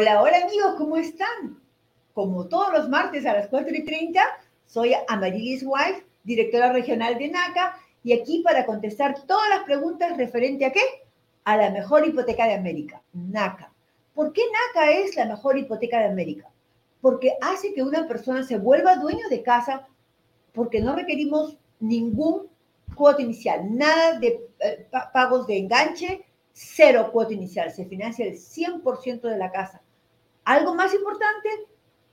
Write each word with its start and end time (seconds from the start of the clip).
Hola, 0.00 0.22
hola 0.22 0.38
amigos, 0.46 0.76
¿cómo 0.78 0.96
están? 0.96 1.60
Como 2.14 2.48
todos 2.48 2.72
los 2.72 2.88
martes 2.88 3.26
a 3.26 3.34
las 3.34 3.48
4 3.48 3.68
y 3.74 3.84
30, 3.84 4.18
soy 4.64 4.94
Amarilis 5.08 5.62
Wife, 5.62 6.06
directora 6.24 6.72
regional 6.72 7.18
de 7.18 7.28
NACA, 7.28 7.76
y 8.02 8.14
aquí 8.14 8.42
para 8.42 8.64
contestar 8.64 9.26
todas 9.26 9.50
las 9.50 9.64
preguntas 9.64 10.16
referente 10.16 10.64
a 10.64 10.72
qué? 10.72 10.80
A 11.44 11.58
la 11.58 11.68
mejor 11.68 12.06
hipoteca 12.06 12.46
de 12.46 12.54
América, 12.54 13.02
NACA. 13.12 13.74
¿Por 14.14 14.32
qué 14.32 14.40
NACA 14.50 14.90
es 14.90 15.16
la 15.16 15.26
mejor 15.26 15.58
hipoteca 15.58 15.98
de 15.98 16.06
América? 16.06 16.48
Porque 17.02 17.34
hace 17.42 17.74
que 17.74 17.82
una 17.82 18.08
persona 18.08 18.42
se 18.42 18.56
vuelva 18.56 18.96
dueño 18.96 19.28
de 19.28 19.42
casa 19.42 19.86
porque 20.54 20.80
no 20.80 20.96
requerimos 20.96 21.58
ningún 21.78 22.48
cuota 22.94 23.20
inicial, 23.20 23.76
nada 23.76 24.18
de 24.18 24.48
eh, 24.60 24.88
pagos 25.12 25.46
de 25.46 25.58
enganche, 25.58 26.24
cero 26.54 27.10
cuota 27.12 27.34
inicial, 27.34 27.70
se 27.70 27.84
financia 27.84 28.24
el 28.24 28.38
100% 28.38 29.20
de 29.20 29.36
la 29.36 29.52
casa. 29.52 29.79
Algo 30.50 30.74
más 30.74 30.92
importante, 30.94 31.48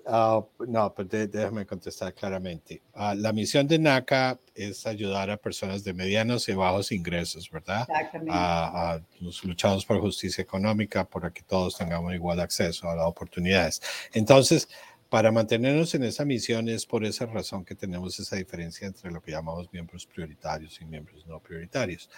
Ah, 0.06 0.42
no, 0.60 0.94
pero 0.94 1.10
pues 1.10 1.32
déjame 1.32 1.66
contestar 1.66 2.14
claramente. 2.14 2.82
Ah, 2.94 3.14
la 3.14 3.34
misión 3.34 3.68
de 3.68 3.78
NACA 3.78 4.40
es 4.56 4.86
ayudar 4.88 5.30
a 5.30 5.38
personas 5.38 5.84
de 5.84 5.94
medianos 5.94 6.48
y 6.48 6.54
bajos 6.54 6.92
ingresos, 6.92 7.50
¿verdad? 7.50 7.82
Exactamente. 7.90 8.32
A, 8.34 9.02
los 9.20 9.44
luchados 9.44 9.86
por 9.86 10.00
justicia 10.00 10.42
económica, 10.42 11.04
para 11.04 11.32
que 11.32 11.44
todos 11.44 11.78
tengamos 11.78 12.14
igual 12.14 12.40
acceso 12.40 12.90
a 12.90 12.96
las 12.96 13.06
oportunidades. 13.06 13.82
Entonces, 14.14 14.70
para 15.10 15.30
mantenernos 15.30 15.94
en 15.94 16.04
esa 16.04 16.24
misión 16.24 16.70
es 16.70 16.86
por 16.86 17.04
esa 17.04 17.26
razón 17.26 17.66
que 17.66 17.76
tenemos 17.76 18.18
esa 18.18 18.38
diferencia 18.38 18.88
entre 18.88 19.12
lo 19.12 19.22
que 19.22 19.32
llamamos 19.32 19.72
miembros 19.74 20.06
prioritarios 20.06 20.80
y 20.80 20.86
miembros 20.86 21.28
no 21.28 21.40
prioritarios. 21.42 22.10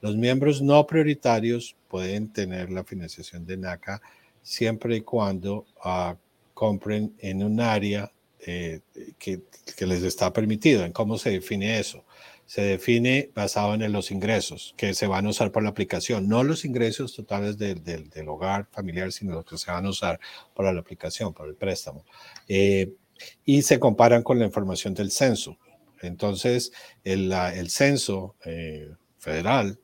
Los 0.00 0.16
miembros 0.16 0.60
no 0.60 0.84
prioritarios 0.84 1.76
pueden 1.86 2.32
tener 2.32 2.70
la 2.70 2.82
financiación 2.82 3.46
de 3.46 3.56
NACA 3.56 4.02
siempre 4.42 4.96
y 4.96 5.00
cuando 5.02 5.64
uh, 5.84 6.16
compren 6.60 7.16
en 7.20 7.42
un 7.42 7.58
área 7.58 8.12
eh, 8.40 8.80
que, 9.18 9.40
que, 9.78 9.86
les 9.86 10.02
está 10.02 10.30
permitido. 10.30 10.84
¿En 10.84 10.92
cómo 10.92 11.16
se 11.16 11.30
define 11.30 11.78
eso? 11.78 12.04
Se 12.44 12.60
define 12.60 13.30
basado 13.34 13.72
en 13.72 13.90
los 13.90 14.10
ingresos 14.10 14.74
que 14.76 14.92
se 14.92 15.06
van 15.06 15.24
a 15.24 15.30
usar 15.30 15.52
por 15.52 15.62
la 15.62 15.70
aplicación, 15.70 16.28
no 16.28 16.42
los 16.44 16.66
ingresos 16.66 17.16
totales 17.16 17.56
del, 17.56 17.82
del, 17.82 18.10
del 18.10 18.28
hogar 18.28 18.66
familiar, 18.72 19.10
sino 19.10 19.36
los 19.36 19.46
que 19.46 19.56
se 19.56 19.70
van 19.70 19.86
a 19.86 19.88
usar 19.88 20.20
para 20.54 20.70
la 20.70 20.80
aplicación, 20.80 21.32
para 21.32 21.48
el 21.48 21.54
préstamo. 21.56 22.04
Eh, 22.46 22.92
y 23.46 23.62
se 23.62 23.78
comparan 23.78 24.22
con 24.22 24.38
la 24.38 24.44
información 24.44 24.92
del 24.92 25.10
censo. 25.12 25.56
Entonces, 26.02 26.72
el, 27.04 27.32
el 27.32 27.70
censo 27.70 28.36
eh, 28.44 28.90
federal 29.18 29.78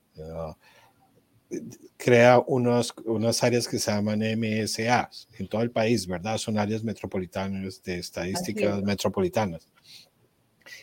crea 1.96 2.42
unos, 2.46 2.94
unas 3.04 3.42
áreas 3.42 3.68
que 3.68 3.78
se 3.78 3.90
llaman 3.90 4.20
MSA 4.20 5.10
en 5.38 5.48
todo 5.48 5.62
el 5.62 5.70
país, 5.70 6.06
¿verdad? 6.06 6.38
Son 6.38 6.58
áreas 6.58 6.82
metropolitanas 6.84 7.82
de 7.82 7.98
estadísticas 7.98 8.82
metropolitanas. 8.82 9.68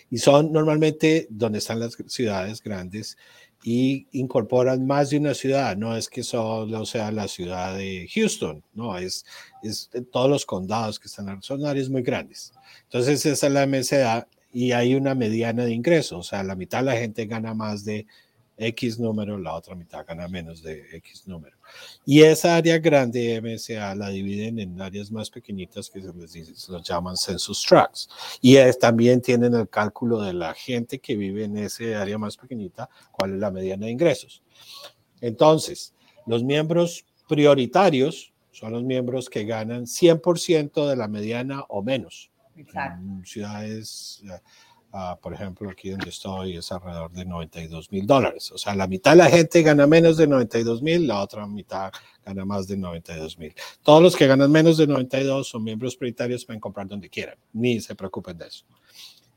Y 0.10 0.18
son 0.18 0.52
normalmente 0.52 1.28
donde 1.30 1.60
están 1.60 1.80
las 1.80 1.98
ciudades 2.08 2.62
grandes 2.62 3.18
y 3.64 4.08
incorporan 4.12 4.86
más 4.86 5.10
de 5.10 5.18
una 5.18 5.34
ciudad. 5.34 5.76
No 5.76 5.96
es 5.96 6.10
que 6.10 6.24
solo 6.24 6.86
sea 6.86 7.12
la 7.12 7.28
ciudad 7.28 7.78
de 7.78 8.08
Houston, 8.14 8.64
no, 8.74 8.98
es, 8.98 9.26
es 9.62 9.90
todos 10.12 10.30
los 10.30 10.46
condados 10.46 11.00
que 11.00 11.08
están, 11.08 11.42
son 11.42 11.66
áreas 11.66 11.90
muy 11.90 12.02
grandes. 12.02 12.54
Entonces 12.84 13.26
esa 13.26 13.48
es 13.48 13.54
la 13.54 13.66
MSA 13.66 14.28
y 14.52 14.72
hay 14.72 14.96
una 14.96 15.16
mediana 15.16 15.66
de 15.66 15.74
ingresos, 15.74 16.20
o 16.20 16.24
sea, 16.24 16.44
la 16.44 16.56
mitad 16.56 16.80
de 16.80 16.86
la 16.86 16.96
gente 16.96 17.26
gana 17.26 17.54
más 17.54 17.84
de 17.84 18.06
X 18.58 19.00
número, 19.00 19.38
la 19.38 19.56
otra 19.56 19.76
mitad 19.76 20.06
gana 20.06 20.28
menos 20.28 20.62
de 20.62 20.86
X 20.98 21.28
número. 21.28 21.58
Y 22.06 22.22
esa 22.22 22.56
área 22.56 22.78
grande 22.78 23.42
MSA 23.42 23.96
la 23.96 24.10
dividen 24.10 24.60
en 24.60 24.80
áreas 24.80 25.12
más 25.12 25.30
pequeñitas 25.30 25.90
que 25.90 26.02
se 26.02 26.14
les, 26.14 26.34
dice, 26.34 26.72
los 26.72 26.88
llaman 26.88 27.18
census 27.18 27.64
tracts. 27.64 28.10
Y 28.42 28.58
también 28.80 29.22
tienen 29.22 29.54
el 29.56 29.70
cálculo 29.70 30.22
de 30.22 30.34
la 30.34 30.54
gente 30.54 31.00
que 31.00 31.16
vive 31.16 31.46
en 31.46 31.58
ese 31.58 31.96
área 31.96 32.18
más 32.18 32.38
pequeñita, 32.38 32.90
cuál 33.12 33.34
es 33.34 33.40
la 33.40 33.52
mediana 33.52 33.86
de 33.88 33.92
ingresos. 33.92 34.44
Entonces, 35.22 35.94
los 36.26 36.44
miembros 36.44 37.06
prioritarios 37.28 38.34
son 38.52 38.74
los 38.74 38.84
miembros 38.84 39.30
que 39.30 39.46
ganan 39.46 39.86
100% 39.86 40.88
de 40.88 40.96
la 40.96 41.08
mediana 41.08 41.64
o 41.70 41.82
menos. 41.82 42.30
Exacto. 42.56 43.02
En 43.04 43.26
ciudades 43.26 44.24
Ah, 44.96 45.18
por 45.20 45.34
ejemplo, 45.34 45.72
aquí 45.72 45.90
donde 45.90 46.12
estoy 46.12 46.58
es 46.58 46.72
alrededor 46.72 47.12
de 47.12 47.26
92 47.26 47.92
mil 47.92 48.06
dólares. 48.06 48.52
O 48.52 48.60
sea, 48.60 48.76
la 48.76 48.86
mitad 48.86 49.12
de 49.14 49.18
la 49.18 49.30
gente 49.30 49.64
gana 49.64 49.88
menos 49.88 50.18
de 50.18 50.28
92 50.28 50.84
mil, 50.84 51.08
la 51.08 51.20
otra 51.20 51.48
mitad 51.48 51.92
gana 52.24 52.46
más 52.46 52.68
de 52.68 52.78
92 52.78 53.40
mil. 53.40 53.56
Todos 53.82 54.04
los 54.04 54.16
que 54.16 54.28
ganan 54.28 54.52
menos 54.52 54.78
de 54.78 54.86
92 54.86 55.48
son 55.48 55.64
miembros 55.64 55.96
prioritarios, 55.96 56.46
pueden 56.46 56.60
comprar 56.60 56.88
donde 56.88 57.10
quieran, 57.10 57.38
ni 57.54 57.82
se 57.82 57.96
preocupen 57.96 58.38
de 58.38 58.46
eso. 58.46 58.66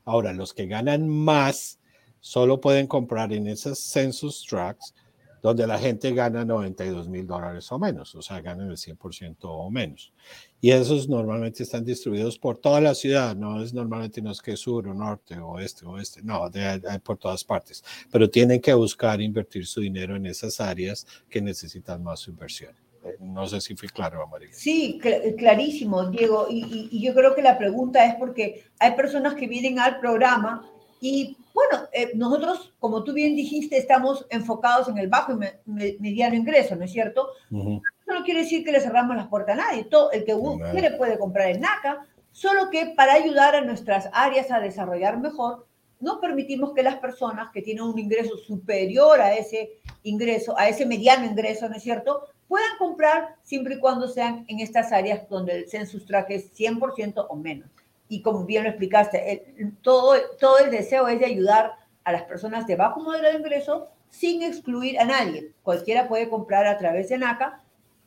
Ahora, 0.05 0.31
los 0.31 0.53
que 0.53 0.67
ganan 0.67 1.09
más 1.09 1.79
solo 2.19 2.61
pueden 2.61 2.85
comprar 2.85 3.33
en 3.33 3.47
esas 3.47 3.79
census 3.79 4.45
tracts 4.47 4.93
donde 5.41 5.67
la 5.67 5.77
gente 5.77 6.11
gana 6.13 6.45
92 6.45 7.07
mil 7.09 7.25
dólares 7.25 7.71
o 7.71 7.79
menos, 7.79 8.15
o 8.15 8.21
sea, 8.21 8.41
ganan 8.41 8.69
el 8.69 8.77
100% 8.77 9.37
o 9.41 9.69
menos. 9.69 10.13
Y 10.59 10.71
esos 10.71 11.07
normalmente 11.07 11.63
están 11.63 11.85
distribuidos 11.85 12.37
por 12.39 12.57
toda 12.57 12.81
la 12.81 12.95
ciudad, 12.95 13.35
no 13.35 13.61
es 13.61 13.73
normalmente 13.73 14.21
no 14.21 14.31
es 14.31 14.41
que 14.41 14.57
sur 14.57 14.87
o 14.87 14.93
norte 14.93 15.37
o 15.37 15.59
este 15.59 15.85
o 15.85 15.91
oeste, 15.91 16.21
no, 16.23 16.49
de, 16.49 16.81
por 17.03 17.17
todas 17.17 17.43
partes, 17.43 17.83
pero 18.11 18.29
tienen 18.29 18.59
que 18.59 18.73
buscar 18.73 19.21
invertir 19.21 19.65
su 19.65 19.81
dinero 19.81 20.15
en 20.15 20.25
esas 20.25 20.59
áreas 20.59 21.05
que 21.29 21.41
necesitan 21.41 22.03
más 22.03 22.21
su 22.21 22.31
inversión. 22.31 22.73
Eh, 23.03 23.17
no 23.19 23.47
sé 23.47 23.61
si 23.61 23.75
fui 23.75 23.87
claro, 23.89 24.25
María. 24.27 24.49
Sí, 24.51 24.99
clarísimo, 25.37 26.09
Diego. 26.09 26.47
Y, 26.49 26.89
y, 26.91 27.01
yo 27.01 27.13
creo 27.13 27.35
que 27.35 27.41
la 27.41 27.57
pregunta 27.57 28.05
es 28.05 28.15
porque 28.15 28.63
hay 28.79 28.95
personas 28.95 29.35
que 29.35 29.47
vienen 29.47 29.79
al 29.79 29.99
programa 29.99 30.67
y 30.99 31.37
bueno, 31.57 31.87
eh, 31.91 32.11
nosotros, 32.13 32.71
como 32.77 33.03
tú 33.03 33.13
bien 33.13 33.35
dijiste, 33.35 33.77
estamos 33.77 34.27
enfocados 34.29 34.89
en 34.89 34.99
el 34.99 35.07
bajo 35.07 35.33
y 35.33 35.97
mediano 35.99 36.35
ingreso, 36.35 36.75
¿no 36.75 36.85
es 36.85 36.91
cierto? 36.91 37.29
Eso 37.49 38.13
no 38.13 38.23
quiere 38.23 38.41
decir 38.41 38.63
que 38.63 38.71
le 38.71 38.79
cerramos 38.79 39.15
las 39.15 39.25
puertas 39.25 39.57
a 39.57 39.61
nadie. 39.63 39.85
Todo, 39.85 40.11
el 40.11 40.23
que 40.23 40.35
quiere 40.71 40.91
puede 40.97 41.17
comprar 41.17 41.49
en 41.49 41.61
NACA, 41.61 42.05
solo 42.31 42.69
que 42.69 42.93
para 42.95 43.13
ayudar 43.13 43.55
a 43.55 43.61
nuestras 43.61 44.07
áreas 44.13 44.51
a 44.51 44.59
desarrollar 44.59 45.19
mejor, 45.19 45.65
no 45.99 46.21
permitimos 46.21 46.73
que 46.75 46.83
las 46.83 46.97
personas 46.97 47.49
que 47.51 47.63
tienen 47.63 47.85
un 47.85 47.97
ingreso 47.97 48.37
superior 48.37 49.19
a 49.19 49.33
ese 49.33 49.79
ingreso, 50.03 50.55
a 50.59 50.69
ese 50.69 50.85
mediano 50.85 51.25
ingreso, 51.25 51.67
¿no 51.67 51.75
es 51.75 51.81
cierto?, 51.81 52.21
puedan 52.47 52.77
comprar 52.77 53.35
siempre 53.41 53.73
y 53.73 53.79
cuando 53.79 54.07
sean 54.07 54.45
en 54.47 54.59
estas 54.59 54.91
áreas 54.91 55.27
donde 55.27 55.53
el 55.53 55.67
census 55.67 56.05
track 56.05 56.29
es 56.29 56.53
100% 56.55 57.25
o 57.27 57.35
menos. 57.35 57.67
Y 58.09 58.21
como 58.21 58.45
bien 58.45 58.63
lo 58.63 58.69
explicaste, 58.69 59.73
todo, 59.81 60.15
todo 60.39 60.59
el 60.59 60.71
deseo 60.71 61.07
es 61.07 61.19
de 61.19 61.25
ayudar 61.25 61.73
a 62.03 62.11
las 62.11 62.23
personas 62.23 62.65
de 62.67 62.75
bajo 62.75 63.01
modelo 63.01 63.27
de 63.27 63.35
ingreso 63.37 63.89
sin 64.09 64.43
excluir 64.43 64.99
a 64.99 65.05
nadie. 65.05 65.51
Cualquiera 65.63 66.07
puede 66.07 66.29
comprar 66.29 66.65
a 66.67 66.77
través 66.77 67.09
de 67.09 67.17
NACA 67.17 67.61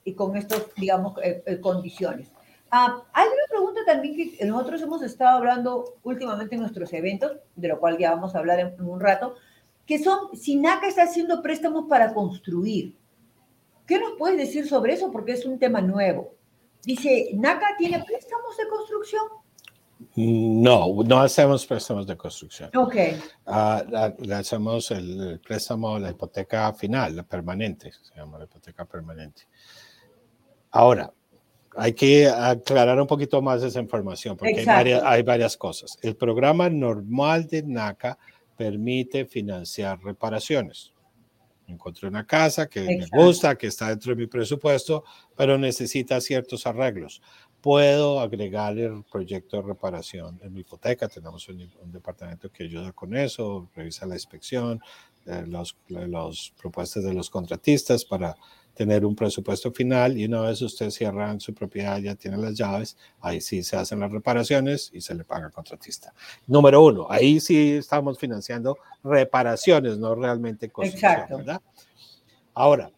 y 0.05 0.15
con 0.15 0.37
estas, 0.37 0.67
digamos, 0.77 1.15
eh, 1.23 1.43
eh, 1.47 1.61
condiciones. 1.61 2.33
Ah, 2.71 3.03
hay 3.13 3.27
una 3.27 3.47
pregunta 3.49 3.81
también 3.85 4.15
que 4.17 4.47
nosotros 4.47 4.81
hemos 4.83 5.03
estado 5.03 5.39
hablando 5.39 5.97
últimamente 6.03 6.55
en 6.55 6.61
nuestros 6.61 6.93
eventos, 6.93 7.33
de 7.57 7.69
lo 7.69 7.81
cual 7.81 7.99
ya 7.99 8.13
vamos 8.13 8.35
a 8.35 8.39
hablar 8.39 8.61
en, 8.61 8.81
un 8.81 9.01
rato, 9.01 9.35
que 9.87 9.99
son 9.99 10.37
si 10.37 10.57
NACA 10.57 10.87
está 10.89 11.03
haciendo 11.03 11.43
préstamos 11.43 11.87
para 11.89 12.15
construir. 12.15 12.97
¿Qué 13.87 13.99
nos 13.99 14.13
puedes 14.17 14.39
decir 14.39 14.69
sobre 14.69 14.93
eso? 14.93 15.11
Porque 15.11 15.33
es 15.33 15.45
un 15.45 15.59
tema 15.59 15.81
nuevo. 15.81 16.33
Dice, 16.85 17.31
¿NACA 17.35 17.77
tiene 17.77 18.03
préstamos 18.05 18.57
de 18.57 18.69
construcción? 18.69 19.25
No, 20.17 21.03
no 21.05 21.21
hacemos 21.21 21.67
préstamos 21.67 22.07
de 22.07 22.17
construcción. 22.17 22.71
Ok. 22.75 22.95
Uh, 23.47 24.25
le 24.25 24.35
hacemos 24.35 24.91
el, 24.91 25.41
préstamo, 25.41 25.99
la 25.99 26.11
hipoteca 26.11 26.73
final, 26.73 27.17
la 27.17 27.23
permanente, 27.23 27.93
se 28.03 28.15
llama 28.17 28.39
la 28.39 28.45
hipoteca 28.45 28.85
permanente. 28.85 29.43
Ahora, 30.71 31.13
hay 31.77 31.93
que 31.93 32.29
aclarar 32.29 33.01
un 33.01 33.07
poquito 33.07 33.41
más 33.43 33.63
esa 33.63 33.81
información 33.81 34.37
porque 34.37 34.65
hay 34.69 35.23
varias, 35.23 35.57
cosas. 35.57 35.99
El 36.03 36.17
programa 36.17 36.69
normal 36.69 37.47
de 37.47 37.63
NACA 37.63 38.19
permite 38.57 39.27
financiar 39.27 40.03
reparaciones. 40.03 40.93
Encontré 41.67 42.09
una 42.09 42.27
casa 42.27 42.69
que 42.69 42.81
me 42.81 43.07
gusta, 43.13 43.57
que 43.57 43.69
está 43.69 43.91
dentro 43.91 44.15
de 44.15 44.23
mi 44.23 44.27
presupuesto, 44.27 45.05
pero 45.37 45.57
necesita 45.57 46.21
ciertos 46.21 46.67
arreglos. 46.67 47.23
Puedo 47.61 48.21
agregar 48.21 48.79
el 48.79 49.05
proyecto 49.05 49.57
de 49.59 49.63
reparación 49.63 50.41
en 50.43 50.53
mi 50.53 50.61
hipoteca. 50.61 51.09
Tenemos 51.09 51.49
un, 51.49 51.69
departamento 51.93 52.51
que 52.51 52.65
ayuda 52.65 52.93
con 52.93 53.15
eso, 53.15 53.69
revisa 53.75 54.07
la 54.07 54.15
inspección, 54.15 54.81
eh, 55.27 55.45
las 55.47 55.77
los 55.89 56.55
propuestas 56.61 57.05
de 57.05 57.13
los 57.13 57.29
contratistas 57.29 58.05
para 58.05 58.37
tener 58.75 59.05
un 59.05 59.15
presupuesto 59.15 59.71
final 59.73 60.17
y 60.17 60.25
una 60.25 60.41
vez 60.41 60.63
usted 60.63 60.89
cierra 60.89 61.31
en 61.31 61.39
su 61.39 61.53
propiedad, 61.53 61.99
ya 61.99 62.15
tiene 62.15 62.39
las 62.39 62.57
llaves, 62.57 62.97
ahí 63.21 63.41
sí 63.41 63.63
se 63.63 63.77
hacen 63.77 64.01
las 64.01 64.11
reparaciones 64.11 64.91
y 64.95 65.03
se 65.03 65.15
le 65.15 65.25
paga 65.25 65.47
al 65.47 65.53
contratista. 65.53 66.15
Número 66.47 66.83
uno, 66.83 67.07
ahí 67.11 67.41
sí 67.41 67.73
estamos 67.73 68.19
financiando 68.19 68.79
reparaciones, 69.05 69.99
no 69.99 70.15
realmente 70.15 70.71
construcción, 70.71 71.27
¿verdad? 71.29 71.61
Ahora, 72.55 72.91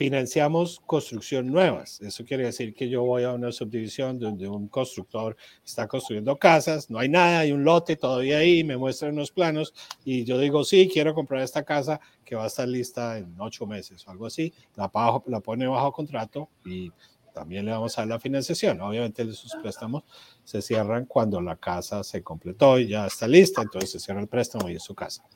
financiamos 0.00 0.80
construcción 0.86 1.48
nuevas. 1.48 2.00
Eso 2.00 2.24
quiere 2.24 2.44
decir 2.44 2.72
que 2.72 2.88
yo 2.88 3.02
voy 3.02 3.24
a 3.24 3.34
una 3.34 3.52
subdivisión 3.52 4.18
donde 4.18 4.48
un 4.48 4.66
constructor 4.68 5.36
está 5.62 5.86
construyendo 5.86 6.38
casas, 6.38 6.88
no 6.88 6.98
hay 6.98 7.10
nada, 7.10 7.40
hay 7.40 7.52
un 7.52 7.64
lote 7.64 7.96
todavía 7.96 8.38
ahí, 8.38 8.64
me 8.64 8.78
muestran 8.78 9.12
unos 9.12 9.30
planos 9.30 9.74
y 10.02 10.24
yo 10.24 10.38
digo, 10.38 10.64
sí, 10.64 10.88
quiero 10.90 11.12
comprar 11.12 11.42
esta 11.42 11.64
casa 11.64 12.00
que 12.24 12.34
va 12.34 12.44
a 12.44 12.46
estar 12.46 12.66
lista 12.66 13.18
en 13.18 13.38
ocho 13.38 13.66
meses 13.66 14.08
o 14.08 14.10
algo 14.10 14.24
así, 14.24 14.54
la, 14.74 14.90
la 15.26 15.40
pone 15.40 15.66
bajo 15.66 15.92
contrato 15.92 16.48
y 16.64 16.90
también 17.34 17.66
le 17.66 17.72
vamos 17.72 17.98
a 17.98 18.00
dar 18.00 18.08
la 18.08 18.18
financiación. 18.18 18.80
Obviamente 18.80 19.20
esos 19.20 19.54
préstamos 19.60 20.04
se 20.44 20.62
cierran 20.62 21.04
cuando 21.04 21.42
la 21.42 21.56
casa 21.56 22.02
se 22.04 22.22
completó 22.22 22.78
y 22.78 22.88
ya 22.88 23.06
está 23.06 23.28
lista, 23.28 23.60
entonces 23.60 23.90
se 23.90 24.00
cierra 24.00 24.22
el 24.22 24.28
préstamo 24.28 24.70
y 24.70 24.76
es 24.76 24.82
su 24.82 24.94
casa. 24.94 25.26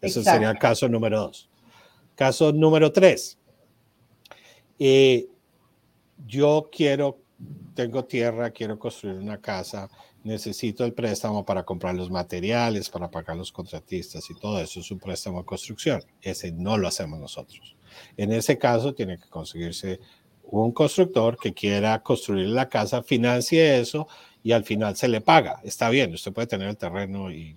Ese 0.00 0.22
sería 0.22 0.50
el 0.50 0.58
caso 0.60 0.88
número 0.88 1.22
dos. 1.22 1.50
Caso 2.14 2.52
número 2.52 2.92
tres 2.92 3.40
yo 6.26 6.68
quiero, 6.70 7.18
tengo 7.74 8.04
tierra, 8.04 8.50
quiero 8.50 8.78
construir 8.78 9.16
una 9.16 9.40
casa, 9.40 9.88
necesito 10.24 10.84
el 10.84 10.92
préstamo 10.92 11.44
para 11.44 11.64
comprar 11.64 11.94
los 11.94 12.10
materiales, 12.10 12.88
para 12.88 13.10
pagar 13.10 13.36
los 13.36 13.50
contratistas 13.50 14.28
y 14.30 14.34
todo 14.38 14.60
eso 14.60 14.80
es 14.80 14.90
un 14.90 14.98
préstamo 14.98 15.40
de 15.40 15.44
construcción. 15.44 16.02
Ese 16.20 16.52
no 16.52 16.78
lo 16.78 16.88
hacemos 16.88 17.18
nosotros. 17.18 17.76
En 18.16 18.32
ese 18.32 18.58
caso 18.58 18.94
tiene 18.94 19.18
que 19.18 19.28
conseguirse 19.28 20.00
un 20.44 20.72
constructor 20.72 21.36
que 21.38 21.52
quiera 21.54 22.02
construir 22.02 22.48
la 22.48 22.68
casa, 22.68 23.02
financie 23.02 23.80
eso 23.80 24.06
y 24.42 24.52
al 24.52 24.64
final 24.64 24.96
se 24.96 25.08
le 25.08 25.20
paga. 25.20 25.60
Está 25.64 25.88
bien, 25.88 26.12
usted 26.12 26.32
puede 26.32 26.46
tener 26.46 26.68
el 26.68 26.76
terreno 26.76 27.30
y, 27.30 27.56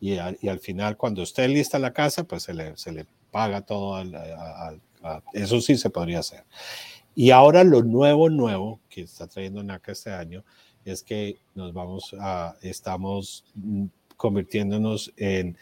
y, 0.00 0.18
al, 0.18 0.60
final 0.60 0.96
cuando 0.96 1.22
esté 1.22 1.48
lista 1.48 1.78
la 1.78 1.92
casa, 1.92 2.24
pues 2.24 2.44
se 2.44 2.54
le, 2.54 2.76
se 2.76 2.92
le 2.92 3.06
paga 3.30 3.62
todo 3.62 3.96
al, 3.96 4.14
al, 4.14 4.80
eso 5.32 5.60
sí 5.60 5.76
se 5.76 5.90
podría 5.90 6.20
hacer. 6.20 6.44
Y 7.14 7.30
ahora 7.30 7.64
lo 7.64 7.82
nuevo, 7.82 8.28
nuevo 8.28 8.80
que 8.88 9.02
está 9.02 9.26
trayendo 9.26 9.62
NACA 9.62 9.92
este 9.92 10.12
año 10.12 10.44
es 10.84 11.02
que 11.02 11.38
nos 11.54 11.72
vamos 11.72 12.14
a, 12.20 12.56
estamos 12.62 13.44
convirtiéndonos 14.16 15.12
en, 15.16 15.56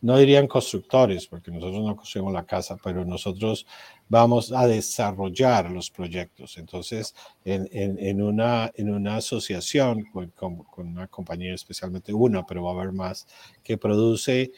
no 0.00 0.16
dirían 0.16 0.46
constructores, 0.46 1.26
porque 1.26 1.50
nosotros 1.50 1.84
no 1.84 1.96
construimos 1.96 2.32
la 2.32 2.46
casa, 2.46 2.76
pero 2.82 3.04
nosotros 3.04 3.66
vamos 4.08 4.52
a 4.52 4.66
desarrollar 4.66 5.70
los 5.70 5.90
proyectos. 5.90 6.56
Entonces, 6.58 7.14
en, 7.44 7.68
en, 7.72 8.22
una, 8.22 8.70
en 8.74 8.90
una 8.90 9.16
asociación 9.16 10.04
con, 10.12 10.30
con, 10.30 10.64
una 10.76 11.08
compañía, 11.08 11.54
especialmente 11.54 12.12
una, 12.12 12.46
pero 12.46 12.62
va 12.62 12.70
a 12.70 12.74
haber 12.74 12.92
más, 12.92 13.26
que 13.64 13.76
produce 13.76 14.52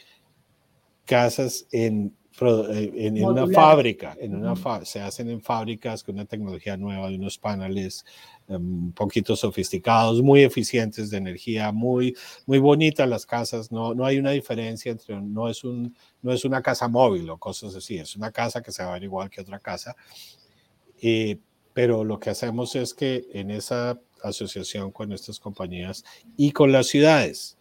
casas 1.05 1.65
en 1.71 2.15
eh, 2.39 2.91
en, 2.95 3.23
una 3.23 3.45
fábrica, 3.47 4.15
en 4.19 4.35
una 4.35 4.55
se 4.85 5.01
hacen 5.01 5.29
en 5.29 5.41
fábricas 5.41 6.03
con 6.03 6.15
una 6.15 6.25
tecnología 6.25 6.77
nueva 6.77 7.09
de 7.09 7.15
unos 7.15 7.37
paneles 7.37 8.05
um, 8.47 8.85
un 8.85 8.91
poquito 8.93 9.35
sofisticados, 9.35 10.21
muy 10.21 10.41
eficientes 10.41 11.09
de 11.09 11.17
energía, 11.17 11.71
muy, 11.71 12.15
muy 12.45 12.57
bonitas 12.59 13.07
las 13.07 13.25
casas, 13.25 13.71
no, 13.71 13.93
no 13.93 14.05
hay 14.05 14.17
una 14.17 14.31
diferencia 14.31 14.91
entre, 14.91 15.21
no 15.21 15.49
es, 15.49 15.63
un, 15.63 15.95
no 16.21 16.31
es 16.31 16.45
una 16.45 16.61
casa 16.61 16.87
móvil 16.87 17.29
o 17.29 17.37
cosas 17.37 17.75
así, 17.75 17.97
es 17.97 18.15
una 18.15 18.31
casa 18.31 18.61
que 18.61 18.71
se 18.71 18.83
va 18.83 18.89
a 18.91 18.93
ver 18.93 19.03
igual 19.03 19.29
que 19.29 19.41
otra 19.41 19.59
casa. 19.59 19.95
Eh, 21.01 21.37
pero 21.73 22.03
lo 22.03 22.19
que 22.19 22.29
hacemos 22.29 22.75
es 22.75 22.93
que 22.93 23.27
en 23.33 23.51
esa 23.51 23.99
asociación 24.23 24.91
con 24.91 25.11
estas 25.11 25.39
compañías 25.39 26.03
y 26.37 26.51
con 26.51 26.71
las 26.71 26.87
ciudades 26.87 27.57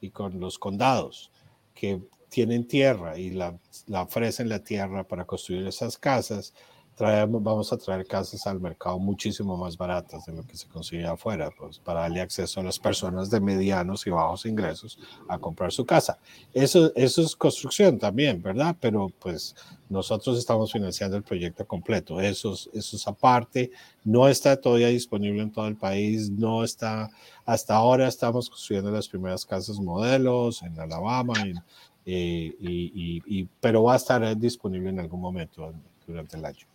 y 0.00 0.10
con 0.10 0.40
los 0.40 0.58
condados 0.58 1.30
que 1.74 2.00
tienen 2.30 2.66
tierra 2.66 3.18
y 3.18 3.30
la, 3.30 3.58
la 3.86 4.02
ofrecen 4.02 4.48
la 4.48 4.60
tierra 4.60 5.04
para 5.04 5.24
construir 5.26 5.66
esas 5.66 5.98
casas, 5.98 6.54
traemos, 7.00 7.42
vamos 7.42 7.72
a 7.72 7.78
traer 7.78 8.06
casas 8.06 8.46
al 8.46 8.60
mercado 8.60 8.98
muchísimo 8.98 9.56
más 9.56 9.74
baratas 9.78 10.26
de 10.26 10.34
lo 10.34 10.46
que 10.46 10.54
se 10.54 10.68
consigue 10.68 11.06
afuera, 11.06 11.50
pues 11.50 11.78
para 11.78 12.00
darle 12.00 12.20
acceso 12.20 12.60
a 12.60 12.62
las 12.62 12.78
personas 12.78 13.30
de 13.30 13.40
medianos 13.40 14.06
y 14.06 14.10
bajos 14.10 14.44
ingresos 14.44 14.98
a 15.26 15.38
comprar 15.38 15.72
su 15.72 15.86
casa. 15.86 16.18
Eso, 16.52 16.92
eso 16.94 17.22
es 17.22 17.34
construcción 17.34 17.98
también, 17.98 18.42
¿verdad? 18.42 18.76
Pero 18.78 19.10
pues 19.18 19.56
nosotros 19.88 20.38
estamos 20.38 20.72
financiando 20.72 21.16
el 21.16 21.22
proyecto 21.22 21.66
completo. 21.66 22.20
Eso, 22.20 22.52
eso 22.52 22.96
es 22.96 23.08
aparte, 23.08 23.70
no 24.04 24.28
está 24.28 24.60
todavía 24.60 24.88
disponible 24.88 25.40
en 25.40 25.52
todo 25.52 25.68
el 25.68 25.76
país, 25.76 26.28
no 26.28 26.62
está, 26.64 27.08
hasta 27.46 27.76
ahora 27.76 28.08
estamos 28.08 28.50
construyendo 28.50 28.90
las 28.90 29.08
primeras 29.08 29.46
casas 29.46 29.80
modelos 29.80 30.62
en 30.62 30.78
Alabama, 30.78 31.32
en 31.40 31.62
eh, 32.06 32.54
y, 32.58 33.48
pero 33.60 33.84
va 33.84 33.94
a 33.94 33.96
estar 33.96 34.36
disponible 34.36 34.90
en 34.90 35.00
algún 35.00 35.20
momento 35.20 35.72
durante 36.06 36.36
el 36.36 36.44
año. 36.44 36.66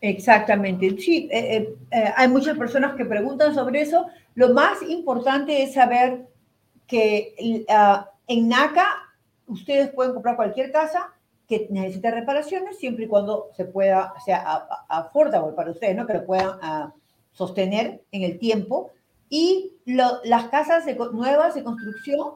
Exactamente, 0.00 0.98
sí, 0.98 1.28
eh, 1.32 1.74
eh, 1.90 2.12
hay 2.16 2.28
muchas 2.28 2.58
personas 2.58 2.94
que 2.96 3.04
preguntan 3.04 3.54
sobre 3.54 3.82
eso. 3.82 4.06
Lo 4.34 4.52
más 4.52 4.82
importante 4.82 5.62
es 5.62 5.74
saber 5.74 6.26
que 6.86 7.64
ah, 7.68 8.10
en 8.26 8.48
NACA 8.48 8.86
ustedes 9.46 9.90
pueden 9.90 10.14
comprar 10.14 10.36
cualquier 10.36 10.72
casa 10.72 11.12
que 11.48 11.68
necesite 11.70 12.10
reparaciones 12.10 12.78
siempre 12.78 13.04
y 13.04 13.08
cuando 13.08 13.50
se 13.56 13.64
pueda, 13.64 14.14
sea 14.24 14.66
affordable 14.88 15.52
para 15.52 15.70
ustedes, 15.70 15.96
¿no? 15.96 16.06
que 16.06 16.14
lo 16.14 16.26
puedan 16.26 16.58
ah, 16.62 16.92
sostener 17.32 18.02
en 18.10 18.22
el 18.22 18.38
tiempo. 18.38 18.90
Y 19.28 19.72
las 19.84 20.48
casas 20.48 20.84
nuevas 21.12 21.54
de 21.54 21.64
construcción 21.64 22.32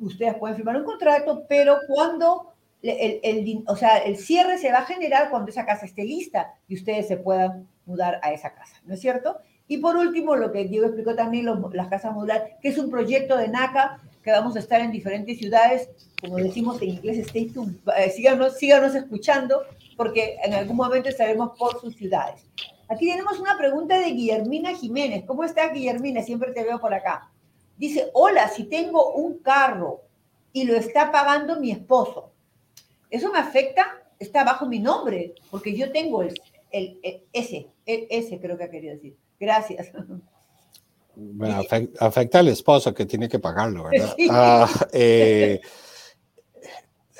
ustedes 0.00 0.34
pueden 0.34 0.56
firmar 0.56 0.76
un 0.76 0.84
contrato, 0.84 1.44
pero 1.48 1.78
cuando 1.88 2.52
el, 2.82 3.20
el, 3.22 3.64
o 3.66 3.76
sea, 3.76 3.98
el 3.98 4.16
cierre 4.16 4.58
se 4.58 4.70
va 4.70 4.78
a 4.78 4.84
generar 4.84 5.30
cuando 5.30 5.50
esa 5.50 5.66
casa 5.66 5.86
esté 5.86 6.04
lista 6.04 6.54
y 6.68 6.74
ustedes 6.74 7.08
se 7.08 7.16
puedan 7.16 7.66
mudar 7.86 8.20
a 8.22 8.32
esa 8.32 8.54
casa, 8.54 8.76
¿no 8.84 8.94
es 8.94 9.00
cierto? 9.00 9.38
Y 9.66 9.78
por 9.78 9.96
último, 9.96 10.36
lo 10.36 10.52
que 10.52 10.64
Diego 10.64 10.86
explicó 10.86 11.14
también, 11.14 11.48
las 11.72 11.88
casas 11.88 12.12
modulares, 12.12 12.54
que 12.60 12.68
es 12.68 12.78
un 12.78 12.90
proyecto 12.90 13.36
de 13.36 13.48
NACA 13.48 14.00
que 14.22 14.30
vamos 14.30 14.56
a 14.56 14.58
estar 14.58 14.80
en 14.80 14.90
diferentes 14.90 15.38
ciudades, 15.38 15.88
como 16.20 16.36
decimos 16.36 16.80
en 16.82 16.90
inglés, 16.90 17.18
stay 17.18 17.46
tuned. 17.46 17.76
Eh, 17.96 18.10
síganos, 18.10 18.56
síganos 18.58 18.94
escuchando, 18.94 19.62
porque 19.96 20.36
en 20.42 20.54
algún 20.54 20.76
momento 20.76 21.08
estaremos 21.08 21.56
por 21.58 21.80
sus 21.80 21.94
ciudades. 21.96 22.46
Aquí 22.88 23.08
tenemos 23.08 23.38
una 23.40 23.56
pregunta 23.56 23.98
de 23.98 24.10
Guillermina 24.10 24.74
Jiménez. 24.74 25.24
¿Cómo 25.26 25.44
estás, 25.44 25.72
Guillermina? 25.72 26.22
Siempre 26.22 26.52
te 26.52 26.64
veo 26.64 26.78
por 26.78 26.92
acá. 26.92 27.30
Dice, 27.76 28.10
hola, 28.12 28.48
si 28.48 28.64
tengo 28.64 29.12
un 29.14 29.38
carro 29.38 30.02
y 30.52 30.64
lo 30.64 30.74
está 30.74 31.10
pagando 31.10 31.60
mi 31.60 31.70
esposo, 31.70 32.32
¿eso 33.10 33.30
me 33.32 33.38
afecta? 33.38 34.02
Está 34.18 34.44
bajo 34.44 34.66
mi 34.66 34.78
nombre, 34.78 35.34
porque 35.50 35.76
yo 35.76 35.90
tengo 35.90 36.22
el, 36.22 36.34
el, 36.70 37.24
ese, 37.32 37.68
ese 37.84 38.40
creo 38.40 38.56
que 38.56 38.64
ha 38.64 38.70
querido 38.70 38.94
decir. 38.94 39.16
Gracias. 39.38 39.90
Bueno, 41.16 41.62
afecta, 42.00 42.40
al 42.40 42.48
esposo 42.48 42.92
que 42.92 43.06
tiene 43.06 43.28
que 43.28 43.38
pagarlo, 43.38 43.84
¿verdad? 43.84 44.16
Ah, 44.30 44.68
eh, 44.92 45.60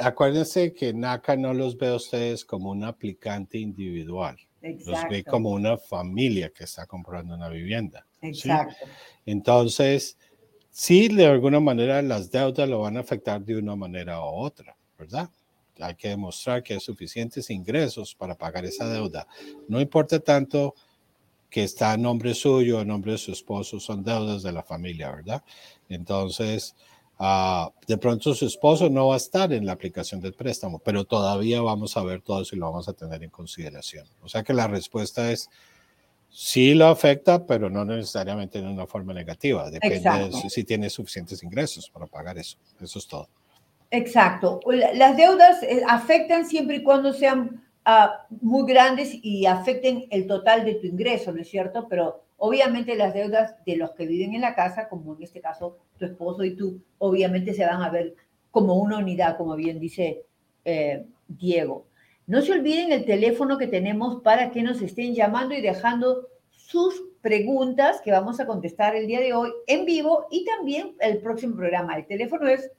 acuérdense 0.00 0.73
que 0.73 0.92
NACA 0.92 1.37
no 1.37 1.54
los 1.54 1.76
ve 1.76 1.88
a 1.88 1.94
ustedes 1.94 2.44
como 2.44 2.70
un 2.70 2.82
aplicante 2.82 3.58
individual. 3.58 4.37
Los 4.61 4.99
ve 5.11 5.23
como 5.23 5.50
una 5.50 5.76
familia 5.76 6.50
que 6.50 6.64
está 6.64 6.87
comprando 6.87 7.34
una 7.34 7.49
vivienda. 7.49 8.06
Exacto. 8.23 8.87
Entonces, 9.26 10.16
sí, 10.75 11.07
de 11.07 11.26
alguna 11.26 11.61
manera 11.61 12.02
las 12.02 12.33
deudas 12.33 12.69
lo 12.69 12.81
van 12.81 12.97
a 12.97 13.00
afectar 13.00 13.40
de 13.40 13.57
una 13.57 13.76
manera 13.76 14.21
u 14.21 14.25
otra, 14.25 14.76
¿verdad? 14.99 15.31
Hay 15.81 15.95
que 15.95 16.09
demostrar 16.09 16.62
que 16.64 16.75
hay 16.75 16.81
suficientes 16.81 17.49
ingresos 17.49 18.14
para 18.14 18.35
pagar 18.35 18.64
esa 18.64 18.88
deuda. 18.88 19.26
No 19.69 19.81
importa 19.81 20.19
tanto 20.19 20.75
que 21.49 21.62
está 21.62 21.93
a 21.93 21.97
nombre 21.97 22.35
suyo, 22.35 22.81
a 22.81 22.85
nombre 22.85 23.12
de 23.12 23.19
su 23.19 23.31
esposo, 23.31 23.78
son 23.78 24.02
deudas 24.02 24.43
de 24.43 24.50
la 24.50 24.64
familia, 24.64 25.12
¿verdad? 25.12 25.45
Entonces, 25.88 26.75
uh, 27.21 27.71
de 27.87 27.97
pronto 27.97 28.35
su 28.35 28.47
esposo 28.47 28.90
no 28.90 29.09
va 29.09 29.14
a 29.14 29.19
estar 29.19 29.52
en 29.52 29.66
la 29.66 29.73
aplicación 29.73 30.21
del 30.21 30.35
préstamo, 30.35 30.81
pero 30.81 31.04
todavía 31.04 31.62
vamos 31.62 31.97
a 31.97 32.02
ver 32.02 32.21
todo 32.23 32.43
eso 32.43 32.57
y 32.57 32.59
lo 32.59 32.66
vamos 32.66 32.88
a 32.88 32.95
tener 32.95 33.23
en 33.23 33.31
consideración. 33.31 34.09
O 34.23 34.28
sea 34.28 34.43
que 34.43 34.52
la 34.52 34.66
respuesta 34.66 35.31
es, 35.31 35.49
sí 36.34 36.74
lo 36.74 36.88
afecta, 36.88 37.46
pero 37.46 37.70
no 37.70 37.84
necesariamente 37.84 38.58
en 38.58 38.66
una 38.66 38.86
forma 38.86 39.14
negativa. 39.14 39.70
Depende 39.70 40.00
de 40.00 40.50
si 40.50 40.64
tiene 40.64 40.90
suficientes 40.90 41.42
ingresos 41.44 41.88
para 41.88 42.06
pagar 42.06 42.36
eso. 42.36 42.58
Eso 42.80 42.98
es 42.98 43.06
todo. 43.06 43.28
Exacto. 43.90 44.58
Las 44.94 45.16
deudas 45.16 45.62
eh, 45.62 45.82
afectan 45.88 46.44
siempre 46.44 46.76
y 46.76 46.82
cuando 46.82 47.12
sean 47.12 47.62
muy 48.40 48.66
grandes 48.66 49.14
y 49.22 49.46
afecten 49.46 50.06
el 50.10 50.26
total 50.26 50.64
de 50.64 50.74
tu 50.76 50.86
ingreso, 50.86 51.32
¿no 51.32 51.42
es 51.42 51.48
cierto? 51.48 51.86
Pero 51.88 52.24
obviamente 52.38 52.96
las 52.96 53.14
deudas 53.14 53.54
de 53.64 53.76
los 53.76 53.92
que 53.92 54.06
viven 54.06 54.34
en 54.34 54.40
la 54.40 54.54
casa, 54.54 54.88
como 54.88 55.14
en 55.14 55.22
este 55.22 55.40
caso 55.40 55.78
tu 55.98 56.06
esposo 56.06 56.44
y 56.44 56.56
tú, 56.56 56.82
obviamente 56.98 57.54
se 57.54 57.64
van 57.64 57.82
a 57.82 57.90
ver 57.90 58.14
como 58.50 58.74
una 58.76 58.98
unidad, 58.98 59.36
como 59.36 59.54
bien 59.54 59.78
dice 59.78 60.24
eh, 60.64 61.04
Diego. 61.28 61.86
No 62.26 62.40
se 62.40 62.52
olviden 62.52 62.90
el 62.90 63.04
teléfono 63.04 63.59
que 63.59 63.66
tenemos 63.66 64.23
para 64.23 64.50
que 64.50 64.62
nos 64.62 64.81
estén 64.81 65.14
llamando 65.14 65.54
y 65.54 65.61
dejando 65.61 66.28
sus 66.50 67.04
preguntas 67.21 68.00
que 68.00 68.12
vamos 68.12 68.40
a 68.40 68.47
contestar 68.47 68.97
el 68.97 69.07
día 69.07 69.21
de 69.21 69.35
hoy 69.35 69.52
en 69.66 69.85
vivo 69.85 70.26
y 70.31 70.47
también 70.47 70.97
el 71.00 71.19
próximo 71.19 71.54
programa. 71.57 71.99
El 71.99 72.07
teléfono 72.07 72.49
es 72.49 72.71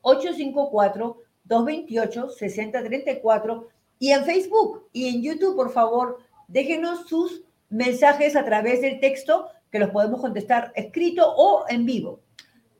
854 0.00 1.18
228 1.44 2.30
6034 2.30 3.68
y 3.98 4.12
en 4.12 4.24
Facebook 4.24 4.88
y 4.94 5.08
en 5.08 5.22
YouTube, 5.22 5.56
por 5.56 5.72
favor, 5.72 6.18
déjenos 6.48 7.06
sus 7.06 7.42
mensajes 7.68 8.34
a 8.34 8.46
través 8.46 8.80
del 8.80 8.98
texto 8.98 9.48
que 9.70 9.78
los 9.78 9.90
podemos 9.90 10.22
contestar 10.22 10.72
escrito 10.74 11.34
o 11.36 11.66
en 11.68 11.84
vivo. 11.84 12.20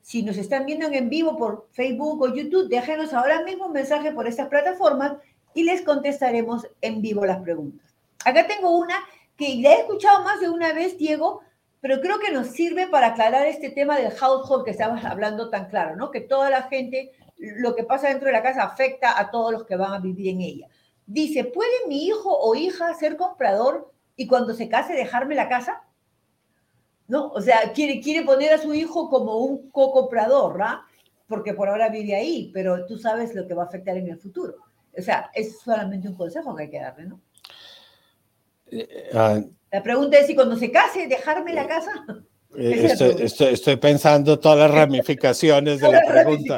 Si 0.01 0.23
nos 0.23 0.39
están 0.39 0.65
viendo 0.65 0.87
en 0.87 1.11
vivo 1.11 1.37
por 1.37 1.69
Facebook 1.73 2.23
o 2.23 2.35
YouTube, 2.35 2.69
déjenos 2.69 3.13
ahora 3.13 3.43
mismo 3.43 3.67
un 3.67 3.73
mensaje 3.73 4.13
por 4.13 4.27
estas 4.27 4.49
plataformas 4.49 5.17
y 5.57 5.65
les 5.65 5.81
contestaremos 5.81 6.69
en 6.83 7.01
vivo 7.01 7.25
las 7.25 7.41
preguntas. 7.41 7.97
Acá 8.27 8.47
tengo 8.47 8.77
una 8.77 8.95
que 9.37 9.59
ya 9.61 9.73
he 9.73 9.81
escuchado 9.81 10.23
más 10.23 10.39
de 10.39 10.51
una 10.51 10.75
vez, 10.75 10.99
Diego, 10.99 11.41
pero 11.81 12.01
creo 12.03 12.19
que 12.19 12.31
nos 12.31 12.49
sirve 12.49 12.87
para 12.89 13.09
aclarar 13.09 13.47
este 13.47 13.71
tema 13.71 13.97
del 13.97 14.13
household 14.13 14.65
que 14.65 14.73
estabas 14.73 15.03
hablando 15.07 15.49
tan 15.49 15.71
claro, 15.71 15.97
¿no? 15.97 16.11
Que 16.11 16.21
toda 16.21 16.51
la 16.51 16.65
gente, 16.65 17.13
lo 17.39 17.75
que 17.75 17.85
pasa 17.85 18.09
dentro 18.09 18.27
de 18.27 18.35
la 18.35 18.43
casa 18.43 18.65
afecta 18.65 19.19
a 19.19 19.31
todos 19.31 19.51
los 19.51 19.65
que 19.65 19.77
van 19.77 19.95
a 19.95 19.99
vivir 19.99 20.29
en 20.29 20.43
ella. 20.43 20.69
Dice, 21.07 21.45
¿puede 21.45 21.87
mi 21.89 22.07
hijo 22.07 22.37
o 22.39 22.55
hija 22.55 22.93
ser 22.93 23.17
comprador 23.17 23.91
y 24.15 24.27
cuando 24.27 24.53
se 24.53 24.69
case 24.69 24.93
dejarme 24.93 25.35
la 25.35 25.49
casa? 25.49 25.85
¿No? 27.09 27.29
O 27.29 27.41
sea, 27.41 27.73
quiere, 27.73 28.03
quiere 28.03 28.27
poner 28.27 28.53
a 28.53 28.59
su 28.59 28.75
hijo 28.75 29.09
como 29.09 29.39
un 29.39 29.71
co-comprador, 29.71 30.59
¿verdad? 30.59 30.81
Porque 31.27 31.55
por 31.55 31.71
ahora 31.71 31.89
vive 31.89 32.15
ahí, 32.15 32.51
pero 32.53 32.85
tú 32.85 32.99
sabes 32.99 33.35
lo 33.35 33.47
que 33.47 33.55
va 33.55 33.63
a 33.63 33.67
afectar 33.67 33.97
en 33.97 34.09
el 34.09 34.19
futuro. 34.19 34.67
O 34.99 35.03
sea, 35.03 35.31
es 35.35 35.59
solamente 35.61 36.09
un 36.09 36.15
consejo 36.15 36.55
que 36.55 36.65
hay 36.65 36.71
que 36.71 36.81
darle, 36.81 37.07
¿no? 37.07 37.21
Eh, 38.71 39.11
ah, 39.15 39.41
la 39.71 39.83
pregunta 39.83 40.19
es 40.19 40.27
si 40.27 40.35
cuando 40.35 40.57
se 40.57 40.71
case, 40.71 41.07
dejarme 41.07 41.53
la 41.53 41.67
casa. 41.67 41.93
Eh, 42.57 42.89
estoy, 43.21 43.77
pensando 43.77 44.39
todas 44.39 44.59
las 44.59 44.71
ramificaciones 44.71 45.81
de 45.81 45.93
la 45.93 46.01
pregunta. 46.07 46.57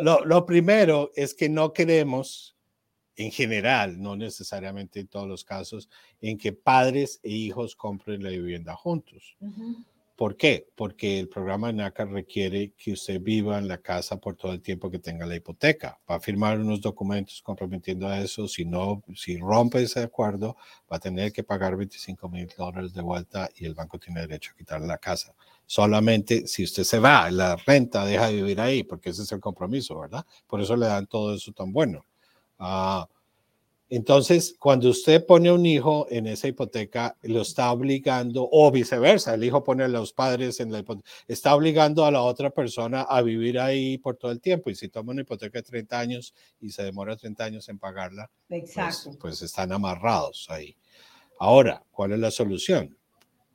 lo, 0.00 0.24
lo, 0.24 0.46
primero 0.46 1.10
es 1.14 1.34
que 1.34 1.48
no 1.48 1.72
queremos 1.74 2.54
en 3.16 3.30
general, 3.30 4.00
no 4.00 4.16
necesariamente 4.16 5.00
en 5.00 5.08
todos 5.08 5.28
los 5.28 5.44
casos, 5.44 5.88
en 6.20 6.38
que 6.38 6.52
padres 6.52 7.20
e 7.22 7.30
hijos 7.30 7.76
compren 7.76 8.22
la 8.22 8.30
vivienda 8.30 8.74
juntos. 8.74 9.36
¿Por 10.16 10.36
qué? 10.36 10.68
Porque 10.76 11.18
el 11.18 11.28
programa 11.28 11.72
NACA 11.72 12.04
requiere 12.04 12.72
que 12.76 12.92
usted 12.92 13.20
viva 13.20 13.58
en 13.58 13.66
la 13.66 13.78
casa 13.78 14.16
por 14.20 14.36
todo 14.36 14.52
el 14.52 14.62
tiempo 14.62 14.88
que 14.88 15.00
tenga 15.00 15.26
la 15.26 15.34
hipoteca. 15.34 15.98
Va 16.08 16.16
a 16.16 16.20
firmar 16.20 16.60
unos 16.60 16.80
documentos 16.80 17.42
comprometiendo 17.42 18.06
a 18.06 18.20
eso. 18.20 18.46
Si 18.46 18.64
no, 18.64 19.02
si 19.16 19.38
rompe 19.38 19.82
ese 19.82 20.00
acuerdo, 20.00 20.56
va 20.90 20.98
a 20.98 21.00
tener 21.00 21.32
que 21.32 21.42
pagar 21.42 21.76
25 21.76 22.28
mil 22.28 22.48
dólares 22.56 22.94
de 22.94 23.02
vuelta 23.02 23.48
y 23.56 23.66
el 23.66 23.74
banco 23.74 23.98
tiene 23.98 24.20
derecho 24.20 24.52
a 24.52 24.56
quitarle 24.56 24.86
la 24.86 24.98
casa. 24.98 25.34
Solamente 25.66 26.46
si 26.46 26.62
usted 26.62 26.84
se 26.84 27.00
va, 27.00 27.28
la 27.32 27.56
renta 27.56 28.04
deja 28.04 28.28
de 28.28 28.34
vivir 28.36 28.60
ahí, 28.60 28.84
porque 28.84 29.10
ese 29.10 29.22
es 29.22 29.32
el 29.32 29.40
compromiso, 29.40 29.98
¿verdad? 29.98 30.24
Por 30.46 30.60
eso 30.60 30.76
le 30.76 30.86
dan 30.86 31.08
todo 31.08 31.34
eso 31.34 31.52
tan 31.52 31.72
bueno. 31.72 32.04
Ah, 32.60 33.08
entonces, 33.96 34.56
cuando 34.58 34.88
usted 34.90 35.24
pone 35.24 35.50
a 35.50 35.54
un 35.54 35.64
hijo 35.66 36.06
en 36.10 36.26
esa 36.26 36.48
hipoteca, 36.48 37.16
lo 37.22 37.42
está 37.42 37.70
obligando, 37.70 38.48
o 38.50 38.70
viceversa, 38.72 39.34
el 39.34 39.44
hijo 39.44 39.62
pone 39.62 39.84
a 39.84 39.88
los 39.88 40.12
padres 40.12 40.58
en 40.58 40.72
la 40.72 40.80
hipoteca, 40.80 41.08
está 41.28 41.54
obligando 41.54 42.04
a 42.04 42.10
la 42.10 42.22
otra 42.22 42.50
persona 42.50 43.02
a 43.02 43.22
vivir 43.22 43.58
ahí 43.58 43.98
por 43.98 44.16
todo 44.16 44.32
el 44.32 44.40
tiempo. 44.40 44.70
Y 44.70 44.74
si 44.74 44.88
toma 44.88 45.12
una 45.12 45.20
hipoteca 45.20 45.58
de 45.58 45.62
30 45.62 46.00
años 46.00 46.34
y 46.60 46.70
se 46.70 46.82
demora 46.82 47.16
30 47.16 47.44
años 47.44 47.68
en 47.68 47.78
pagarla, 47.78 48.30
pues, 48.48 48.74
pues, 49.20 49.42
están 49.42 49.70
amarrados 49.70 50.46
ahí. 50.50 50.76
Ahora, 51.38 51.82
¿cuál 51.90 52.12
es 52.12 52.18
la 52.18 52.30
solución? 52.30 52.96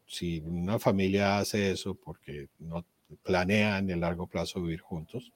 Si 0.06 0.40
una 0.40 0.80
familia 0.80 1.40
hace 1.40 1.72
eso 1.72 1.96
porque 1.96 2.48
no 2.60 2.86
planea 3.24 3.80
en 3.80 3.90
el 3.90 4.00
largo 4.00 4.28
plazo 4.28 4.62
vivir 4.62 4.80
juntos, 4.80 5.34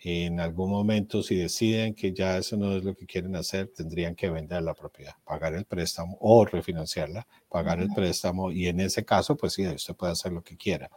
en 0.00 0.38
algún 0.38 0.70
momento, 0.70 1.22
si 1.22 1.36
deciden 1.36 1.94
que 1.94 2.12
ya 2.12 2.38
eso 2.38 2.56
no 2.56 2.76
es 2.76 2.84
lo 2.84 2.94
que 2.94 3.06
quieren 3.06 3.34
hacer, 3.34 3.68
tendrían 3.68 4.14
que 4.14 4.30
vender 4.30 4.62
la 4.62 4.74
propiedad, 4.74 5.14
pagar 5.24 5.54
el 5.54 5.64
préstamo 5.64 6.16
o 6.20 6.44
refinanciarla, 6.44 7.26
pagar 7.48 7.80
el 7.80 7.88
préstamo 7.92 8.52
y 8.52 8.68
en 8.68 8.80
ese 8.80 9.04
caso, 9.04 9.36
pues 9.36 9.54
sí, 9.54 9.66
usted 9.66 9.96
puede 9.96 10.12
hacer 10.12 10.32
lo 10.32 10.42
que 10.42 10.56
quiera. 10.56 10.88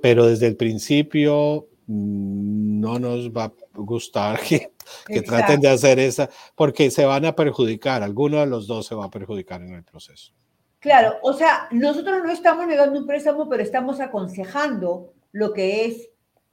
Pero 0.00 0.26
desde 0.26 0.46
el 0.46 0.56
principio 0.56 1.68
mm, 1.86 2.80
no 2.80 3.00
nos 3.00 3.30
va 3.30 3.44
a 3.44 3.52
gustar 3.74 4.40
que, 4.48 4.72
que 5.06 5.22
traten 5.22 5.60
de 5.60 5.68
hacer 5.68 5.98
esa, 5.98 6.30
porque 6.54 6.90
se 6.92 7.04
van 7.04 7.24
a 7.24 7.34
perjudicar, 7.34 8.04
alguno 8.04 8.38
de 8.38 8.46
los 8.46 8.68
dos 8.68 8.86
se 8.86 8.94
va 8.94 9.06
a 9.06 9.10
perjudicar 9.10 9.60
en 9.62 9.74
el 9.74 9.82
proceso. 9.82 10.32
Claro, 10.78 11.16
o 11.22 11.32
sea, 11.32 11.68
nosotros 11.72 12.22
no 12.22 12.30
estamos 12.30 12.66
negando 12.66 12.98
un 12.98 13.06
préstamo, 13.06 13.48
pero 13.48 13.62
estamos 13.62 14.00
aconsejando 14.00 15.12
lo 15.32 15.52
que 15.52 15.84
es 15.84 16.09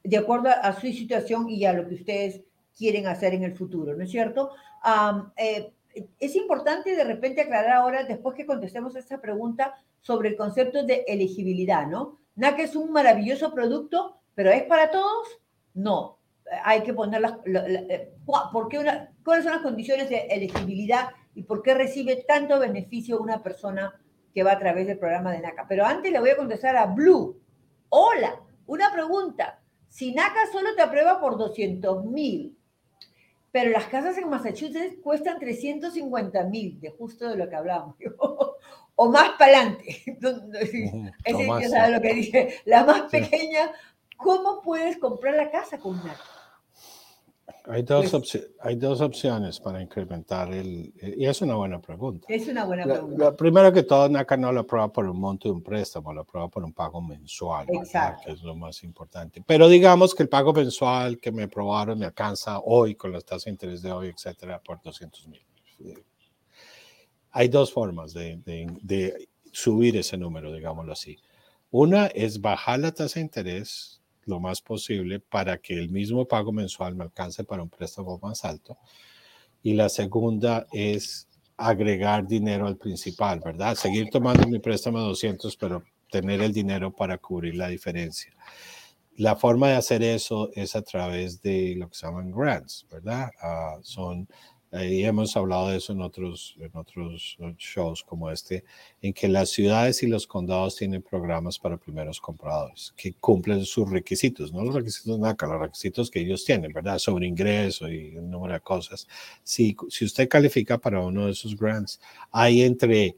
de 0.08 0.16
acuerdo 0.16 0.48
a, 0.48 0.72
su 0.72 0.86
situación 0.86 1.50
y 1.50 1.66
a 1.66 1.74
lo 1.74 1.86
que 1.86 1.96
ustedes 1.96 2.40
quieren 2.74 3.06
hacer 3.06 3.34
en 3.34 3.42
el 3.42 3.54
futuro, 3.54 3.94
¿no 3.94 4.04
es 4.04 4.10
cierto? 4.10 4.50
Eh, 5.36 5.70
es 6.18 6.34
importante 6.34 6.96
de 6.96 7.04
repente 7.04 7.42
aclarar 7.42 7.72
ahora, 7.72 8.04
después 8.04 8.34
que 8.34 8.46
contestemos 8.46 8.96
esta 8.96 9.20
pregunta, 9.20 9.74
sobre 10.00 10.30
el 10.30 10.36
concepto 10.36 10.82
de 10.84 11.04
elegibilidad, 11.06 11.86
¿no? 11.86 12.18
NAC 12.36 12.60
es 12.60 12.76
un 12.76 12.90
maravilloso 12.90 13.52
producto, 13.52 14.16
pero 14.34 14.50
¿es 14.50 14.62
para 14.62 14.90
todos? 14.90 15.40
No. 15.74 16.18
Hay 16.64 16.82
que 16.82 16.94
poner 16.94 17.20
las... 17.20 17.34
Eh, 17.44 18.14
¿por 18.24 18.68
qué 18.68 18.78
una, 18.78 19.12
¿Cuáles 19.22 19.44
son 19.44 19.54
las 19.54 19.62
condiciones 19.62 20.08
de 20.08 20.20
elegibilidad 20.30 21.10
y 21.34 21.42
por 21.42 21.62
qué 21.62 21.74
recibe 21.74 22.24
tanto 22.26 22.58
beneficio 22.58 23.20
una 23.20 23.42
persona 23.42 24.00
que 24.32 24.42
va 24.42 24.52
a 24.52 24.58
través 24.58 24.86
del 24.86 24.98
programa 24.98 25.32
de 25.32 25.40
NACA? 25.40 25.66
Pero 25.68 25.84
antes 25.84 26.10
le 26.10 26.20
voy 26.20 26.30
a 26.30 26.36
contestar 26.36 26.76
a 26.76 26.86
Blue. 26.86 27.38
Hola, 27.90 28.40
una 28.66 28.90
pregunta. 28.90 29.60
Si 29.88 30.12
NACA 30.14 30.50
solo 30.52 30.74
te 30.74 30.82
aprueba 30.82 31.20
por 31.20 31.38
200 31.38 32.04
mil, 32.04 32.56
pero 33.50 33.70
las 33.70 33.86
casas 33.86 34.18
en 34.18 34.28
Massachusetts 34.28 34.96
cuestan 35.02 35.38
350 35.38 36.44
mil, 36.44 36.78
de 36.80 36.90
justo 36.90 37.28
de 37.28 37.36
lo 37.36 37.48
que 37.48 37.56
hablábamos, 37.56 37.96
o 38.96 39.10
más 39.10 39.30
para 39.38 39.60
adelante. 39.60 40.02
Ese 41.24 41.46
ya 41.46 41.68
sabe 41.68 41.92
lo 41.92 42.00
que 42.00 42.14
dice. 42.14 42.60
La 42.64 42.84
más 42.84 43.02
pequeña 43.10 43.72
¿cómo 44.18 44.60
puedes 44.60 44.98
comprar 44.98 45.34
la 45.34 45.50
casa 45.50 45.78
con 45.78 45.96
NACA? 45.96 46.37
Hay 47.70 47.82
dos, 47.82 48.10
pues 48.10 48.50
hay 48.60 48.76
dos 48.76 49.02
opciones 49.02 49.60
para 49.60 49.82
incrementar 49.82 50.52
el... 50.54 50.92
Y 51.00 51.26
es 51.26 51.42
una 51.42 51.54
buena 51.54 51.78
pregunta. 51.80 52.26
Es 52.30 52.48
una 52.48 52.64
buena 52.64 52.84
pregunta. 52.84 53.36
primero 53.36 53.70
que 53.72 53.82
todo, 53.82 54.08
NACA 54.08 54.38
no 54.38 54.50
lo 54.52 54.60
aprueba 54.60 54.90
por 54.90 55.06
un 55.06 55.20
monto 55.20 55.48
de 55.48 55.54
un 55.54 55.62
préstamo, 55.62 56.12
lo 56.14 56.22
aprueba 56.22 56.48
por 56.48 56.64
un 56.64 56.72
pago 56.72 57.02
mensual, 57.02 57.66
Exacto. 57.68 58.22
que 58.24 58.32
es 58.32 58.42
lo 58.42 58.56
más 58.56 58.82
importante. 58.84 59.42
Pero 59.46 59.68
digamos 59.68 60.14
que 60.14 60.22
el 60.22 60.30
pago 60.30 60.54
mensual 60.54 61.18
que 61.18 61.30
me 61.30 61.42
aprobaron 61.42 61.98
me 61.98 62.06
alcanza 62.06 62.58
hoy 62.60 62.94
con 62.94 63.12
las 63.12 63.26
tasas 63.26 63.44
de 63.44 63.50
interés 63.50 63.82
de 63.82 63.92
hoy, 63.92 64.08
etcétera, 64.08 64.62
por 64.64 64.80
200 64.80 65.28
mil. 65.28 65.42
Hay 67.32 67.48
dos 67.48 67.70
formas 67.70 68.14
de, 68.14 68.40
de, 68.46 68.66
de 68.80 69.28
subir 69.52 69.94
ese 69.98 70.16
número, 70.16 70.52
digámoslo 70.52 70.92
así. 70.92 71.18
Una 71.70 72.06
es 72.06 72.40
bajar 72.40 72.80
la 72.80 72.92
tasa 72.92 73.16
de 73.16 73.20
interés 73.20 73.97
lo 74.28 74.40
más 74.40 74.60
posible 74.60 75.20
para 75.20 75.58
que 75.58 75.74
el 75.74 75.88
mismo 75.88 76.26
pago 76.26 76.52
mensual 76.52 76.94
me 76.94 77.04
alcance 77.04 77.44
para 77.44 77.62
un 77.62 77.68
préstamo 77.68 78.18
más 78.22 78.44
alto. 78.44 78.78
Y 79.62 79.74
la 79.74 79.88
segunda 79.88 80.66
es 80.72 81.28
agregar 81.56 82.26
dinero 82.26 82.66
al 82.66 82.76
principal, 82.76 83.40
¿verdad? 83.40 83.74
Seguir 83.74 84.08
tomando 84.10 84.46
mi 84.46 84.60
préstamo 84.60 85.00
de 85.00 85.06
200, 85.06 85.56
pero 85.56 85.82
tener 86.10 86.40
el 86.40 86.52
dinero 86.52 86.92
para 86.94 87.18
cubrir 87.18 87.56
la 87.56 87.68
diferencia. 87.68 88.32
La 89.16 89.34
forma 89.34 89.68
de 89.68 89.74
hacer 89.74 90.02
eso 90.02 90.50
es 90.54 90.76
a 90.76 90.82
través 90.82 91.42
de 91.42 91.74
lo 91.76 91.88
que 91.88 91.96
se 91.96 92.06
llaman 92.06 92.30
grants, 92.30 92.86
¿verdad? 92.88 93.30
Uh, 93.42 93.82
son 93.82 94.28
y 94.72 95.04
hemos 95.04 95.36
hablado 95.36 95.68
de 95.68 95.78
eso 95.78 95.92
en 95.92 96.02
otros, 96.02 96.56
en 96.58 96.70
otros 96.74 97.38
shows 97.56 98.02
como 98.02 98.30
este, 98.30 98.64
en 99.00 99.12
que 99.12 99.28
las 99.28 99.50
ciudades 99.50 100.02
y 100.02 100.06
los 100.06 100.26
condados 100.26 100.76
tienen 100.76 101.02
programas 101.02 101.58
para 101.58 101.76
primeros 101.76 102.20
compradores 102.20 102.92
que 102.96 103.14
cumplen 103.14 103.64
sus 103.64 103.88
requisitos, 103.90 104.52
no 104.52 104.62
los 104.64 104.74
requisitos 104.74 105.18
NACA, 105.18 105.46
los 105.46 105.60
requisitos 105.60 106.10
que 106.10 106.20
ellos 106.20 106.44
tienen, 106.44 106.72
¿verdad? 106.72 106.98
Sobre 106.98 107.26
ingreso 107.26 107.88
y 107.88 108.16
un 108.16 108.30
número 108.30 108.54
de 108.54 108.60
cosas. 108.60 109.08
Si, 109.42 109.76
si 109.88 110.04
usted 110.04 110.28
califica 110.28 110.78
para 110.78 111.00
uno 111.00 111.26
de 111.26 111.32
esos 111.32 111.56
grants, 111.56 112.00
hay 112.30 112.62
entre 112.62 113.16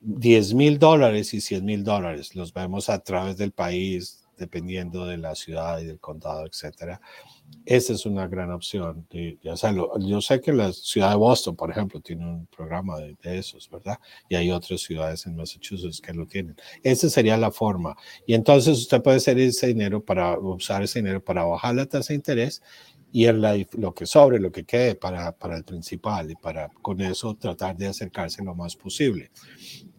10 0.00 0.54
mil 0.54 0.78
dólares 0.78 1.32
y 1.34 1.40
100 1.40 1.64
mil 1.64 1.82
dólares. 1.82 2.36
Los 2.36 2.52
vemos 2.52 2.90
a 2.90 2.98
través 2.98 3.36
del 3.36 3.52
país, 3.52 4.24
dependiendo 4.36 5.06
de 5.06 5.16
la 5.16 5.34
ciudad 5.34 5.78
y 5.80 5.86
del 5.86 5.98
condado, 5.98 6.46
etcétera. 6.46 7.00
Esa 7.66 7.94
es 7.94 8.04
una 8.04 8.28
gran 8.28 8.50
opción. 8.50 9.06
De, 9.10 9.38
yo 9.42 10.20
sé 10.20 10.40
que 10.40 10.52
la 10.52 10.72
ciudad 10.72 11.10
de 11.10 11.16
Boston, 11.16 11.56
por 11.56 11.70
ejemplo, 11.70 12.00
tiene 12.00 12.26
un 12.26 12.46
programa 12.46 12.98
de, 12.98 13.16
esos, 13.22 13.70
¿verdad? 13.70 13.98
Y 14.28 14.34
hay 14.34 14.50
otras 14.50 14.82
ciudades 14.82 15.24
en 15.26 15.34
Massachusetts 15.36 16.00
que 16.00 16.12
lo 16.12 16.26
tienen. 16.26 16.56
Esa 16.82 17.08
sería 17.08 17.38
la 17.38 17.50
forma. 17.50 17.96
Y 18.26 18.34
entonces 18.34 18.78
usted 18.78 19.02
puede 19.02 19.16
hacer 19.16 19.38
ese 19.38 19.68
dinero 19.68 20.04
para 20.04 20.38
usar 20.38 20.82
ese 20.82 20.98
dinero 20.98 21.24
para 21.24 21.44
bajar 21.44 21.74
la 21.74 21.86
tasa 21.86 22.08
de 22.08 22.16
interés 22.16 22.62
y 23.12 23.26
en 23.26 23.40
la, 23.40 23.56
lo 23.78 23.94
que 23.94 24.04
sobre, 24.04 24.40
lo 24.40 24.52
que 24.52 24.64
quede 24.64 24.94
para, 24.94 25.32
para 25.32 25.56
el 25.56 25.64
principal 25.64 26.30
y 26.30 26.34
para 26.34 26.68
con 26.82 27.00
eso 27.00 27.34
tratar 27.34 27.76
de 27.76 27.86
acercarse 27.86 28.44
lo 28.44 28.54
más 28.54 28.76
posible. 28.76 29.30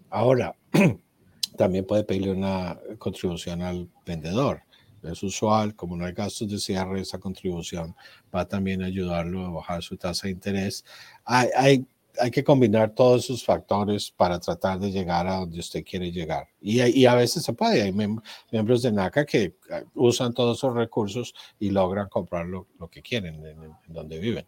Ahora, 0.10 0.56
también 1.58 1.86
puede 1.86 2.04
pedirle 2.04 2.32
una 2.32 2.78
contribución 3.00 3.62
al 3.62 3.90
vendedor. 4.06 4.65
Es 5.08 5.24
usual, 5.24 5.76
como 5.76 5.96
no 5.96 6.06
hay 6.06 6.14
gastos 6.14 6.50
de 6.50 6.60
cierre, 6.60 7.02
esa 7.02 7.20
contribución 7.20 7.96
va 8.34 8.48
también 8.48 8.84
a 8.84 8.88
ayudarlo 8.88 9.46
a 9.46 9.52
bajar 9.52 9.84
su 9.84 9.98
tasa 9.98 10.28
de 10.28 10.32
interés. 10.32 10.84
Hay, 11.24 11.50
hay, 11.56 11.86
hay 12.20 12.32
que 12.32 12.44
combinar 12.44 12.92
todos 12.92 13.26
esos 13.26 13.44
factores 13.44 14.12
para 14.12 14.40
tratar 14.40 14.80
de 14.80 14.92
llegar 14.92 15.28
a 15.28 15.36
donde 15.36 15.60
usted 15.60 15.84
quiere 15.84 16.12
llegar. 16.12 16.48
Y, 16.62 16.82
y 16.82 17.06
a 17.06 17.16
veces 17.16 17.44
se 17.44 17.54
puede. 17.54 17.82
Hay 17.82 17.94
miembros 18.52 18.82
de 18.82 18.92
NACA 18.92 19.26
que 19.26 19.44
eh, 19.44 19.56
usan 19.94 20.34
todos 20.34 20.58
esos 20.58 20.74
recursos 20.74 21.34
y 21.60 21.70
logran 21.70 22.10
comprar 22.10 22.46
lo, 22.46 22.68
lo 22.80 22.90
que 22.90 23.02
quieren 23.02 23.46
en, 23.46 23.64
en 23.64 23.94
donde 23.94 24.20
viven. 24.20 24.46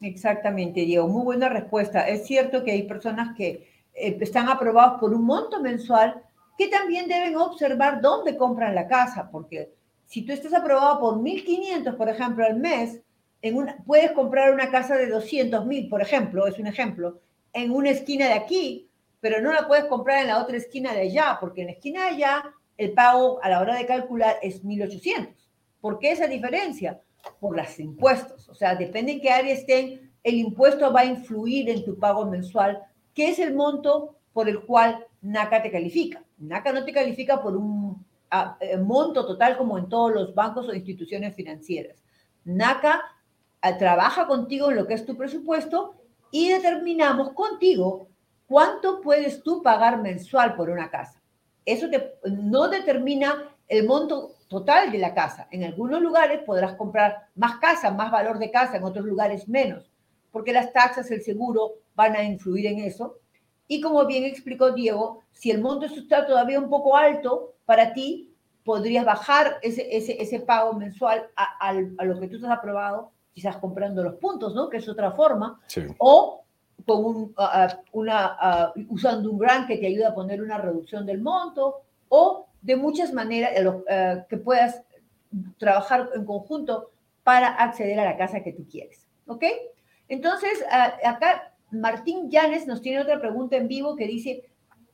Exactamente, 0.00 0.80
Diego. 0.80 1.06
Muy 1.08 1.24
buena 1.24 1.48
respuesta. 1.48 2.08
Es 2.08 2.26
cierto 2.26 2.64
que 2.64 2.72
hay 2.72 2.82
personas 2.82 3.36
que 3.36 3.68
eh, 3.94 4.18
están 4.20 4.48
aprobados 4.48 4.98
por 5.00 5.14
un 5.14 5.24
monto 5.24 5.60
mensual 5.60 6.22
que 6.58 6.68
también 6.68 7.08
deben 7.08 7.36
observar 7.36 8.00
dónde 8.00 8.36
compran 8.36 8.74
la 8.74 8.86
casa, 8.86 9.30
porque 9.30 9.74
si 10.12 10.20
tú 10.20 10.34
estás 10.34 10.52
aprobado 10.52 11.00
por 11.00 11.14
1.500, 11.22 11.96
por 11.96 12.10
ejemplo, 12.10 12.44
al 12.44 12.58
mes, 12.58 13.00
en 13.40 13.56
una, 13.56 13.82
puedes 13.86 14.12
comprar 14.12 14.52
una 14.52 14.70
casa 14.70 14.98
de 14.98 15.10
200.000, 15.10 15.88
por 15.88 16.02
ejemplo, 16.02 16.46
es 16.46 16.58
un 16.58 16.66
ejemplo, 16.66 17.22
en 17.54 17.70
una 17.70 17.88
esquina 17.88 18.26
de 18.26 18.34
aquí, 18.34 18.90
pero 19.20 19.40
no 19.40 19.54
la 19.54 19.66
puedes 19.66 19.86
comprar 19.86 20.20
en 20.20 20.26
la 20.26 20.42
otra 20.42 20.58
esquina 20.58 20.92
de 20.92 21.00
allá, 21.00 21.38
porque 21.40 21.62
en 21.62 21.68
la 21.68 21.72
esquina 21.72 22.02
de 22.02 22.08
allá 22.10 22.44
el 22.76 22.92
pago 22.92 23.42
a 23.42 23.48
la 23.48 23.60
hora 23.60 23.74
de 23.74 23.86
calcular 23.86 24.36
es 24.42 24.62
1.800. 24.62 25.32
¿Por 25.80 25.98
qué 25.98 26.12
esa 26.12 26.26
diferencia? 26.26 27.00
Por 27.40 27.56
los 27.56 27.80
impuestos. 27.80 28.50
O 28.50 28.54
sea, 28.54 28.74
depende 28.74 29.12
en 29.12 29.20
qué 29.22 29.30
área 29.30 29.54
estén, 29.54 30.12
el 30.22 30.34
impuesto 30.34 30.92
va 30.92 31.00
a 31.00 31.06
influir 31.06 31.70
en 31.70 31.86
tu 31.86 31.98
pago 31.98 32.26
mensual, 32.26 32.82
que 33.14 33.30
es 33.30 33.38
el 33.38 33.54
monto 33.54 34.18
por 34.34 34.50
el 34.50 34.60
cual 34.60 35.06
NACA 35.22 35.62
te 35.62 35.70
califica. 35.70 36.22
NACA 36.36 36.72
no 36.72 36.84
te 36.84 36.92
califica 36.92 37.42
por 37.42 37.56
un 37.56 37.81
eh, 38.60 38.78
monto 38.78 39.26
total 39.26 39.58
como 39.58 39.76
en 39.78 39.88
todos 39.88 40.12
los 40.12 40.34
bancos 40.34 40.68
o 40.68 40.74
instituciones 40.74 41.34
financieras. 41.34 42.02
NACA 42.44 43.02
eh, 43.62 43.74
trabaja 43.78 44.26
contigo 44.26 44.70
en 44.70 44.76
lo 44.76 44.86
que 44.86 44.94
es 44.94 45.04
tu 45.04 45.16
presupuesto 45.16 45.94
y 46.30 46.48
determinamos 46.48 47.32
contigo 47.32 48.08
cuánto 48.46 49.00
puedes 49.00 49.42
tú 49.42 49.62
pagar 49.62 50.00
mensual 50.00 50.54
por 50.54 50.70
una 50.70 50.90
casa. 50.90 51.22
Eso 51.64 51.86
no 52.24 52.68
determina 52.68 53.54
el 53.68 53.86
monto 53.86 54.32
total 54.48 54.90
de 54.90 54.98
la 54.98 55.14
casa. 55.14 55.46
En 55.50 55.64
algunos 55.64 56.00
lugares 56.00 56.40
podrás 56.44 56.74
comprar 56.74 57.28
más 57.34 57.56
casa, 57.56 57.90
más 57.90 58.10
valor 58.10 58.38
de 58.38 58.50
casa, 58.50 58.76
en 58.76 58.84
otros 58.84 59.04
lugares 59.04 59.48
menos, 59.48 59.90
porque 60.30 60.52
las 60.52 60.72
taxas, 60.72 61.10
el 61.10 61.22
seguro 61.22 61.74
van 61.94 62.16
a 62.16 62.24
influir 62.24 62.66
en 62.66 62.80
eso 62.80 63.18
y 63.72 63.80
como 63.80 64.04
bien 64.04 64.24
explicó 64.24 64.72
Diego, 64.72 65.22
si 65.32 65.50
el 65.50 65.62
monto 65.62 65.86
está 65.86 66.26
todavía 66.26 66.60
un 66.60 66.68
poco 66.68 66.94
alto 66.94 67.54
para 67.64 67.94
ti, 67.94 68.30
podrías 68.66 69.02
bajar 69.02 69.56
ese, 69.62 69.96
ese, 69.96 70.20
ese 70.20 70.40
pago 70.40 70.74
mensual 70.74 71.26
a, 71.36 71.68
a, 71.68 71.72
lo 71.72 72.20
que 72.20 72.28
tú 72.28 72.36
has 72.36 72.52
aprobado, 72.52 73.12
quizás 73.32 73.56
comprando 73.56 74.02
los 74.02 74.16
puntos, 74.16 74.54
¿no? 74.54 74.68
Que 74.68 74.76
es 74.76 74.88
otra 74.90 75.12
forma. 75.12 75.58
O 75.96 76.44
con 76.84 77.02
un, 77.02 77.34
una, 77.92 78.72
usando 78.90 79.30
un 79.30 79.38
grant 79.38 79.66
que 79.66 79.78
te 79.78 79.86
ayuda 79.86 80.10
a 80.10 80.14
poner 80.14 80.42
una 80.42 80.58
reducción 80.58 81.06
del 81.06 81.22
monto, 81.22 81.80
o 82.10 82.48
de 82.60 82.76
muchas 82.76 83.10
maneras 83.14 83.52
eh, 83.88 84.22
que 84.28 84.36
puedas 84.36 84.82
trabajar 85.56 86.10
en 86.14 86.26
conjunto 86.26 86.90
para 87.22 87.48
acceder 87.48 87.98
a 87.98 88.04
la 88.04 88.18
casa 88.18 88.42
que 88.42 88.52
tú 88.52 88.66
quieres. 88.70 89.06
¿Ok? 89.26 89.44
Entonces, 90.08 90.62
acá 91.02 91.51
Martín 91.72 92.30
Llanes 92.30 92.66
nos 92.66 92.80
tiene 92.82 93.00
otra 93.00 93.20
pregunta 93.20 93.56
en 93.56 93.68
vivo 93.68 93.96
que 93.96 94.06
dice, 94.06 94.44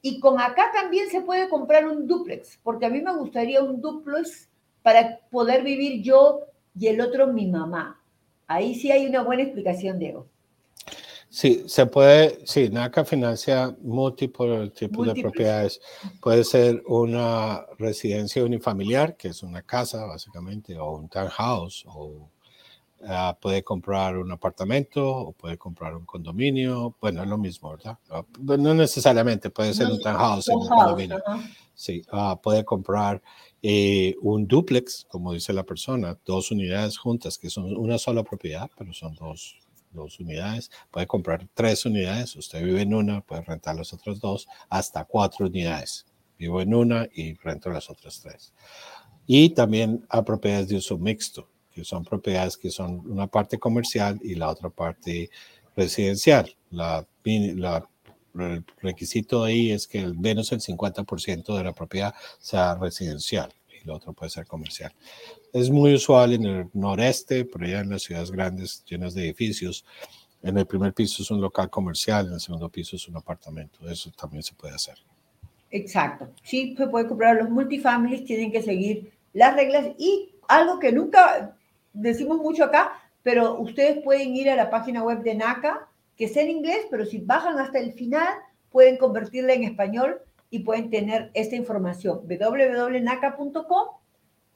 y 0.01 0.21
con 0.21 0.41
acá 0.41 0.71
también 0.73 1.09
se 1.11 1.21
puede 1.23 1.49
comprar 1.49 1.87
un 1.87 2.07
duplex, 2.07 2.59
porque 2.62 2.87
a 2.87 2.91
mí 2.91 3.01
me 3.03 3.17
gustaría 3.17 3.62
un 3.62 3.81
duplex 3.81 4.49
para 4.83 5.19
poder 5.31 5.62
vivir 5.62 6.03
yo 6.03 6.41
y 6.79 6.87
el 6.87 7.01
otro 7.01 7.27
mi 7.27 7.47
mamá. 7.47 8.01
Ahí 8.47 8.75
sí 8.75 8.91
hay 8.91 9.07
una 9.07 9.23
buena 9.23 9.43
explicación, 9.43 9.99
Diego. 9.99 10.27
Sí, 11.31 11.64
se 11.67 11.85
puede, 11.85 12.47
sí, 12.47 12.71
NACA 12.71 13.05
financia 13.05 13.77
múltiples 13.83 14.73
tipos 14.73 15.07
de 15.07 15.21
propiedades. 15.21 15.79
Puede 16.23 16.43
ser 16.43 16.83
una 16.87 17.67
residencia 17.79 18.43
unifamiliar, 18.43 19.14
que 19.14 19.29
es 19.29 19.43
una 19.43 19.61
casa 19.61 20.07
básicamente, 20.07 20.79
o 20.79 20.93
un 20.93 21.09
townhouse, 21.09 21.85
o 21.87 22.31
Ah, 23.07 23.37
puede 23.41 23.63
comprar 23.63 24.19
un 24.19 24.33
apartamento 24.33 25.07
o 25.07 25.33
puede 25.33 25.57
comprar 25.57 25.95
un 25.95 26.05
condominio. 26.05 26.97
Bueno, 27.01 27.23
es 27.23 27.29
lo 27.29 27.39
mismo, 27.39 27.71
¿verdad? 27.71 27.99
Ah, 28.11 28.25
pues, 28.45 28.59
no 28.59 28.75
necesariamente, 28.75 29.51
puede 29.51 29.73
ser 29.73 29.87
un 29.87 30.01
townhouse 30.01 30.49
en 30.49 30.57
un 30.57 30.69
condominio. 30.69 31.23
Sí, 31.75 32.03
uh, 32.13 32.37
puede 32.41 32.65
comprar 32.65 33.23
eh, 33.63 34.17
un 34.21 34.49
duplex, 34.49 35.07
como 35.09 35.33
dice 35.33 35.53
la 35.53 35.63
persona, 35.63 36.19
dos 36.25 36.51
unidades 36.51 36.99
juntas, 36.99 37.39
que 37.39 37.51
son 37.51 37.77
una 37.77 37.99
sola 37.99 38.25
propiedad, 38.25 38.69
pero 38.77 38.93
son 38.93 39.15
dos, 39.15 39.57
dos 39.93 40.19
unidades. 40.19 40.71
Puede 40.91 41.07
comprar 41.07 41.47
tres 41.55 41.87
unidades, 41.87 42.35
usted 42.35 42.65
vive 42.65 42.83
en 42.83 42.95
una, 42.95 43.21
puede 43.21 43.43
rentar 43.43 43.77
las 43.77 43.93
otras 43.93 44.19
dos, 44.19 44.49
hasta 44.69 45.05
cuatro 45.05 45.47
unidades. 45.47 46.05
Vivo 46.37 46.61
en 46.61 46.75
una 46.75 47.09
y 47.15 47.35
rento 47.35 47.71
las 47.71 47.91
otras 47.91 48.21
tres. 48.21 48.53
Y 49.25 49.51
también 49.51 50.05
a 50.09 50.25
propiedades 50.25 50.69
de 50.69 50.77
uso 50.77 50.99
mixto 50.99 51.49
que 51.79 51.85
son 51.85 52.05
propiedades 52.05 52.57
que 52.57 52.71
son 52.71 53.09
una 53.09 53.29
parte 53.29 53.57
comercial 53.57 54.19
y 54.21 54.35
la 54.35 54.49
otra 54.51 54.69
parte 54.69 55.31
residencial. 55.77 56.53
La, 56.71 57.07
el 57.25 58.64
requisito 58.83 59.45
ahí 59.45 59.71
es 59.71 59.87
que 59.87 60.01
al 60.01 60.17
menos 60.19 60.51
el 60.51 60.61
50% 60.61 61.57
de 61.57 61.62
la 61.62 61.73
propiedad 61.73 62.12
sea 62.41 62.75
residencial 62.75 63.53
y 63.71 63.87
lo 63.87 63.95
otro 63.95 64.12
puede 64.12 64.31
ser 64.31 64.45
comercial. 64.47 64.93
Es 65.53 65.71
muy 65.71 65.95
usual 65.95 66.33
en 66.33 66.45
el 66.47 66.67
noreste, 66.73 67.45
por 67.45 67.62
allá 67.62 67.81
en 67.81 67.91
las 67.91 68.03
ciudades 68.03 68.33
grandes 68.33 68.85
llenas 68.85 69.14
de 69.14 69.27
edificios. 69.27 69.85
En 70.43 70.59
el 70.59 70.67
primer 70.67 70.93
piso 70.95 71.23
es 71.23 71.31
un 71.31 71.41
local 71.41 71.71
comercial, 71.71 72.27
en 72.27 72.33
el 72.35 72.41
segundo 72.41 72.69
piso 72.69 72.97
es 72.97 73.07
un 73.07 73.17
apartamento. 73.17 73.88
Eso 73.88 74.11
también 74.11 74.43
se 74.43 74.55
puede 74.55 74.75
hacer. 74.75 74.97
Exacto. 75.71 76.29
Sí, 76.43 76.75
se 76.77 76.88
puede 76.88 77.07
comprar. 77.07 77.37
Los 77.37 77.51
multifamilies 77.51 78.25
tienen 78.25 78.51
que 78.51 78.62
seguir 78.62 79.12
las 79.33 79.55
reglas 79.55 79.87
y 79.97 80.35
algo 80.49 80.79
que 80.79 80.91
nunca 80.91 81.55
decimos 81.99 82.39
mucho 82.39 82.65
acá, 82.65 82.93
pero 83.23 83.61
ustedes 83.61 84.03
pueden 84.03 84.35
ir 84.35 84.49
a 84.51 84.57
la 84.57 84.71
página 84.71 85.03
web 85.03 85.23
de 85.23 85.35
NACA, 85.35 85.89
que 86.17 86.27
es 86.27 86.37
en 86.37 86.51
inglés, 86.51 86.87
pero 86.91 87.05
si 87.05 87.19
bajan 87.19 87.59
hasta 87.59 87.79
el 87.79 87.93
final, 87.93 88.29
pueden 88.71 88.97
convertirla 88.97 89.53
en 89.53 89.65
español 89.65 90.21
y 90.51 90.61
pueden 90.61 90.91
tener 90.91 91.31
esta 91.35 91.57
información. 91.57 92.21
www.naca.com, 92.27 93.89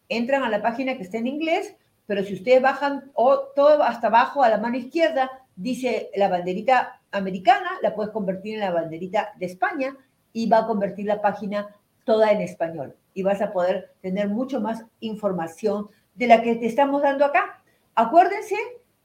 entran 0.09 0.43
a 0.43 0.49
la 0.49 0.63
página 0.63 0.97
que 0.97 1.03
está 1.03 1.19
en 1.19 1.27
inglés, 1.27 1.77
pero 2.07 2.25
si 2.25 2.35
ustedes 2.35 2.63
bajan 2.63 3.11
todo 3.15 3.83
hasta 3.83 4.09
abajo 4.09 4.43
a 4.43 4.49
la 4.49 4.59
mano 4.59 4.77
izquierda, 4.77 5.31
dice 5.57 6.11
la 6.17 6.29
banderita 6.29 7.01
americana, 7.11 7.71
la 7.83 7.95
puedes 7.95 8.13
convertir 8.13 8.55
en 8.55 8.61
la 8.61 8.71
banderita 8.71 9.33
de 9.39 9.47
España 9.47 9.97
y 10.33 10.49
va 10.49 10.59
a 10.59 10.67
convertir 10.67 11.07
la 11.07 11.21
página 11.21 11.69
toda 12.05 12.33
en 12.33 12.41
español. 12.41 12.97
Y 13.15 13.23
vas 13.23 13.43
a 13.43 13.53
poder 13.53 13.93
tener 14.01 14.29
mucho 14.29 14.61
más 14.61 14.85
información 15.01 15.89
de 16.14 16.27
la 16.27 16.42
que 16.42 16.57
te 16.57 16.66
estamos 16.66 17.01
dando 17.03 17.25
acá. 17.25 17.62
Acuérdense, 17.94 18.57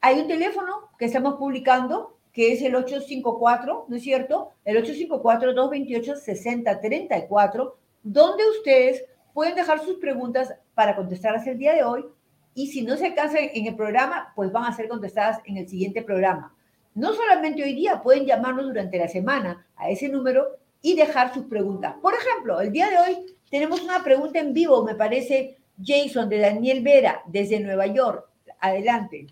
hay 0.01 0.19
un 0.19 0.27
teléfono 0.27 0.89
que 0.97 1.05
estamos 1.05 1.35
publicando 1.35 2.17
que 2.31 2.53
es 2.53 2.61
el 2.61 2.75
854, 2.75 3.85
¿no 3.87 3.95
es 3.95 4.03
cierto? 4.03 4.51
El 4.63 4.77
854-228-6034, 4.85 7.73
donde 8.03 8.49
ustedes 8.49 9.05
pueden 9.33 9.55
dejar 9.55 9.83
sus 9.83 9.97
preguntas 9.97 10.53
para 10.75 10.95
contestarlas 10.95 11.47
el 11.47 11.57
día 11.57 11.73
de 11.73 11.83
hoy 11.83 12.05
y 12.53 12.67
si 12.67 12.83
no 12.83 12.95
se 12.97 13.07
alcanzan 13.07 13.49
en 13.53 13.65
el 13.67 13.75
programa, 13.75 14.31
pues 14.35 14.51
van 14.51 14.65
a 14.65 14.75
ser 14.75 14.87
contestadas 14.87 15.39
en 15.45 15.57
el 15.57 15.67
siguiente 15.67 16.01
programa. 16.01 16.55
No 16.93 17.13
solamente 17.13 17.63
hoy 17.63 17.75
día, 17.75 18.01
pueden 18.01 18.25
llamarnos 18.25 18.65
durante 18.65 18.97
la 18.97 19.07
semana 19.07 19.67
a 19.75 19.89
ese 19.89 20.09
número 20.09 20.47
y 20.81 20.95
dejar 20.95 21.31
sus 21.33 21.45
preguntas. 21.45 21.95
Por 22.01 22.15
ejemplo, 22.15 22.59
el 22.59 22.71
día 22.71 22.89
de 22.89 22.97
hoy 22.97 23.35
tenemos 23.51 23.83
una 23.83 24.03
pregunta 24.03 24.39
en 24.39 24.53
vivo, 24.53 24.83
me 24.83 24.95
parece, 24.95 25.57
Jason, 25.83 26.29
de 26.29 26.39
Daniel 26.39 26.83
Vera, 26.83 27.21
desde 27.27 27.59
Nueva 27.59 27.87
York. 27.87 28.27
Adelante. 28.59 29.27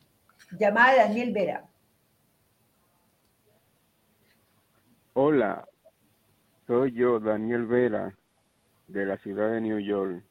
Llamada 0.59 1.07
Daniel 1.07 1.33
Vera. 1.33 1.65
Hola, 5.13 5.67
soy 6.67 6.91
yo, 6.91 7.19
Daniel 7.19 7.65
Vera, 7.65 8.15
de 8.87 9.05
la 9.05 9.17
ciudad 9.17 9.51
de 9.51 9.61
New 9.61 9.79
York. 9.79 10.23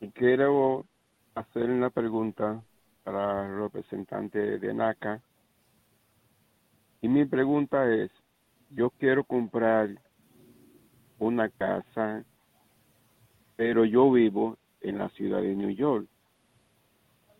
Y 0.00 0.10
quiero 0.10 0.86
hacer 1.34 1.70
una 1.70 1.90
pregunta 1.90 2.62
para 3.04 3.46
el 3.46 3.58
representante 3.58 4.58
de 4.58 4.74
NACA. 4.74 5.22
Y 7.00 7.08
mi 7.08 7.24
pregunta 7.24 7.92
es, 7.92 8.10
yo 8.70 8.90
quiero 8.90 9.24
comprar 9.24 9.88
una 11.18 11.48
casa, 11.48 12.22
pero 13.56 13.84
yo 13.84 14.10
vivo 14.12 14.56
en 14.80 14.98
la 14.98 15.08
ciudad 15.10 15.42
de 15.42 15.54
New 15.54 15.70
York. 15.70 16.06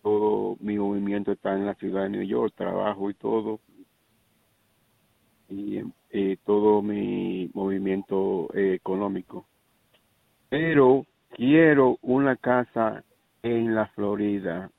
Todo 0.02 0.56
mi 0.60 0.78
movimiento 0.78 1.32
está 1.32 1.54
en 1.54 1.66
la 1.66 1.74
ciudad 1.74 2.04
de 2.04 2.10
New 2.10 2.22
York, 2.22 2.54
trabajo 2.56 3.10
y 3.10 3.14
todo. 3.14 3.60
Y 5.48 5.80
eh, 6.10 6.36
todo 6.44 6.82
mi 6.82 7.50
movimiento 7.54 8.48
eh, 8.54 8.74
económico. 8.74 9.46
Pero 10.48 11.06
quiero 11.30 11.98
una 12.02 12.36
casa 12.36 13.04
en 13.42 13.74
la 13.74 13.86
Florida 13.88 14.70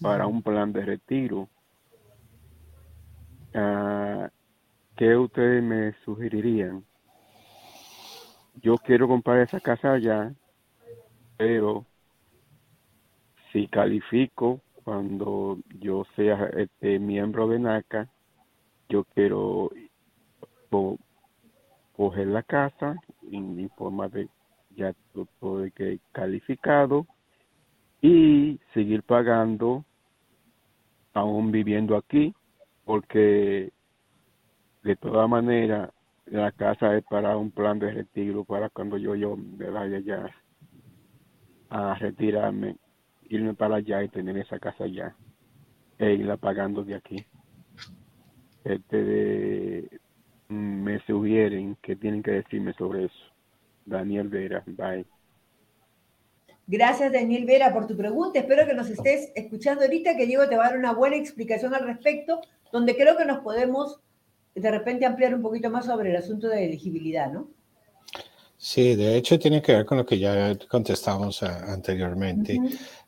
para 0.00 0.26
un 0.26 0.42
plan 0.42 0.72
de 0.72 0.84
retiro. 0.84 1.48
Uh, 3.54 4.28
¿Qué 4.96 5.16
ustedes 5.16 5.62
me 5.62 5.92
sugerirían? 6.04 6.84
Yo 8.62 8.76
quiero 8.78 9.08
comprar 9.08 9.40
esa 9.40 9.60
casa 9.60 9.92
allá, 9.92 10.32
pero 11.36 11.86
si 13.52 13.66
califico 13.68 14.60
cuando 14.84 15.58
yo 15.78 16.04
sea 16.16 16.50
este, 16.56 16.98
miembro 16.98 17.48
de 17.48 17.58
NACA, 17.58 18.08
yo 18.88 19.04
quiero 19.14 19.70
coger 21.96 22.26
la 22.26 22.42
casa 22.42 22.96
en, 23.30 23.70
forma 23.76 24.08
de 24.08 24.28
ya 24.74 24.94
todo 25.12 25.64
que 25.74 26.00
calificado 26.12 27.06
y 28.00 28.58
seguir 28.72 29.02
pagando 29.02 29.84
aún 31.12 31.52
viviendo 31.52 31.96
aquí 31.96 32.34
porque 32.84 33.70
de 34.82 34.96
toda 34.96 35.26
manera 35.26 35.90
la 36.26 36.50
casa 36.52 36.96
es 36.96 37.04
para 37.04 37.36
un 37.36 37.50
plan 37.50 37.78
de 37.78 37.92
retiro 37.92 38.44
para 38.44 38.70
cuando 38.70 38.96
yo 38.96 39.14
yo 39.14 39.36
me 39.36 39.68
vaya 39.68 40.00
ya 40.00 40.34
a 41.72 41.94
retirarme 41.94 42.76
irme 43.28 43.54
para 43.54 43.76
allá 43.76 44.02
y 44.02 44.08
tener 44.08 44.36
esa 44.36 44.58
casa 44.58 44.84
allá 44.84 45.16
e 45.98 46.12
irla 46.12 46.36
pagando 46.36 46.84
de 46.84 46.94
aquí 46.94 47.24
este 48.64 49.02
de, 49.02 50.00
me 50.48 51.00
sugieren 51.06 51.76
que 51.82 51.96
tienen 51.96 52.22
que 52.22 52.32
decirme 52.32 52.74
sobre 52.74 53.06
eso. 53.06 53.24
Daniel 53.84 54.28
Vera, 54.28 54.62
bye. 54.66 55.04
Gracias, 56.66 57.12
Daniel 57.12 57.44
Vera, 57.44 57.72
por 57.72 57.86
tu 57.86 57.96
pregunta. 57.96 58.38
Espero 58.38 58.66
que 58.66 58.74
nos 58.74 58.88
estés 58.88 59.32
escuchando 59.34 59.82
ahorita, 59.82 60.16
que 60.16 60.26
Diego 60.26 60.48
te 60.48 60.56
va 60.56 60.66
a 60.66 60.68
dar 60.68 60.78
una 60.78 60.92
buena 60.92 61.16
explicación 61.16 61.74
al 61.74 61.84
respecto, 61.84 62.40
donde 62.70 62.94
creo 62.96 63.16
que 63.16 63.24
nos 63.24 63.40
podemos 63.40 64.00
de 64.54 64.70
repente 64.70 65.06
ampliar 65.06 65.34
un 65.34 65.42
poquito 65.42 65.70
más 65.70 65.86
sobre 65.86 66.10
el 66.10 66.16
asunto 66.16 66.48
de 66.48 66.66
elegibilidad, 66.66 67.32
¿no? 67.32 67.48
Sí, 68.64 68.94
de 68.94 69.16
hecho 69.16 69.40
tiene 69.40 69.60
que 69.60 69.72
ver 69.72 69.84
con 69.84 69.98
lo 69.98 70.06
que 70.06 70.20
ya 70.20 70.56
contestamos 70.68 71.42
anteriormente. 71.42 72.60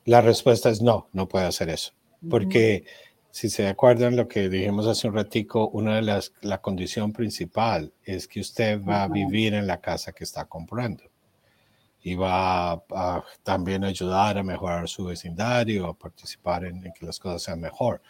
La 0.04 0.20
respuesta 0.20 0.68
es 0.68 0.82
no, 0.82 1.08
no 1.12 1.28
puede 1.28 1.46
hacer 1.46 1.68
eso, 1.68 1.92
porque 2.28 2.84
si 3.30 3.48
se 3.48 3.68
acuerdan 3.68 4.16
lo 4.16 4.26
que 4.26 4.48
dijimos 4.48 4.88
hace 4.88 5.06
un 5.06 5.14
ratico, 5.14 5.68
una 5.68 5.94
de 5.94 6.02
las, 6.02 6.32
la 6.40 6.60
condición 6.60 7.12
principal 7.12 7.92
es 8.02 8.26
que 8.26 8.40
usted 8.40 8.82
va 8.82 9.04
a 9.04 9.08
vivir 9.08 9.54
en 9.54 9.68
la 9.68 9.80
casa 9.80 10.10
que 10.10 10.24
está 10.24 10.44
comprando. 10.46 11.04
Y 12.02 12.16
va 12.16 12.72
a, 12.72 13.22
también 13.44 13.84
ayudar 13.84 14.36
a 14.38 14.42
mejorar 14.42 14.88
su 14.88 15.04
vecindario, 15.04 15.86
a 15.86 15.96
participar 15.96 16.64
en, 16.64 16.82
que 16.82 17.06
las 17.06 17.20
cosas 17.20 17.44
sean 17.44 17.60
mejor. 17.60 18.02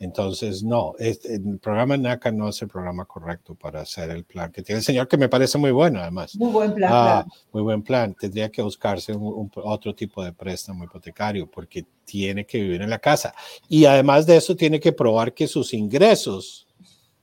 Entonces, 0.00 0.62
no, 0.62 0.94
el 0.98 1.58
programa 1.60 1.94
NACA 1.94 2.32
no 2.32 2.48
es 2.48 2.62
el 2.62 2.68
programa 2.68 3.04
correcto 3.04 3.54
para 3.54 3.82
hacer 3.82 4.08
el 4.08 4.24
plan 4.24 4.50
que 4.50 4.62
tiene 4.62 4.78
el 4.78 4.84
señor, 4.84 5.06
que 5.06 5.18
me 5.18 5.28
parece 5.28 5.58
muy 5.58 5.72
bueno 5.72 6.00
además. 6.00 6.34
Muy 6.36 6.50
buen 6.50 6.74
plan. 6.74 6.90
Ah, 6.90 7.26
muy 7.52 7.62
buen 7.62 7.82
plan. 7.82 8.14
Tendría 8.14 8.50
que 8.50 8.62
buscarse 8.62 9.12
un, 9.12 9.50
otro 9.56 9.94
tipo 9.94 10.24
de 10.24 10.32
préstamo 10.32 10.84
hipotecario 10.84 11.46
porque 11.50 11.84
tiene 12.06 12.46
que 12.46 12.62
vivir 12.62 12.80
en 12.80 12.88
la 12.88 12.98
casa. 12.98 13.34
Y 13.68 13.84
además 13.84 14.24
de 14.24 14.38
eso, 14.38 14.56
tiene 14.56 14.80
que 14.80 14.92
probar 14.92 15.34
que 15.34 15.46
sus 15.46 15.74
ingresos 15.74 16.66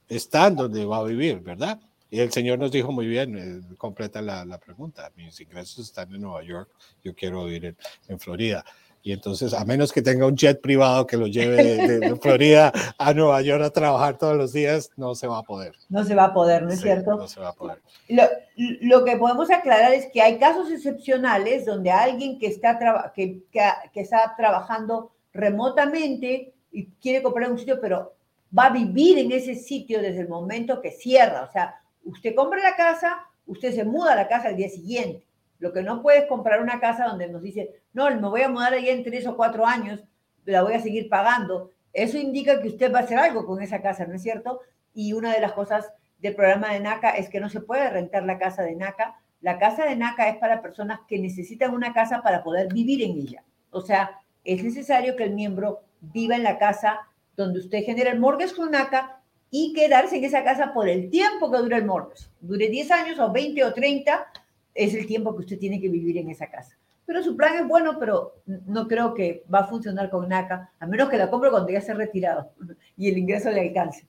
están 0.08 0.56
donde 0.56 0.86
va 0.86 0.98
a 0.98 1.04
vivir, 1.04 1.40
¿verdad? 1.40 1.80
Y 2.12 2.20
el 2.20 2.32
señor 2.32 2.60
nos 2.60 2.72
dijo 2.72 2.92
muy 2.92 3.08
bien, 3.08 3.38
eh, 3.38 3.76
completa 3.78 4.22
la, 4.22 4.46
la, 4.46 4.60
pregunta, 4.60 5.12
mis 5.16 5.42
ingresos 5.42 5.88
están 5.88 6.14
en 6.14 6.22
Nueva 6.22 6.44
York, 6.44 6.70
yo 7.04 7.16
quiero 7.16 7.44
vivir 7.46 7.66
en, 7.66 7.78
en 8.08 8.20
Florida. 8.20 8.64
Y 9.04 9.14
entonces, 9.14 9.54
a 9.54 9.64
menos 9.64 9.94
que 9.94 10.02
tenga 10.02 10.26
un 10.26 10.36
jet 10.36 10.60
privado 10.60 11.08
que 11.08 11.18
lo 11.18 11.28
lleve 11.28 11.64
de, 11.64 12.16
Florida 12.22 12.74
a 12.98 13.14
Nueva 13.14 13.42
York 13.42 13.64
a 13.64 13.70
trabajar 13.70 14.18
todos 14.18 14.36
los 14.36 14.52
días, 14.54 14.90
no 14.98 15.16
se 15.16 15.28
va 15.28 15.40
a 15.40 15.44
poder. 15.44 15.74
No 15.90 16.04
se 16.04 16.16
va 16.16 16.26
a 16.26 16.34
poder, 16.34 16.64
¿no 16.64 16.72
es 16.72 16.82
cierto? 16.82 17.16
No 17.16 17.28
se 17.28 17.40
va 17.40 17.50
a 17.50 17.54
poder. 17.54 17.82
Lo, 18.10 18.24
lo, 18.56 19.06
que 19.06 19.16
podemos 19.18 19.50
aclarar 19.50 19.94
es 19.94 20.08
que 20.12 20.22
hay 20.22 20.38
casos 20.40 20.70
excepcionales 20.72 21.66
donde 21.66 21.92
alguien 21.92 22.38
que 22.40 22.48
está, 22.48 22.78
que, 23.16 23.44
que, 23.52 23.62
que 23.94 24.02
está 24.02 24.34
trabajando 24.36 25.12
remotamente 25.34 26.54
y 26.72 26.88
quiere 27.02 27.22
comprar 27.24 27.52
un 27.52 27.60
sitio, 27.60 27.80
pero 27.80 28.14
va 28.58 28.66
a 28.66 28.74
vivir 28.74 29.18
en 29.20 29.32
ese 29.32 29.56
sitio 29.56 30.02
desde 30.02 30.22
el 30.22 30.30
momento 30.30 30.82
que 30.82 30.92
cierra. 30.92 31.44
O 31.44 31.52
sea, 31.52 31.76
usted 32.04 32.36
compra 32.36 32.62
la 32.62 32.76
casa, 32.76 33.26
usted 33.46 33.74
se 33.74 33.84
muda 33.84 34.14
a 34.14 34.16
la 34.16 34.28
casa 34.28 34.50
al 34.50 34.58
día 34.58 34.70
siguiente. 34.70 35.27
Lo 35.60 35.74
que 35.74 35.82
no 35.82 36.02
puede 36.02 36.20
es 36.20 36.26
comprar 36.26 36.62
una 36.62 36.80
casa 36.80 37.06
donde 37.06 37.28
nos 37.28 37.42
dice, 37.42 37.82
no, 37.94 38.10
me 38.10 38.28
voy 38.28 38.42
a 38.42 38.50
mudar 38.50 38.74
allá 38.74 38.92
en 38.92 39.04
tres 39.04 39.26
o 39.28 39.36
cuatro 39.36 39.66
años, 39.66 40.04
la 40.46 40.64
voy 40.64 40.74
a 40.74 40.80
seguir 40.80 41.10
pagando. 41.10 41.72
Eso 41.94 42.18
indica 42.18 42.62
que 42.62 42.68
usted 42.68 42.94
va 42.94 43.00
a 43.00 43.04
hacer 43.04 43.18
algo 43.18 43.46
con 43.46 43.62
esa 43.62 43.82
casa, 43.82 44.06
¿no 44.06 44.16
es 44.16 44.22
cierto? 44.22 44.62
Y 44.94 45.14
una 45.14 45.34
de 45.34 45.42
las 45.42 45.54
cosas 45.54 45.92
del 46.20 46.36
programa 46.36 46.74
de 46.74 46.80
NACA 46.80 47.12
es 47.12 47.30
que 47.30 47.40
no 47.40 47.50
se 47.50 47.62
puede 47.62 47.90
rentar 47.90 48.24
la 48.24 48.38
casa 48.38 48.64
de 48.64 48.76
NACA. 48.76 49.16
La 49.42 49.60
casa 49.60 49.86
de 49.86 49.96
NACA 49.96 50.30
es 50.30 50.38
para 50.38 50.62
personas 50.62 51.00
que 51.08 51.20
necesitan 51.20 51.74
una 51.74 51.94
casa 51.94 52.22
para 52.22 52.44
poder 52.44 52.72
vivir 52.74 53.04
en 53.04 53.12
ella. 53.12 53.44
O 53.72 53.82
sea, 53.82 54.20
es 54.44 54.64
necesario 54.64 55.16
que 55.16 55.24
el 55.24 55.34
miembro 55.34 55.82
viva 56.02 56.36
en 56.36 56.44
la 56.44 56.58
casa 56.58 57.00
donde 57.36 57.60
usted 57.60 57.84
genera 57.84 58.12
el 58.12 58.20
mortgage 58.20 58.56
con 58.56 58.72
NACA 58.72 59.22
y 59.50 59.74
quedarse 59.74 60.18
en 60.18 60.24
esa 60.24 60.44
casa 60.44 60.74
por 60.74 60.90
el 60.90 61.10
tiempo 61.10 61.52
que 61.52 61.58
dura 61.58 61.78
el 61.78 61.86
mortgage. 61.86 62.30
Dure 62.42 62.68
10 62.68 62.92
años 62.92 63.20
o 63.20 63.32
20 63.32 63.64
o 63.64 63.74
30, 63.74 64.28
es 64.78 64.94
el 64.94 65.08
tiempo 65.08 65.36
que 65.36 65.42
usted 65.42 65.60
tiene 65.60 65.82
que 65.82 65.90
vivir 65.90 66.18
en 66.18 66.30
esa 66.30 66.50
casa. 66.50 66.78
Pero 67.06 67.24
su 67.24 67.36
plan 67.36 67.56
es 67.56 67.68
bueno, 67.68 67.98
pero 68.00 68.36
no 68.46 68.88
creo 68.88 69.14
que 69.14 69.44
va 69.54 69.60
a 69.60 69.68
funcionar 69.68 70.10
con 70.10 70.28
NACA, 70.28 70.72
a 70.80 70.86
menos 70.86 71.10
que 71.10 71.18
la 71.18 71.30
compre 71.30 71.50
cuando 71.50 71.70
ya 71.70 71.80
esté 71.80 71.94
retirado 71.94 72.52
y 72.98 73.10
el 73.10 73.18
ingreso 73.18 73.50
le 73.50 73.62
alcance. 73.62 74.06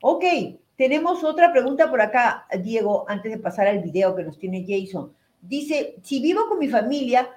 Ok, 0.00 0.24
tenemos 0.76 1.22
otra 1.22 1.52
pregunta 1.52 1.88
por 1.88 2.00
acá, 2.00 2.46
Diego, 2.62 3.04
antes 3.08 3.30
de 3.30 3.38
pasar 3.38 3.66
al 3.68 3.80
video 3.80 4.16
que 4.16 4.24
nos 4.24 4.38
tiene 4.38 4.64
Jason. 4.66 5.12
Dice, 5.40 5.96
si 6.02 6.20
vivo 6.20 6.48
con 6.48 6.58
mi 6.58 6.68
familia, 6.68 7.28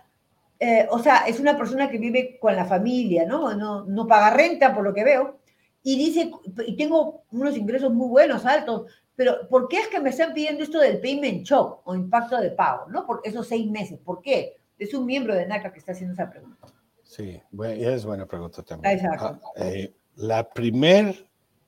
eh, 0.59 0.87
o 0.89 0.99
sea, 0.99 1.27
es 1.27 1.39
una 1.39 1.57
persona 1.57 1.89
que 1.89 1.99
vive 1.99 2.37
con 2.39 2.55
la 2.55 2.65
familia, 2.65 3.25
¿no? 3.25 3.53
¿no? 3.53 3.83
No 3.85 4.07
paga 4.07 4.31
renta, 4.31 4.73
por 4.73 4.83
lo 4.83 4.93
que 4.93 5.03
veo, 5.03 5.37
y 5.83 5.97
dice, 5.97 6.31
y 6.65 6.75
tengo 6.75 7.23
unos 7.31 7.55
ingresos 7.55 7.93
muy 7.93 8.09
buenos, 8.09 8.45
altos, 8.45 8.91
pero 9.15 9.47
¿por 9.49 9.67
qué 9.67 9.77
es 9.77 9.87
que 9.87 9.99
me 9.99 10.11
están 10.11 10.33
pidiendo 10.33 10.63
esto 10.63 10.79
del 10.79 10.99
payment 10.99 11.45
shock 11.45 11.81
o 11.85 11.95
impacto 11.95 12.37
de 12.37 12.51
pago, 12.51 12.87
¿no? 12.89 13.05
Por 13.05 13.21
esos 13.23 13.47
seis 13.47 13.69
meses, 13.69 13.99
¿por 13.99 14.21
qué? 14.21 14.57
Es 14.77 14.93
un 14.93 15.05
miembro 15.05 15.33
de 15.33 15.47
NACA 15.47 15.73
que 15.73 15.79
está 15.79 15.93
haciendo 15.93 16.13
esa 16.13 16.29
pregunta. 16.29 16.67
Sí, 17.03 17.41
es 17.63 18.05
buena 18.05 18.25
pregunta 18.25 18.61
también. 18.63 18.95
Exacto. 18.95 19.39
Ah, 19.55 19.65
eh, 19.65 19.93
la 20.15 20.49
primera 20.49 21.13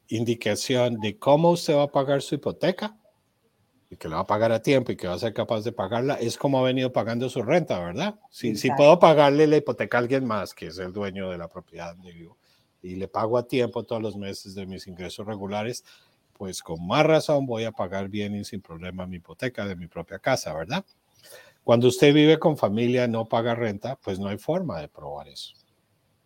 indicación 0.09 0.99
de 0.99 1.17
cómo 1.17 1.51
usted 1.51 1.75
va 1.75 1.83
a 1.83 1.91
pagar 1.91 2.21
su 2.21 2.35
hipoteca 2.35 2.97
y 3.89 3.95
que 3.95 4.07
lo 4.07 4.15
va 4.15 4.21
a 4.21 4.27
pagar 4.27 4.51
a 4.51 4.61
tiempo 4.61 4.91
y 4.91 4.95
que 4.95 5.07
va 5.07 5.15
a 5.15 5.19
ser 5.19 5.33
capaz 5.33 5.63
de 5.63 5.71
pagarla, 5.71 6.15
es 6.15 6.37
como 6.37 6.59
ha 6.59 6.63
venido 6.63 6.93
pagando 6.93 7.29
su 7.29 7.41
renta, 7.41 7.79
¿verdad? 7.79 8.19
Si, 8.29 8.55
si 8.55 8.69
puedo 8.71 8.99
pagarle 8.99 9.47
la 9.47 9.57
hipoteca 9.57 9.97
a 9.97 10.01
alguien 10.01 10.25
más, 10.25 10.53
que 10.53 10.67
es 10.67 10.77
el 10.77 10.93
dueño 10.93 11.31
de 11.31 11.37
la 11.39 11.47
propiedad 11.47 11.95
donde 11.95 12.13
vivo, 12.13 12.37
y 12.81 12.95
le 12.95 13.07
pago 13.07 13.37
a 13.37 13.47
tiempo 13.47 13.83
todos 13.83 14.01
los 14.01 14.15
meses 14.15 14.55
de 14.55 14.65
mis 14.65 14.87
ingresos 14.87 15.25
regulares, 15.25 15.83
pues 16.33 16.61
con 16.61 16.85
más 16.87 17.05
razón 17.05 17.45
voy 17.45 17.65
a 17.65 17.71
pagar 17.71 18.09
bien 18.09 18.35
y 18.35 18.45
sin 18.45 18.61
problema 18.61 19.05
mi 19.05 19.17
hipoteca 19.17 19.65
de 19.65 19.75
mi 19.75 19.87
propia 19.87 20.19
casa, 20.19 20.53
¿verdad? 20.53 20.85
Cuando 21.63 21.87
usted 21.87 22.13
vive 22.13 22.39
con 22.39 22.57
familia, 22.57 23.07
no 23.07 23.25
paga 23.25 23.55
renta, 23.55 23.97
pues 23.97 24.19
no 24.19 24.29
hay 24.29 24.37
forma 24.37 24.79
de 24.79 24.87
probar 24.87 25.27
eso. 25.27 25.53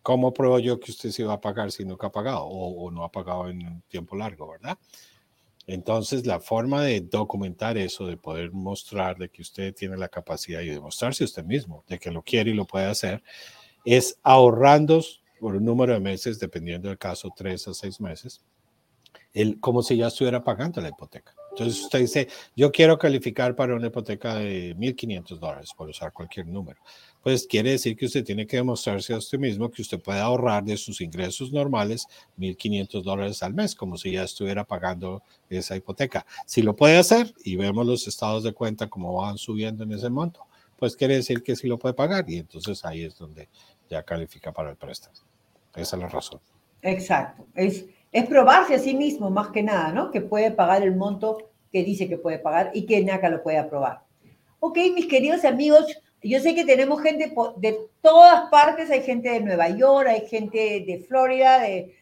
¿Cómo 0.02 0.32
pruebo 0.32 0.58
yo 0.58 0.78
que 0.78 0.90
usted 0.90 1.10
se 1.10 1.24
va 1.24 1.34
a 1.34 1.40
pagar 1.40 1.72
si 1.72 1.84
nunca 1.84 2.06
ha 2.06 2.12
pagado 2.12 2.44
o, 2.44 2.84
o 2.84 2.90
no 2.90 3.04
ha 3.04 3.10
pagado 3.10 3.48
en 3.48 3.66
un 3.66 3.82
tiempo 3.88 4.16
largo, 4.16 4.48
verdad? 4.48 4.78
Entonces, 5.66 6.26
la 6.26 6.40
forma 6.40 6.82
de 6.82 7.00
documentar 7.00 7.78
eso, 7.78 8.06
de 8.06 8.18
poder 8.18 8.52
mostrar 8.52 9.16
de 9.16 9.30
que 9.30 9.42
usted 9.42 9.74
tiene 9.74 9.96
la 9.96 10.08
capacidad 10.08 10.60
y 10.60 10.68
demostrarse 10.68 11.24
usted 11.24 11.44
mismo 11.44 11.84
de 11.88 11.98
que 11.98 12.10
lo 12.10 12.22
quiere 12.22 12.50
y 12.50 12.54
lo 12.54 12.66
puede 12.66 12.86
hacer, 12.86 13.22
es 13.84 14.18
ahorrando 14.22 15.02
por 15.44 15.56
un 15.56 15.64
número 15.66 15.92
de 15.92 16.00
meses, 16.00 16.38
dependiendo 16.38 16.88
del 16.88 16.96
caso, 16.96 17.30
tres 17.36 17.68
a 17.68 17.74
seis 17.74 18.00
meses, 18.00 18.40
el, 19.34 19.60
como 19.60 19.82
si 19.82 19.94
ya 19.94 20.06
estuviera 20.06 20.42
pagando 20.42 20.80
la 20.80 20.88
hipoteca. 20.88 21.34
Entonces 21.50 21.82
usted 21.82 21.98
dice, 21.98 22.28
yo 22.56 22.72
quiero 22.72 22.98
calificar 22.98 23.54
para 23.54 23.76
una 23.76 23.88
hipoteca 23.88 24.36
de 24.36 24.74
1.500 24.74 25.38
dólares, 25.38 25.70
por 25.76 25.90
usar 25.90 26.14
cualquier 26.14 26.46
número. 26.46 26.80
Pues 27.22 27.46
quiere 27.46 27.72
decir 27.72 27.94
que 27.94 28.06
usted 28.06 28.24
tiene 28.24 28.46
que 28.46 28.56
demostrarse 28.56 29.12
a 29.12 29.18
usted 29.18 29.38
mismo 29.38 29.70
que 29.70 29.82
usted 29.82 30.00
puede 30.00 30.18
ahorrar 30.18 30.64
de 30.64 30.78
sus 30.78 31.02
ingresos 31.02 31.52
normales 31.52 32.06
1.500 32.38 33.02
dólares 33.02 33.42
al 33.42 33.52
mes, 33.52 33.74
como 33.74 33.98
si 33.98 34.12
ya 34.12 34.24
estuviera 34.24 34.64
pagando 34.64 35.22
esa 35.50 35.76
hipoteca. 35.76 36.24
Si 36.46 36.62
lo 36.62 36.74
puede 36.74 36.96
hacer 36.96 37.34
y 37.44 37.56
vemos 37.56 37.86
los 37.86 38.08
estados 38.08 38.44
de 38.44 38.54
cuenta 38.54 38.88
como 38.88 39.12
van 39.12 39.36
subiendo 39.36 39.84
en 39.84 39.92
ese 39.92 40.08
monto, 40.08 40.40
pues 40.78 40.96
quiere 40.96 41.16
decir 41.16 41.42
que 41.42 41.54
sí 41.54 41.68
lo 41.68 41.78
puede 41.78 41.92
pagar 41.92 42.24
y 42.30 42.38
entonces 42.38 42.82
ahí 42.86 43.02
es 43.02 43.18
donde 43.18 43.50
ya 43.90 44.02
califica 44.04 44.52
para 44.52 44.70
el 44.70 44.76
préstamo. 44.76 45.33
Esa 45.74 45.96
es 45.96 46.02
la 46.02 46.08
razón. 46.08 46.40
Exacto. 46.82 47.46
Es 47.54 47.86
es 48.14 48.28
probarse 48.28 48.76
a 48.76 48.78
sí 48.78 48.94
mismo 48.94 49.28
más 49.28 49.48
que 49.48 49.64
nada, 49.64 49.90
¿no? 49.90 50.12
Que 50.12 50.20
puede 50.20 50.52
pagar 50.52 50.84
el 50.84 50.94
monto 50.94 51.50
que 51.72 51.82
dice 51.82 52.08
que 52.08 52.16
puede 52.16 52.38
pagar 52.38 52.70
y 52.72 52.86
que 52.86 53.02
NACA 53.02 53.28
lo 53.28 53.42
puede 53.42 53.58
aprobar. 53.58 54.04
Ok, 54.60 54.78
mis 54.94 55.08
queridos 55.08 55.44
amigos, 55.44 56.00
yo 56.22 56.38
sé 56.38 56.54
que 56.54 56.64
tenemos 56.64 57.02
gente 57.02 57.34
de 57.56 57.76
todas 58.00 58.48
partes, 58.50 58.88
hay 58.92 59.02
gente 59.02 59.30
de 59.30 59.40
Nueva 59.40 59.68
York, 59.68 60.06
hay 60.06 60.28
gente 60.28 60.84
de 60.86 61.04
Florida, 61.08 61.58
de 61.58 61.92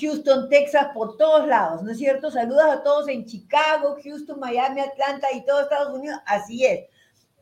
Houston, 0.00 0.48
Texas, 0.48 0.86
por 0.94 1.16
todos 1.16 1.48
lados, 1.48 1.82
¿no 1.82 1.90
es 1.90 1.98
cierto? 1.98 2.30
Saludos 2.30 2.66
a 2.66 2.84
todos 2.84 3.08
en 3.08 3.26
Chicago, 3.26 3.96
Houston, 4.04 4.38
Miami, 4.38 4.82
Atlanta 4.82 5.26
y 5.34 5.44
todo 5.44 5.62
Estados 5.62 5.98
Unidos, 5.98 6.20
así 6.26 6.64
es. 6.64 6.84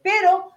Pero, 0.02 0.50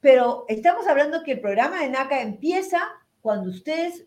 pero 0.00 0.46
estamos 0.48 0.86
hablando 0.86 1.22
que 1.24 1.32
el 1.32 1.40
programa 1.42 1.82
de 1.82 1.90
NACA 1.90 2.22
empieza 2.22 2.80
cuando 3.20 3.50
ustedes 3.50 4.06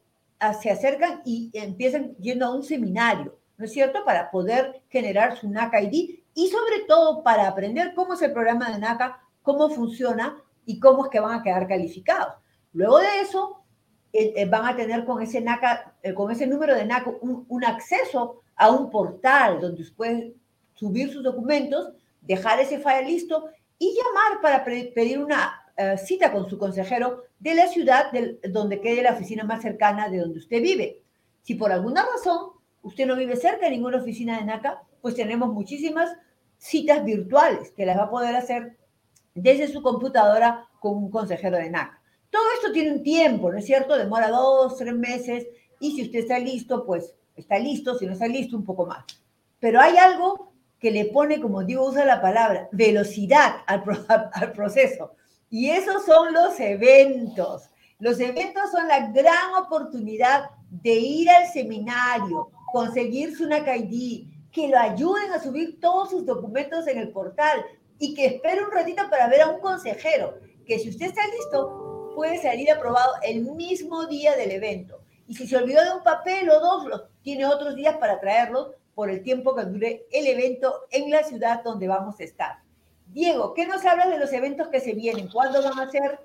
se 0.52 0.70
acercan 0.70 1.22
y 1.24 1.52
empiezan 1.54 2.16
yendo 2.18 2.46
a 2.46 2.54
un 2.54 2.64
seminario, 2.64 3.38
¿no 3.58 3.66
es 3.66 3.72
cierto? 3.72 4.04
Para 4.04 4.30
poder 4.32 4.82
generar 4.90 5.38
su 5.38 5.50
NACA 5.50 5.82
ID 5.82 6.20
y 6.34 6.48
sobre 6.48 6.82
todo 6.88 7.24
para 7.24 7.48
aprender 7.48 7.94
cómo 7.94 8.16
es 8.16 8.22
el 8.22 8.34
programa 8.34 8.70
de 8.70 8.80
NACA, 8.80 9.22
cómo 9.42 9.70
funciona 9.70 10.36
y 10.66 10.80
cómo 10.80 11.06
es 11.06 11.12
que 11.12 11.20
van 11.20 11.40
a 11.40 11.44
quedar 11.44 11.68
calificados. 11.68 12.36
Luego 12.74 13.00
de 13.00 13.22
eso, 13.22 13.64
eh, 14.12 14.34
eh, 14.36 14.46
van 14.46 14.66
a 14.66 14.76
tener 14.76 15.06
con 15.06 15.22
ese 15.22 15.40
NACA, 15.40 15.96
eh, 16.02 16.14
con 16.14 16.32
ese 16.32 16.48
número 16.48 16.76
de 16.76 16.86
NACA, 16.86 17.12
un, 17.22 17.46
un, 17.48 17.64
acceso 17.64 18.42
a 18.56 18.72
un 18.72 18.90
portal 18.90 19.62
donde 19.62 19.84
pueden 19.96 20.36
subir 20.74 21.12
sus 21.12 21.24
documentos, 21.24 21.94
dejar 22.22 22.60
ese 22.60 22.80
file 22.80 23.06
listo 23.06 23.50
y 23.78 23.96
llamar 23.96 24.42
para 24.42 24.64
pedir 24.64 25.20
una 25.20 25.63
eh, 25.76 25.98
cita 25.98 26.32
con 26.32 26.50
su 26.50 26.58
consejero 26.58 27.24
de 27.40 27.56
la 27.56 27.68
ciudad 27.68 28.12
donde 28.50 28.80
quede 28.80 29.02
la 29.02 29.14
oficina 29.14 29.44
más 29.44 29.62
cercana 29.62 30.08
de 30.10 30.20
donde 30.20 30.40
usted 30.40 30.62
vive. 30.62 31.02
Si 31.42 31.56
por 31.56 31.72
alguna 31.72 32.06
razón 32.06 32.52
usted 32.84 33.08
no 33.08 33.16
vive 33.16 33.36
cerca 33.36 33.66
de 33.66 33.72
ninguna 33.72 33.98
oficina 33.98 34.38
de 34.38 34.46
NACA, 34.46 34.84
pues 35.02 35.16
tenemos 35.16 35.52
muchísimas 35.52 36.16
citas 36.58 37.04
virtuales 37.04 37.72
que 37.72 37.86
las 37.86 37.98
va 37.98 38.04
a 38.04 38.10
poder 38.10 38.36
hacer 38.36 38.78
desde 39.34 39.68
su 39.68 39.82
computadora 39.82 40.68
con 40.80 40.96
un 40.96 41.10
consejero 41.10 41.58
de 41.58 41.70
NACA. 41.70 42.02
Todo 42.30 42.44
esto 42.56 42.72
tiene 42.72 42.92
un 42.92 43.04
tiempo, 43.04 43.52
¿no 43.52 43.58
es 43.58 43.66
cierto? 43.66 43.98
Demora 43.98 44.30
dos, 44.30 44.78
tres 44.78 44.96
meses 44.96 45.48
y 45.80 45.96
si 45.96 46.04
usted 46.04 46.20
está 46.20 46.40
listo, 46.40 46.86
pues 46.86 47.16
está 47.36 47.58
listo, 47.58 47.98
si 47.98 48.06
no 48.06 48.14
está 48.14 48.28
listo, 48.28 48.56
un 48.56 48.64
poco 48.64 48.86
más. 48.86 49.04
Pero 49.60 49.82
hay 49.82 49.98
algo 49.98 50.54
que 50.80 50.92
le 50.92 51.06
pone, 51.06 51.40
como 51.40 51.64
digo, 51.64 51.88
usa 51.88 52.06
la 52.06 52.22
palabra, 52.22 52.70
velocidad 52.72 53.58
al 53.66 53.84
proceso. 54.54 55.16
Y 55.54 55.70
esos 55.70 56.04
son 56.04 56.34
los 56.34 56.60
eventos. 56.60 57.70
Los 58.00 58.20
eventos 58.20 58.72
son 58.72 58.88
la 58.88 59.12
gran 59.12 59.54
oportunidad 59.64 60.50
de 60.72 60.96
ir 60.96 61.30
al 61.30 61.46
seminario, 61.46 62.50
conseguir 62.72 63.38
su 63.38 63.48
NACID, 63.48 64.30
que 64.52 64.68
lo 64.68 64.80
ayuden 64.80 65.32
a 65.32 65.40
subir 65.40 65.80
todos 65.80 66.10
sus 66.10 66.26
documentos 66.26 66.88
en 66.88 66.98
el 66.98 67.12
portal 67.12 67.64
y 68.00 68.16
que 68.16 68.26
espere 68.26 68.66
un 68.66 68.72
ratito 68.72 69.08
para 69.12 69.28
ver 69.28 69.42
a 69.42 69.50
un 69.50 69.60
consejero, 69.60 70.40
que 70.66 70.80
si 70.80 70.90
usted 70.90 71.06
está 71.06 71.22
listo, 71.28 72.12
puede 72.16 72.42
salir 72.42 72.72
aprobado 72.72 73.14
el 73.22 73.44
mismo 73.44 74.08
día 74.08 74.36
del 74.36 74.50
evento. 74.50 75.02
Y 75.28 75.36
si 75.36 75.46
se 75.46 75.56
olvidó 75.56 75.84
de 75.84 75.98
un 75.98 76.04
papel 76.04 76.50
o 76.50 76.60
dos, 76.60 77.04
tiene 77.22 77.46
otros 77.46 77.76
días 77.76 77.98
para 77.98 78.20
traerlos 78.20 78.72
por 78.96 79.12
el 79.12 79.22
tiempo 79.22 79.56
que 79.56 79.66
dure 79.66 80.08
el 80.12 80.26
evento 80.26 80.88
en 80.90 81.12
la 81.12 81.22
ciudad 81.22 81.64
donde 81.64 81.88
vamos 81.88 82.20
a 82.20 82.24
estar. 82.24 82.63
Diego, 83.14 83.54
¿qué 83.54 83.68
nos 83.68 83.86
hablas 83.86 84.10
de 84.10 84.20
los 84.20 84.34
eventos 84.34 84.68
que 84.70 84.80
se 84.80 84.94
vienen? 84.94 85.28
¿Cuándo 85.28 85.62
van 85.62 85.80
a 85.80 85.90
ser? 85.92 86.20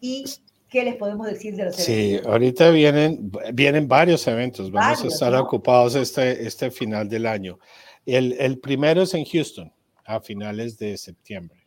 ¿Y 0.00 0.24
qué 0.70 0.84
les 0.84 0.96
podemos 0.96 1.26
decir 1.26 1.56
de 1.56 1.64
los 1.64 1.74
eventos? 1.78 2.22
Sí, 2.24 2.28
ahorita 2.28 2.70
vienen, 2.70 3.32
vienen 3.52 3.88
varios 3.88 4.26
eventos. 4.28 4.70
Vamos 4.70 5.02
a 5.02 5.08
estar 5.08 5.34
ocupados 5.34 5.94
este, 5.96 6.46
este 6.46 6.70
final 6.70 7.08
del 7.08 7.26
año. 7.26 7.58
El, 8.06 8.34
el, 8.38 8.58
primero 8.58 9.02
es 9.02 9.14
en 9.14 9.24
Houston, 9.24 9.72
a 10.04 10.20
finales 10.20 10.78
de 10.78 10.96
septiembre. 10.96 11.58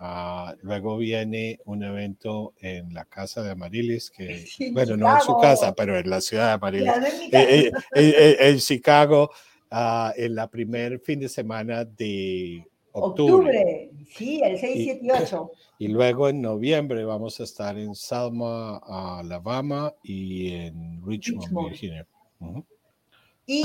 Uh, 0.00 0.56
luego 0.62 0.96
viene 0.96 1.58
un 1.66 1.82
evento 1.82 2.54
en 2.58 2.94
la 2.94 3.04
casa 3.04 3.42
de 3.42 3.50
Amarilis, 3.50 4.10
que, 4.10 4.46
bueno, 4.72 4.96
no 4.96 5.14
en 5.14 5.20
su 5.20 5.36
casa, 5.38 5.74
pero 5.74 5.98
en 5.98 6.08
la 6.08 6.22
ciudad 6.22 6.46
de 6.46 6.52
Amarilis, 6.52 6.88
eh, 7.32 7.32
eh, 7.32 7.72
eh, 7.94 8.36
en 8.38 8.58
Chicago, 8.58 9.30
uh, 9.70 10.10
en 10.16 10.34
la 10.34 10.48
primer 10.48 11.00
fin 11.00 11.20
de 11.20 11.28
semana 11.28 11.84
de 11.84 12.64
octubre. 12.92 13.90
Sí, 14.10 14.40
el 14.42 14.58
6, 14.58 14.80
7 14.84 15.00
y 15.02 15.10
8. 15.10 15.50
Y 15.78 15.88
luego 15.88 16.28
en 16.28 16.42
noviembre 16.42 17.06
vamos 17.06 17.40
a 17.40 17.44
estar 17.44 17.78
en 17.78 17.94
Selma, 17.94 18.82
Alabama 19.18 19.94
y 20.02 20.52
en 20.52 21.00
Richmond, 21.06 21.70
Virginia. 21.70 22.06
¿Y 23.46 23.62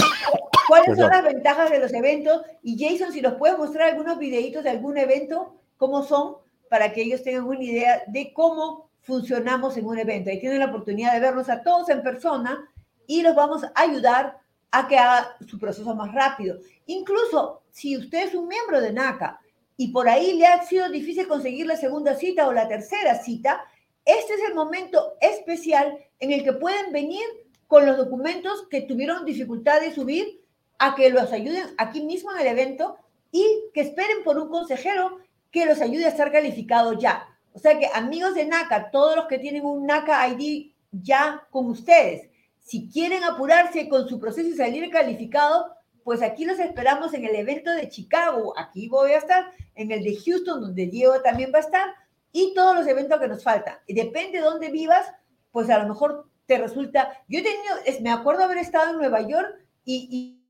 cuáles 0.70 0.98
son 0.98 1.10
las 1.10 1.26
ventajas 1.26 1.70
de 1.72 1.80
los 1.80 1.94
eventos? 1.94 2.42
Y 2.64 2.82
Jason, 2.82 3.12
si 3.12 3.22
nos 3.22 3.34
puedes 3.34 3.58
mostrar 3.58 3.90
algunos 3.90 4.18
videitos 4.18 4.64
de 4.64 4.70
algún 4.70 4.98
evento, 4.98 5.56
cómo 5.76 6.04
son, 6.04 6.38
para 6.70 6.94
que 6.94 7.02
ellos 7.02 7.22
tengan 7.22 7.44
una 7.44 7.62
idea 7.62 8.04
de 8.08 8.32
cómo 8.32 8.90
funcionamos 9.02 9.76
en 9.76 9.86
un 9.86 10.00
evento. 10.00 10.30
Ahí 10.30 10.40
tienen 10.40 10.60
la 10.60 10.68
oportunidad 10.68 11.14
de 11.14 11.20
vernos 11.20 11.50
a 11.50 11.64
todos 11.64 11.90
en 11.90 12.02
persona 12.02 12.66
y 13.08 13.24
los 13.24 13.36
vamos 13.36 13.66
a 13.66 13.74
ayudar 13.76 14.40
a 14.72 14.88
que 14.88 14.98
haga 14.98 15.36
su 15.48 15.60
proceso 15.60 15.94
más 15.96 16.14
rápido. 16.14 16.60
Incluso 16.86 17.62
si 17.72 17.98
usted 17.98 18.28
es 18.28 18.36
un 18.36 18.48
miembro 18.48 18.80
de 18.80 18.94
NACA 18.94 19.40
y 19.78 19.90
por 19.90 20.08
ahí 20.08 20.34
le 20.34 20.48
ha 20.48 20.64
sido 20.64 20.90
difícil 20.90 21.28
conseguir 21.28 21.66
la 21.66 21.76
segunda 21.76 22.16
cita 22.16 22.48
o 22.48 22.54
la 22.54 22.68
tercera 22.68 23.16
cita, 23.16 23.66
este 24.06 24.36
es 24.36 24.42
el 24.48 24.56
momento 24.56 25.16
especial 25.20 25.98
en 26.20 26.32
el 26.32 26.44
que 26.44 26.54
pueden 26.54 26.92
venir 26.92 27.24
con 27.68 27.86
los 27.86 27.98
documentos 27.98 28.68
que 28.70 28.82
tuvieron 28.82 29.26
dificultad 29.26 29.82
de 29.82 29.94
subir 29.94 30.42
a 30.78 30.96
que 30.96 31.10
los 31.10 31.32
ayuden 31.32 31.74
aquí 31.78 32.02
mismo 32.02 32.32
en 32.32 32.42
el 32.42 32.48
evento 32.48 32.98
y 33.32 33.44
que 33.74 33.82
esperen 33.82 34.24
por 34.24 34.38
un 34.38 34.50
consejero 34.50 35.20
que 35.52 35.66
los 35.66 35.82
ayude 35.82 36.06
a 36.06 36.10
estar 36.10 36.32
calificados 36.32 36.98
ya. 37.00 37.28
O 37.54 37.60
sea 37.60 37.80
que 37.80 37.90
amigos 37.94 38.36
de 38.36 38.46
NACA, 38.46 38.92
todos 38.92 39.16
los 39.16 39.26
que 39.26 39.40
tienen 39.40 39.66
un 39.66 39.86
NACA 39.86 40.28
ID 40.30 40.72
ya 40.92 41.46
con 41.50 41.70
ustedes, 41.70 42.30
si 42.62 42.90
quieren 42.90 43.24
apurarse 43.24 43.88
con 43.90 44.08
su 44.08 44.20
proceso 44.20 44.50
y 44.50 44.54
salir 44.54 44.90
calificado, 44.90 45.75
pues 46.06 46.22
aquí 46.22 46.46
los 46.46 46.60
esperamos 46.60 47.16
en 47.16 47.26
el 47.26 47.36
evento 47.36 47.72
de 47.72 47.90
Chicago. 47.90 48.54
Aquí 48.60 48.88
voy 48.88 49.14
a 49.14 49.18
estar, 49.18 49.52
en 49.74 49.92
el 49.92 50.04
de 50.04 50.16
Houston, 50.16 50.62
donde 50.62 50.86
Diego 50.86 51.20
también 51.24 51.52
va 51.52 51.58
a 51.58 51.62
estar. 51.62 51.96
y 52.32 52.54
todos 52.54 52.76
los 52.76 52.86
eventos 52.86 53.20
que 53.20 53.28
nos 53.28 53.44
faltan. 53.44 53.78
Depende 53.88 54.38
de 54.38 54.44
dónde 54.44 54.70
vivas, 54.70 55.08
pues 55.52 55.70
a 55.70 55.80
lo 55.80 55.88
mejor 55.88 56.30
te 56.46 56.60
resulta. 56.60 57.24
Yo 57.28 57.40
he 57.40 57.44
tenido, 57.44 58.04
me 58.04 58.12
acuerdo 58.12 58.44
haber 58.44 58.60
estado 58.60 58.92
en 58.92 58.98
Nueva 58.98 59.22
York 59.28 59.66
y, 59.84 60.08
y 60.12 60.46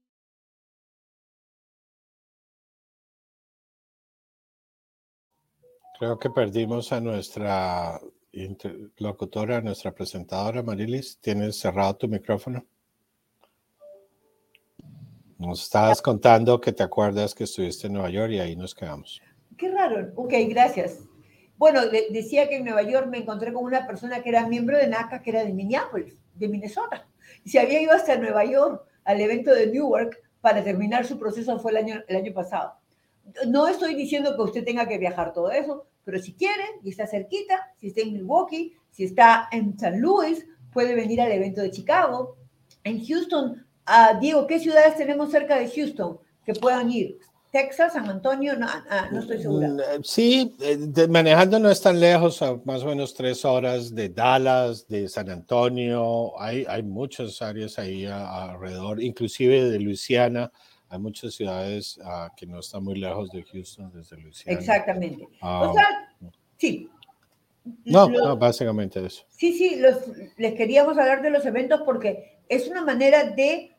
Creo 5.97 6.19
que 6.19 6.29
perdimos 6.31 6.91
a 6.91 6.99
nuestra 6.99 8.01
interlocutora, 8.33 9.57
a 9.57 9.61
nuestra 9.61 9.93
presentadora, 9.93 10.63
Marilis. 10.63 11.19
¿Tienes 11.21 11.57
cerrado 11.57 11.95
tu 11.95 12.09
micrófono? 12.09 12.65
Nos 15.37 15.63
estabas 15.63 16.01
contando 16.01 16.61
que 16.61 16.71
te 16.71 16.83
acuerdas 16.83 17.35
que 17.35 17.43
estuviste 17.43 17.87
en 17.87 17.93
Nueva 17.93 18.09
York 18.09 18.31
y 18.31 18.39
ahí 18.39 18.55
nos 18.55 18.73
quedamos. 18.73 19.21
Qué 19.57 19.69
raro. 19.69 20.11
Ok, 20.15 20.33
gracias. 20.49 20.99
Bueno, 21.57 21.81
decía 22.09 22.49
que 22.49 22.57
en 22.57 22.65
Nueva 22.65 22.83
York 22.83 23.07
me 23.07 23.19
encontré 23.19 23.53
con 23.53 23.63
una 23.63 23.85
persona 23.87 24.21
que 24.21 24.29
era 24.29 24.47
miembro 24.47 24.77
de 24.77 24.87
NACA, 24.87 25.21
que 25.21 25.29
era 25.29 25.43
de 25.43 25.53
Minneapolis, 25.53 26.15
de 26.33 26.47
Minnesota. 26.47 27.07
Y 27.43 27.49
se 27.49 27.59
había 27.59 27.81
ido 27.81 27.91
hasta 27.91 28.17
Nueva 28.17 28.45
York 28.45 28.85
al 29.03 29.21
evento 29.21 29.53
de 29.53 29.67
Newark 29.67 30.21
para 30.41 30.63
terminar 30.63 31.05
su 31.05 31.17
proceso, 31.17 31.57
fue 31.59 31.71
el 31.71 31.77
año, 31.77 32.03
el 32.07 32.15
año 32.17 32.33
pasado. 32.33 32.73
No 33.47 33.67
estoy 33.67 33.95
diciendo 33.95 34.35
que 34.35 34.41
usted 34.41 34.63
tenga 34.63 34.87
que 34.87 34.97
viajar 34.97 35.33
todo 35.33 35.51
eso, 35.51 35.87
pero 36.03 36.19
si 36.19 36.33
quiere 36.33 36.63
y 36.83 36.89
está 36.89 37.07
cerquita, 37.07 37.73
si 37.79 37.87
está 37.87 38.01
en 38.01 38.13
Milwaukee, 38.13 38.75
si 38.91 39.05
está 39.05 39.47
en 39.51 39.77
San 39.79 39.99
Luis, 39.99 40.45
puede 40.71 40.93
venir 40.93 41.21
al 41.21 41.31
evento 41.31 41.61
de 41.61 41.71
Chicago. 41.71 42.37
En 42.83 43.03
Houston, 43.03 43.64
uh, 43.87 44.19
Diego, 44.19 44.47
¿qué 44.47 44.59
ciudades 44.59 44.97
tenemos 44.97 45.31
cerca 45.31 45.57
de 45.57 45.69
Houston 45.69 46.19
que 46.45 46.53
puedan 46.53 46.91
ir? 46.91 47.19
Texas, 47.55 47.93
San 47.93 48.09
Antonio, 48.09 48.57
no, 48.57 48.67
ah, 48.67 49.07
no 49.13 49.21
estoy 49.21 49.41
segura. 49.41 49.69
Mm, 49.69 49.79
eh, 49.79 49.83
sí, 50.03 50.57
eh, 50.59 51.07
manejando 51.07 51.57
no 51.57 51.71
es 51.71 51.81
tan 51.81 51.97
lejos, 52.01 52.43
más 52.65 52.83
o 52.83 52.87
menos 52.87 53.13
tres 53.13 53.45
horas 53.45 53.95
de 53.95 54.09
Dallas, 54.09 54.85
de 54.89 55.07
San 55.07 55.29
Antonio, 55.29 56.37
hay, 56.37 56.65
hay 56.67 56.83
muchas 56.83 57.41
áreas 57.41 57.79
ahí 57.79 58.05
alrededor, 58.05 59.01
inclusive 59.01 59.69
de 59.69 59.79
Luisiana, 59.79 60.51
hay 60.89 60.99
muchas 60.99 61.33
ciudades 61.33 61.97
uh, 61.99 62.27
que 62.35 62.45
no 62.45 62.59
están 62.59 62.83
muy 62.83 62.99
lejos 62.99 63.31
de 63.31 63.43
Houston 63.43 63.89
desde 63.93 64.17
Luisiana. 64.17 64.59
Exactamente. 64.59 65.25
o 65.41 65.73
sea, 65.73 65.87
sí. 66.57 66.89
No, 67.85 68.09
no, 68.09 68.35
básicamente 68.35 69.03
eso. 69.05 69.23
Sí, 69.29 69.53
sí, 69.53 69.77
los, 69.77 69.95
les 70.35 70.55
queríamos 70.55 70.97
hablar 70.97 71.21
de 71.21 71.29
los 71.29 71.45
eventos 71.45 71.83
porque 71.83 72.41
es 72.49 72.67
una 72.67 72.83
manera 72.83 73.31
de 73.31 73.74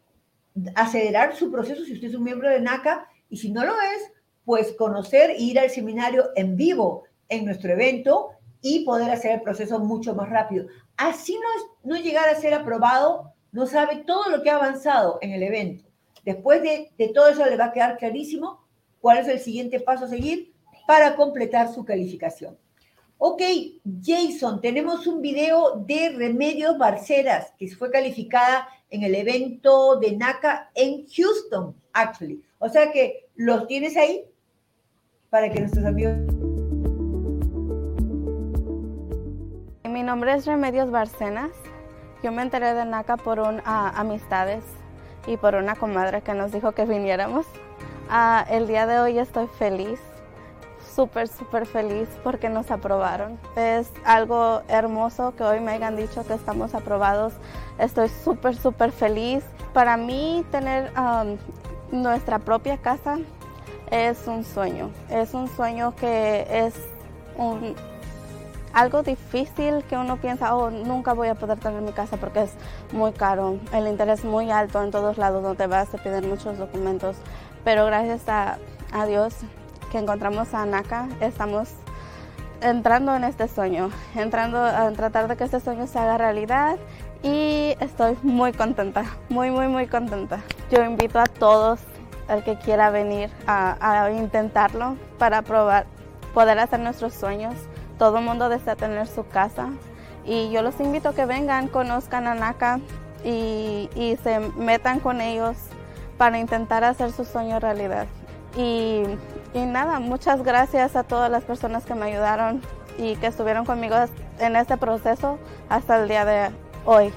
acelerar 0.75 1.35
su 1.35 1.51
proceso 1.51 1.85
si 1.85 1.93
usted 1.93 2.09
es 2.09 2.15
un 2.15 2.25
miembro 2.25 2.49
de 2.49 2.61
NACA 2.61 3.09
y 3.29 3.37
si 3.37 3.51
no 3.51 3.65
lo 3.65 3.75
es, 3.75 4.13
pues 4.45 4.73
conocer 4.73 5.31
e 5.31 5.43
ir 5.43 5.59
al 5.59 5.71
seminario 5.71 6.31
en 6.37 6.57
vivo 6.57 7.05
en 7.29 7.45
nuestro 7.45 7.73
evento 7.73 8.31
y 8.63 8.85
poder 8.85 9.11
hacer 9.11 9.33
el 9.33 9.43
proceso 9.43 9.79
mucho 9.79 10.15
más 10.15 10.31
rápido. 10.31 10.67
Así 10.97 11.35
no, 11.35 11.95
no 11.95 12.01
llegar 12.01 12.29
a 12.29 12.41
ser 12.41 12.55
aprobado, 12.55 13.33
no 13.53 13.67
sabe 13.67 14.05
todo 14.07 14.31
lo 14.31 14.43
que 14.43 14.51
ha 14.51 14.57
avanzado 14.57 15.19
en 15.21 15.33
el 15.33 15.43
evento. 15.43 15.85
Después 16.25 16.63
de, 16.63 16.91
de 16.97 17.09
todo 17.09 17.29
eso 17.29 17.45
le 17.45 17.57
va 17.57 17.67
a 17.67 17.73
quedar 17.73 17.99
clarísimo 17.99 18.67
cuál 19.01 19.19
es 19.19 19.29
el 19.29 19.41
siguiente 19.41 19.81
paso 19.81 20.07
a 20.07 20.09
seguir 20.09 20.53
para 20.87 21.17
completar 21.17 21.73
su 21.73 21.85
calificación. 21.85 22.57
Ok, 23.19 23.43
Jason, 24.03 24.61
tenemos 24.61 25.07
un 25.07 25.23
video 25.23 25.83
de 25.87 26.11
Remedios 26.11 26.77
Barceras, 26.77 27.53
que 27.59 27.69
fue 27.69 27.91
calificada 27.91 28.69
en 28.91 29.03
el 29.03 29.15
evento 29.15 29.97
de 29.97 30.17
NACA 30.17 30.71
en 30.75 31.07
Houston, 31.09 31.75
actually. 31.93 32.43
O 32.59 32.69
sea 32.69 32.93
que 32.93 33.29
los 33.35 33.67
tienes 33.67 33.97
ahí 33.97 34.25
para 35.31 35.51
que 35.51 35.61
nuestros 35.61 35.85
amigos... 35.85 36.15
Mi 39.85 40.03
nombre 40.03 40.35
es 40.35 40.47
Remedios 40.47 40.91
Barcenas. 40.91 41.53
Yo 42.23 42.31
me 42.31 42.43
enteré 42.43 42.75
de 42.75 42.85
NACA 42.85 43.17
por 43.17 43.41
un, 43.41 43.63
ah, 43.65 43.93
amistades 43.97 44.63
y 45.27 45.37
por 45.37 45.55
una 45.55 45.75
comadre 45.75 46.23
que 46.23 46.35
nos 46.35 46.53
dijo 46.53 46.73
que 46.73 46.85
viniéramos. 46.85 47.47
Ah, 48.09 48.47
el 48.51 48.67
día 48.67 48.87
de 48.87 49.01
hoy 49.01 49.19
estoy 49.19 49.47
feliz 49.59 49.99
súper, 50.97 51.29
súper 51.29 51.67
feliz 51.67 52.09
porque 52.25 52.49
nos 52.49 52.71
aprobaron. 52.71 53.39
Es 53.55 53.93
algo 54.05 54.63
hermoso 54.69 55.37
que 55.37 55.45
hoy 55.45 55.61
me 55.61 55.73
hayan 55.73 55.95
dicho 55.95 56.27
que 56.27 56.35
estamos 56.35 56.75
aprobados. 56.75 57.35
Estoy 57.79 58.09
súper, 58.09 58.57
súper 58.57 58.91
feliz. 58.91 59.45
Para 59.75 59.99
mí 59.99 60.45
tener 60.51 60.91
um, 60.99 61.37
nuestra 61.93 62.39
propia 62.39 62.79
casa 62.79 63.19
es 63.91 64.27
un 64.27 64.43
sueño. 64.43 64.91
Es 65.11 65.35
un 65.35 65.49
sueño 65.49 65.95
que 65.95 66.47
es 66.51 66.75
un, 67.37 67.77
algo 68.73 69.03
difícil 69.03 69.85
que 69.85 69.97
uno 69.97 70.17
piensa, 70.17 70.57
oh, 70.57 70.71
nunca 70.71 71.13
voy 71.13 71.29
a 71.29 71.35
poder 71.35 71.59
tener 71.59 71.83
mi 71.83 71.93
casa 71.93 72.17
porque 72.17 72.45
es 72.45 72.53
muy 72.93 73.13
caro. 73.13 73.59
El 73.73 73.87
interés 73.87 74.25
muy 74.25 74.51
alto 74.51 74.83
en 74.83 74.91
todos 74.91 75.19
lados 75.19 75.43
donde 75.43 75.67
vas 75.67 75.95
a 75.95 75.99
pedir 75.99 76.27
muchos 76.27 76.57
documentos. 76.57 77.17
Pero 77.65 77.85
gracias 77.85 78.27
a, 78.29 78.59
a 78.93 79.07
Dios 79.07 79.35
que 79.97 80.03
encontramos 80.03 80.53
a 80.53 80.67
NACA, 80.67 81.09
estamos 81.23 81.71
entrando 82.61 83.17
en 83.17 83.25
este 83.25 83.49
sueño, 83.49 83.89
entrando 84.15 84.63
a 84.63 84.91
tratar 84.91 85.27
de 85.27 85.39
que 85.39 85.45
este 85.45 85.59
sueño 85.59 85.87
se 85.87 85.99
haga 85.99 86.19
realidad 86.19 86.77
y 87.23 87.75
estoy 87.81 88.19
muy 88.23 88.53
contenta, 88.53 89.07
muy, 89.31 89.51
muy, 89.51 89.69
muy 89.69 89.87
contenta. 89.87 90.43
Yo 90.71 90.85
invito 90.85 91.19
a 91.19 91.25
todos 91.25 91.81
el 92.29 92.45
que 92.45 92.57
quiera 92.59 92.91
venir 92.91 93.31
a, 93.47 94.11
intentarlo 94.15 94.97
para 95.19 95.41
probar, 95.41 95.87
poder 96.35 96.59
hacer 96.59 96.81
nuestros 96.81 97.15
sueños. 97.15 97.55
Todo 97.99 98.19
el 98.19 98.25
mundo 98.27 98.51
desea 98.51 98.77
tener 98.77 99.07
su 99.07 99.27
casa 99.27 99.71
y 100.27 100.51
yo 100.51 100.61
los 100.61 100.79
invito 100.79 101.09
a 101.09 101.15
que 101.15 101.25
vengan, 101.25 101.69
conozcan 101.69 102.27
a 102.27 102.35
NACA 102.35 102.81
y, 103.25 103.89
y 103.95 104.19
se 104.23 104.41
metan 104.59 105.01
con 105.01 105.23
ellos 105.23 105.57
para 106.19 106.39
intentar 106.39 106.85
hacer 106.85 107.13
su 107.13 107.25
sueño 107.25 107.61
realidad. 107.61 108.07
Y 108.59 109.03
y 109.57 109.65
nada, 109.65 109.99
muchas 110.01 110.43
gracias 110.43 110.97
a 110.97 111.05
todas 111.05 111.31
las 111.31 111.45
personas 111.45 111.87
que 111.87 111.95
me 111.95 112.05
ayudaron 112.07 112.61
y 112.99 113.17
que 113.17 113.29
estuvieron 113.29 113.65
conmigo 113.65 113.97
en 114.39 114.55
este 114.55 114.77
proceso 114.77 115.39
hasta 115.71 116.03
el 116.03 116.09
día 116.09 116.27
de 116.27 116.51
hoy. 116.85 117.11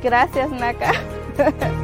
Gracias, 0.00 0.48
Naka. 0.52 0.92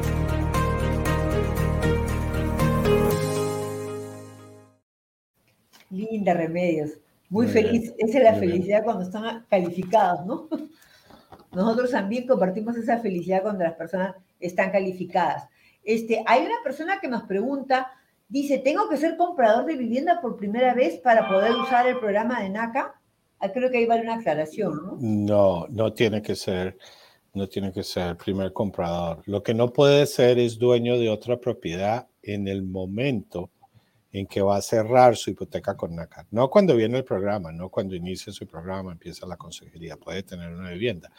Linda, 5.90 6.32
Remedios. 6.32 6.92
Muy 7.28 7.48
feliz. 7.48 7.92
Esa 7.98 8.18
es 8.18 8.24
la 8.24 8.34
felicidad 8.34 8.84
cuando 8.84 9.02
están 9.02 9.46
calificados, 9.50 10.24
¿no? 10.24 10.48
Nosotros 11.52 11.90
también 11.90 12.24
compartimos 12.28 12.76
esa 12.76 12.98
felicidad 12.98 13.42
cuando 13.42 13.64
las 13.64 13.74
personas 13.74 14.14
están 14.38 14.70
calificadas. 14.70 15.48
Este, 15.82 16.22
hay 16.24 16.46
una 16.46 16.62
persona 16.62 17.00
que 17.00 17.08
nos 17.08 17.24
pregunta 17.24 17.90
Dice, 18.28 18.58
¿tengo 18.58 18.88
que 18.90 18.98
ser 18.98 19.16
comprador 19.16 19.64
de 19.64 19.76
vivienda 19.76 20.20
por 20.20 20.36
primera 20.36 20.74
vez 20.74 20.98
para 20.98 21.26
poder 21.28 21.52
usar 21.52 21.86
el 21.86 21.98
programa 21.98 22.42
de 22.42 22.50
NACA? 22.50 23.00
Ah, 23.38 23.50
creo 23.50 23.70
que 23.70 23.78
ahí 23.78 23.86
vale 23.86 24.02
una 24.02 24.16
aclaración, 24.16 24.76
¿no? 24.76 24.98
No, 25.00 25.66
no 25.70 25.94
tiene 25.94 26.20
que 26.20 26.36
ser, 26.36 26.76
no 27.32 27.48
tiene 27.48 27.72
que 27.72 27.82
ser 27.82 28.18
primer 28.18 28.52
comprador. 28.52 29.22
Lo 29.24 29.42
que 29.42 29.54
no 29.54 29.72
puede 29.72 30.04
ser 30.04 30.38
es 30.38 30.58
dueño 30.58 30.98
de 30.98 31.08
otra 31.08 31.38
propiedad 31.38 32.06
en 32.22 32.48
el 32.48 32.62
momento 32.62 33.50
en 34.12 34.26
que 34.26 34.42
va 34.42 34.56
a 34.56 34.62
cerrar 34.62 35.16
su 35.16 35.30
hipoteca 35.30 35.74
con 35.74 35.94
NACA. 35.94 36.26
No 36.30 36.50
cuando 36.50 36.76
viene 36.76 36.98
el 36.98 37.04
programa, 37.04 37.50
no 37.50 37.70
cuando 37.70 37.94
inicia 37.94 38.30
su 38.30 38.46
programa, 38.46 38.92
empieza 38.92 39.26
la 39.26 39.36
consejería, 39.38 39.96
puede 39.96 40.22
tener 40.22 40.54
una 40.54 40.70
vivienda, 40.70 41.10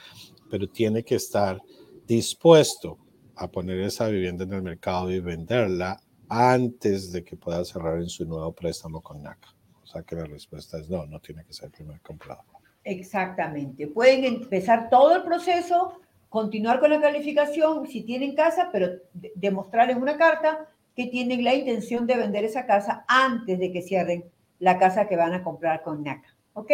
pero 0.49 0.67
tiene 0.67 1.03
que 1.03 1.15
estar 1.15 1.59
dispuesto 2.05 2.99
a 3.35 3.49
poner 3.49 3.79
esa 3.79 4.07
vivienda 4.09 4.43
en 4.43 4.53
el 4.53 4.61
mercado 4.61 5.11
y 5.11 5.19
venderla 5.19 6.01
antes 6.29 7.11
de 7.11 7.23
que 7.23 7.35
pueda 7.35 7.65
cerrar 7.65 7.97
en 7.97 8.09
su 8.09 8.25
nuevo 8.25 8.53
préstamo 8.53 9.01
con 9.01 9.21
NACA. 9.21 9.49
O 9.83 9.87
sea 9.87 10.03
que 10.03 10.15
la 10.15 10.25
respuesta 10.25 10.77
es 10.77 10.89
no, 10.89 11.05
no 11.07 11.19
tiene 11.19 11.43
que 11.43 11.53
ser 11.53 11.65
el 11.65 11.71
primer 11.71 11.99
comprador. 12.01 12.45
Exactamente. 12.83 13.87
Pueden 13.87 14.23
empezar 14.23 14.89
todo 14.89 15.15
el 15.15 15.23
proceso, 15.23 15.99
continuar 16.29 16.79
con 16.79 16.91
la 16.91 17.01
calificación 17.01 17.87
si 17.87 18.03
tienen 18.03 18.35
casa, 18.35 18.69
pero 18.71 18.89
demostrar 19.35 19.89
en 19.89 20.01
una 20.01 20.17
carta 20.17 20.67
que 20.95 21.07
tienen 21.07 21.43
la 21.43 21.55
intención 21.55 22.05
de 22.05 22.17
vender 22.17 22.43
esa 22.43 22.65
casa 22.65 23.03
antes 23.07 23.57
de 23.57 23.71
que 23.71 23.81
cierren 23.81 24.25
la 24.59 24.77
casa 24.77 25.07
que 25.07 25.15
van 25.15 25.33
a 25.33 25.43
comprar 25.43 25.81
con 25.81 26.03
NACA. 26.03 26.35
¿Ok? 26.53 26.71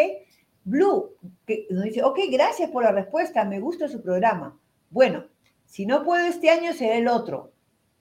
Blue 0.64 1.16
que 1.46 1.68
nos 1.70 1.84
dice, 1.84 2.04
ok, 2.04 2.20
gracias 2.32 2.70
por 2.72 2.84
la 2.84 2.92
respuesta, 2.92 3.46
me 3.46 3.60
gusta 3.60 3.88
su 3.88 4.02
programa. 4.02 4.60
Bueno, 4.90 5.26
si 5.66 5.86
no 5.86 6.04
puedo 6.04 6.26
este 6.26 6.50
año, 6.50 6.74
será 6.74 6.96
el 6.96 7.08
otro 7.08 7.52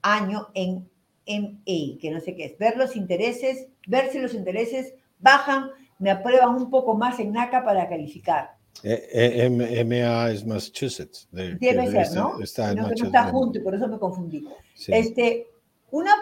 año 0.01 0.47
en 0.53 0.89
MA, 1.27 1.99
que 1.99 2.11
no 2.11 2.19
sé 2.19 2.35
qué 2.35 2.45
es, 2.45 2.57
ver 2.57 2.77
los 2.77 2.95
intereses, 2.95 3.67
ver 3.87 4.09
si 4.11 4.19
los 4.19 4.33
intereses 4.33 4.93
bajan, 5.19 5.71
me 5.99 6.11
aprueban 6.11 6.55
un 6.55 6.69
poco 6.69 6.93
más 6.93 7.19
en 7.19 7.31
NACA 7.31 7.63
para 7.63 7.87
calificar. 7.87 8.55
Eh, 8.83 9.09
eh, 9.13 9.83
MA 9.85 10.31
es 10.31 10.45
Massachusetts. 10.45 11.27
Debe 11.31 11.87
ser, 11.87 12.11
¿no? 12.13 12.41
Está 12.41 12.73
no, 12.73 12.89
que 12.89 12.95
no 12.95 13.05
está 13.05 13.23
junto, 13.25 13.63
por 13.63 13.75
eso 13.75 13.87
me 13.87 13.97
confundí. 13.97 14.47
Este, 14.87 15.47
una, 15.91 16.13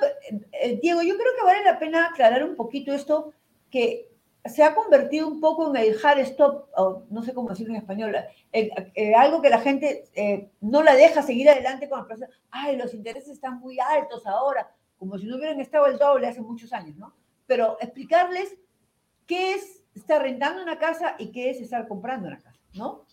eh, 0.51 0.79
Diego, 0.81 1.01
yo 1.01 1.15
creo 1.15 1.31
que 1.37 1.45
vale 1.45 1.63
la 1.63 1.79
pena 1.79 2.07
aclarar 2.07 2.43
un 2.43 2.55
poquito 2.55 2.93
esto, 2.93 3.33
que 3.69 4.09
se 4.45 4.61
ha 4.61 4.75
convertido 4.75 5.27
un 5.27 5.39
poco 5.39 5.69
en 5.69 5.81
el 5.81 5.95
hard 6.03 6.19
stop, 6.19 6.67
no 7.09 7.23
sé 7.23 7.33
cómo 7.33 7.49
decirlo 7.49 7.73
en 7.73 7.79
español, 7.79 8.15
algo 9.15 9.41
que 9.41 9.49
la 9.49 9.59
gente 9.59 10.05
eh, 10.15 10.49
no 10.59 10.83
la 10.83 10.95
deja 10.95 11.21
seguir 11.21 11.49
adelante 11.49 11.87
con 11.87 12.01
el 12.01 12.05
proceso. 12.05 12.31
Ay, 12.51 12.75
los 12.75 12.93
intereses 12.93 13.29
están 13.29 13.59
muy 13.59 13.77
altos 13.79 14.27
ahora, 14.27 14.69
como 15.03 15.17
si 15.17 15.25
no 15.25 15.35
hubieran 15.35 15.59
estado 15.59 15.87
el 15.87 15.97
doble 15.97 16.27
hace 16.27 16.39
muchos 16.39 16.71
años, 16.71 16.95
¿no? 16.95 17.13
Pero 17.45 17.77
explicarles 17.81 18.55
qué 19.27 19.55
es 19.55 19.83
estar 19.93 20.21
rentando 20.21 20.63
una 20.63 20.79
casa 20.79 21.15
y 21.19 21.29
qué 21.33 21.49
es 21.49 21.59
estar 21.59 21.89
comprando 21.89 22.29
una 22.29 22.37
casa, 22.37 22.57
¿no? 22.73 23.05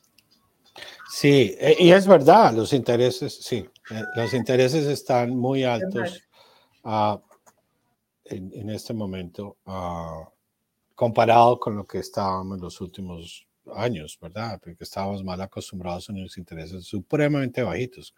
Sí, 1.10 1.56
e, 1.58 1.76
y 1.80 1.90
es 1.90 2.06
verdad, 2.06 2.54
los 2.54 2.72
intereses, 2.72 3.42
sí, 3.42 3.68
eh, 3.90 4.02
los 4.14 4.32
intereses 4.34 4.86
están 4.86 5.36
muy 5.36 5.64
altos 5.64 6.22
uh, 6.84 7.18
en, 8.24 8.52
en, 8.54 8.70
este 8.70 8.94
momento. 8.94 9.56
Uh, 9.66 10.30
comparado 10.94 11.58
con 11.58 11.76
lo 11.76 11.84
que 11.84 11.98
estábamos 11.98 12.58
en 12.58 12.62
los 12.62 12.80
últimos 12.80 13.48
años, 13.74 14.16
¿verdad? 14.20 14.60
Porque 14.62 14.84
estábamos 14.84 15.24
mal 15.24 15.40
acostumbrados 15.40 16.08
a 16.08 16.12
unos 16.12 16.38
intereses 16.38 16.84
supremamente 16.84 17.64
bajitos, 17.64 18.14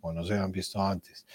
como 0.00 0.12
no 0.12 0.24
se 0.24 0.34
han 0.34 0.52
visto 0.52 0.80
antes. 0.80 1.26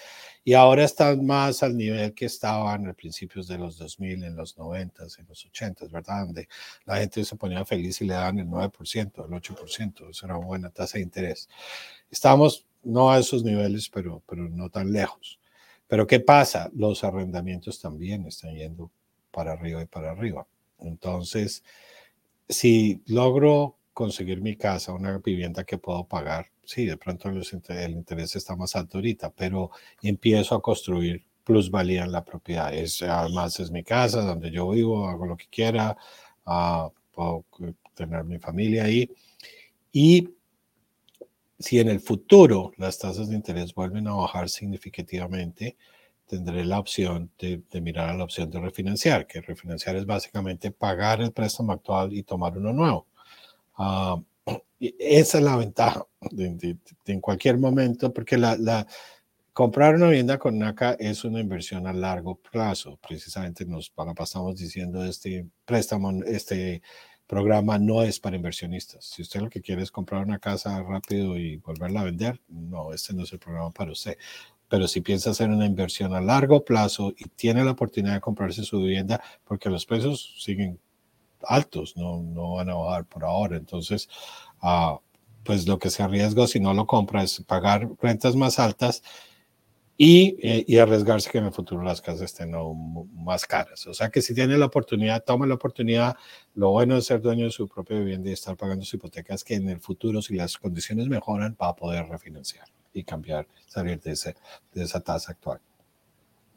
Y 0.43 0.53
ahora 0.53 0.83
están 0.83 1.25
más 1.25 1.63
al 1.63 1.77
nivel 1.77 2.13
que 2.13 2.25
estaban 2.25 2.87
a 2.87 2.93
principios 2.93 3.47
de 3.47 3.57
los 3.57 3.77
2000, 3.77 4.23
en 4.23 4.35
los 4.35 4.57
90, 4.57 5.03
en 5.03 5.27
los 5.27 5.45
80, 5.45 5.85
¿verdad? 5.87 6.25
Donde 6.25 6.47
la 6.85 6.97
gente 6.97 7.23
se 7.23 7.35
ponía 7.35 7.63
feliz 7.65 8.01
y 8.01 8.05
le 8.05 8.13
daban 8.13 8.39
el 8.39 8.47
9%, 8.47 9.25
el 9.25 9.31
8%, 9.31 10.09
eso 10.09 10.25
era 10.25 10.37
una 10.37 10.45
buena 10.45 10.69
tasa 10.69 10.97
de 10.97 11.03
interés. 11.03 11.47
Estamos 12.11 12.65
no 12.83 13.11
a 13.11 13.19
esos 13.19 13.43
niveles, 13.43 13.89
pero, 13.89 14.21
pero 14.27 14.49
no 14.49 14.69
tan 14.69 14.91
lejos. 14.91 15.39
Pero 15.87 16.07
¿qué 16.07 16.19
pasa? 16.19 16.69
Los 16.73 17.03
arrendamientos 17.03 17.79
también 17.79 18.25
están 18.25 18.55
yendo 18.55 18.91
para 19.31 19.53
arriba 19.53 19.81
y 19.81 19.85
para 19.85 20.11
arriba. 20.11 20.45
Entonces, 20.79 21.63
si 22.49 23.01
logro 23.05 23.77
conseguir 23.93 24.41
mi 24.41 24.55
casa, 24.55 24.93
una 24.93 25.17
vivienda 25.19 25.63
que 25.63 25.77
puedo 25.77 26.05
pagar, 26.05 26.47
sí, 26.65 26.85
de 26.85 26.97
pronto 26.97 27.29
el 27.29 27.91
interés 27.91 28.35
está 28.35 28.55
más 28.55 28.75
alto 28.75 28.97
ahorita, 28.97 29.31
pero 29.31 29.71
empiezo 30.01 30.55
a 30.55 30.61
construir 30.61 31.23
plusvalía 31.43 32.03
en 32.03 32.11
la 32.11 32.23
propiedad. 32.23 32.73
Es, 32.73 33.01
además, 33.01 33.59
es 33.59 33.71
mi 33.71 33.83
casa 33.83 34.21
donde 34.21 34.51
yo 34.51 34.69
vivo, 34.69 35.07
hago 35.07 35.25
lo 35.25 35.37
que 35.37 35.47
quiera, 35.49 35.97
uh, 36.45 36.89
puedo 37.11 37.45
tener 37.93 38.23
mi 38.23 38.39
familia 38.39 38.85
ahí. 38.85 39.09
Y 39.91 40.29
si 41.59 41.79
en 41.79 41.89
el 41.89 41.99
futuro 41.99 42.71
las 42.77 42.97
tasas 42.97 43.29
de 43.29 43.35
interés 43.35 43.73
vuelven 43.73 44.07
a 44.07 44.13
bajar 44.13 44.49
significativamente, 44.49 45.77
tendré 46.27 46.65
la 46.65 46.79
opción 46.79 47.31
de, 47.37 47.61
mirar 47.81 48.09
a 48.09 48.17
la 48.17 48.23
opción 48.23 48.49
de 48.49 48.59
refinanciar, 48.59 49.27
que 49.27 49.41
refinanciar 49.41 49.95
es 49.95 50.05
básicamente 50.05 50.71
pagar 50.71 51.21
el 51.21 51.31
préstamo 51.31 51.73
actual 51.73 52.13
y 52.13 52.23
tomar 52.23 52.57
uno 52.57 52.73
nuevo. 52.73 53.07
Uh, 53.77 54.23
esa 54.99 55.37
es 55.37 55.43
la 55.43 55.55
ventaja 55.55 56.05
en 57.05 57.21
cualquier 57.21 57.57
momento, 57.57 58.13
porque 58.13 58.37
la, 58.37 58.87
comprar 59.53 59.95
una 59.95 60.07
vivienda 60.07 60.37
con 60.37 60.57
NACA 60.57 60.93
es 60.93 61.23
una 61.23 61.39
inversión 61.39 61.87
a 61.87 61.93
largo 61.93 62.35
plazo. 62.35 62.97
Precisamente 63.07 63.65
nos 63.65 63.89
pasamos 63.89 64.57
diciendo 64.57 65.03
este 65.05 65.47
préstamo, 65.65 66.11
este 66.25 66.81
programa 67.27 67.79
no 67.79 68.03
es 68.03 68.19
para 68.19 68.35
inversionistas. 68.35 69.05
Si 69.05 69.21
usted 69.21 69.41
lo 69.41 69.49
que 69.49 69.61
quiere 69.61 69.83
es 69.83 69.91
comprar 69.91 70.23
una 70.23 70.39
casa 70.39 70.81
rápido 70.83 71.37
y 71.37 71.57
volverla 71.57 72.01
a 72.01 72.05
vender, 72.05 72.41
no, 72.47 72.93
este 72.93 73.13
no 73.13 73.23
es 73.23 73.33
el 73.33 73.39
programa 73.39 73.71
para 73.71 73.91
usted 73.91 74.17
pero 74.73 74.87
si 74.87 75.01
piensa 75.01 75.29
hacer 75.29 75.51
una 75.51 75.67
inversión 75.67 76.15
a 76.15 76.19
largo 76.19 76.65
plazo 76.65 77.13
y 77.15 77.25
tiene 77.25 77.63
la 77.63 77.73
oportunidad 77.73 78.15
de 78.15 78.21
comprarse 78.21 78.63
su 78.63 78.79
vivienda, 78.79 79.21
porque 79.43 79.69
los 79.69 79.85
precios 79.85 80.33
siguen 80.39 80.79
altos, 81.47 81.95
no, 81.97 82.21
no 82.21 82.55
van 82.55 82.69
a 82.69 82.75
bajar 82.75 83.05
por 83.05 83.23
ahora. 83.23 83.57
Entonces, 83.57 84.09
uh, 84.61 84.97
pues 85.43 85.67
lo 85.67 85.79
que 85.79 85.89
se 85.89 86.03
arriesga 86.03 86.47
si 86.47 86.59
no 86.59 86.73
lo 86.73 86.87
compra 86.87 87.23
es 87.23 87.41
pagar 87.45 87.89
rentas 88.01 88.35
más 88.35 88.59
altas 88.59 89.03
y, 89.95 90.37
eh, 90.41 90.65
y, 90.67 90.77
arriesgarse 90.79 91.29
que 91.29 91.37
en 91.37 91.45
el 91.45 91.51
futuro 91.51 91.83
las 91.83 92.01
casas 92.01 92.23
estén 92.23 92.51
más 93.13 93.45
caras. 93.45 93.85
O 93.85 93.93
sea 93.93 94.09
que 94.09 94.21
si 94.21 94.33
tiene 94.33 94.57
la 94.57 94.65
oportunidad, 94.65 95.23
tome 95.23 95.45
la 95.45 95.53
oportunidad. 95.53 96.15
Lo 96.55 96.71
bueno 96.71 96.95
de 96.95 97.01
ser 97.01 97.21
dueño 97.21 97.45
de 97.45 97.51
su 97.51 97.67
propia 97.67 97.99
vivienda 97.99 98.29
y 98.29 98.33
estar 98.33 98.57
pagando 98.57 98.83
su 98.85 98.95
hipoteca 98.95 99.35
es 99.35 99.43
que 99.43 99.53
en 99.53 99.69
el 99.69 99.79
futuro, 99.79 100.21
si 100.21 100.35
las 100.35 100.57
condiciones 100.57 101.07
mejoran, 101.07 101.55
va 101.61 101.69
a 101.69 101.75
poder 101.75 102.07
refinanciar 102.07 102.65
y 102.91 103.03
cambiar, 103.03 103.47
salir 103.67 103.99
de, 104.01 104.13
ese, 104.13 104.35
de 104.73 104.83
esa 104.83 104.99
tasa 104.99 105.31
actual. 105.31 105.59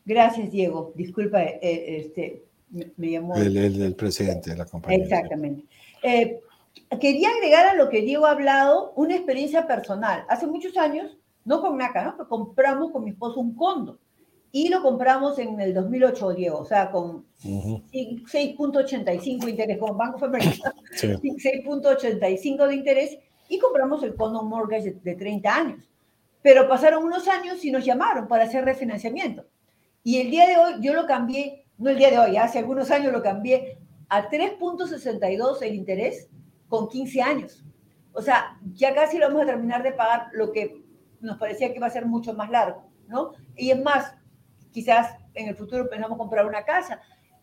Gracias, 0.07 0.51
Diego. 0.51 0.93
Disculpa, 0.95 1.43
eh, 1.43 1.99
este, 1.99 2.45
me, 2.70 3.10
llamó. 3.10 3.36
El, 3.36 3.56
el, 3.56 3.94
presidente 3.94 4.50
de 4.50 4.56
la 4.56 4.66
compañía. 4.66 5.04
Exactamente. 5.04 5.64
Eh, 6.02 6.40
quería 7.00 7.30
agregar 7.30 7.66
a 7.66 7.74
lo 7.74 7.88
que 7.88 8.02
Diego 8.02 8.26
ha 8.26 8.32
hablado 8.32 8.92
una 8.96 9.16
experiencia 9.16 9.66
personal. 9.66 10.24
Hace 10.28 10.46
muchos 10.46 10.76
años, 10.76 11.16
no 11.44 11.60
con 11.60 11.76
NACA, 11.76 12.04
¿no? 12.04 12.16
Pero 12.16 12.28
compramos 12.28 12.90
con 12.90 13.04
mi 13.04 13.10
esposo 13.10 13.40
un 13.40 13.54
condo. 13.54 13.98
Y 14.52 14.68
lo 14.68 14.82
compramos 14.82 15.38
en 15.38 15.60
el 15.60 15.74
2008, 15.74 16.34
Diego, 16.34 16.60
o 16.60 16.64
sea, 16.64 16.90
con 16.90 17.26
6.85 17.42 19.44
de 19.44 19.50
interés, 19.50 19.78
con 19.78 19.98
Banco 19.98 20.18
Femenino, 20.18 20.72
6.85 20.92 22.20
de 22.68 22.74
interés, 22.74 23.18
y 23.48 23.58
compramos 23.58 24.02
el 24.02 24.14
condo 24.14 24.42
mortgage 24.42 24.92
de, 24.92 25.00
de 25.00 25.14
30 25.14 25.54
años. 25.54 25.90
Pero 26.40 26.68
pasaron 26.68 27.04
unos 27.04 27.28
años 27.28 27.62
y 27.64 27.70
nos 27.70 27.84
llamaron 27.84 28.28
para 28.28 28.44
hacer 28.44 28.64
refinanciamiento. 28.64 29.44
Y 30.02 30.20
el 30.20 30.30
día 30.30 30.46
de 30.46 30.56
hoy 30.56 30.74
yo 30.80 30.94
lo 30.94 31.06
cambié, 31.06 31.65
no 31.78 31.90
el 31.90 31.96
día 31.96 32.10
de 32.10 32.18
hoy, 32.18 32.36
hace 32.36 32.58
algunos 32.58 32.90
años 32.90 33.12
lo 33.12 33.22
cambié 33.22 33.78
a 34.08 34.28
3.62 34.28 35.62
el 35.62 35.74
interés 35.74 36.28
con 36.68 36.88
15 36.88 37.22
años. 37.22 37.64
O 38.12 38.22
sea, 38.22 38.58
ya 38.74 38.94
casi 38.94 39.18
lo 39.18 39.28
vamos 39.28 39.42
a 39.42 39.46
terminar 39.46 39.82
de 39.82 39.92
pagar 39.92 40.28
lo 40.32 40.52
que 40.52 40.82
nos 41.20 41.38
parecía 41.38 41.68
que 41.68 41.76
iba 41.76 41.86
a 41.86 41.90
ser 41.90 42.06
mucho 42.06 42.32
más 42.34 42.50
largo, 42.50 42.84
¿no? 43.08 43.32
Y 43.56 43.70
es 43.70 43.82
más, 43.82 44.14
quizás 44.72 45.16
en 45.34 45.48
el 45.48 45.56
futuro 45.56 45.88
pensamos 45.88 46.18
comprar 46.18 46.46
una 46.46 46.64
casa. 46.64 47.00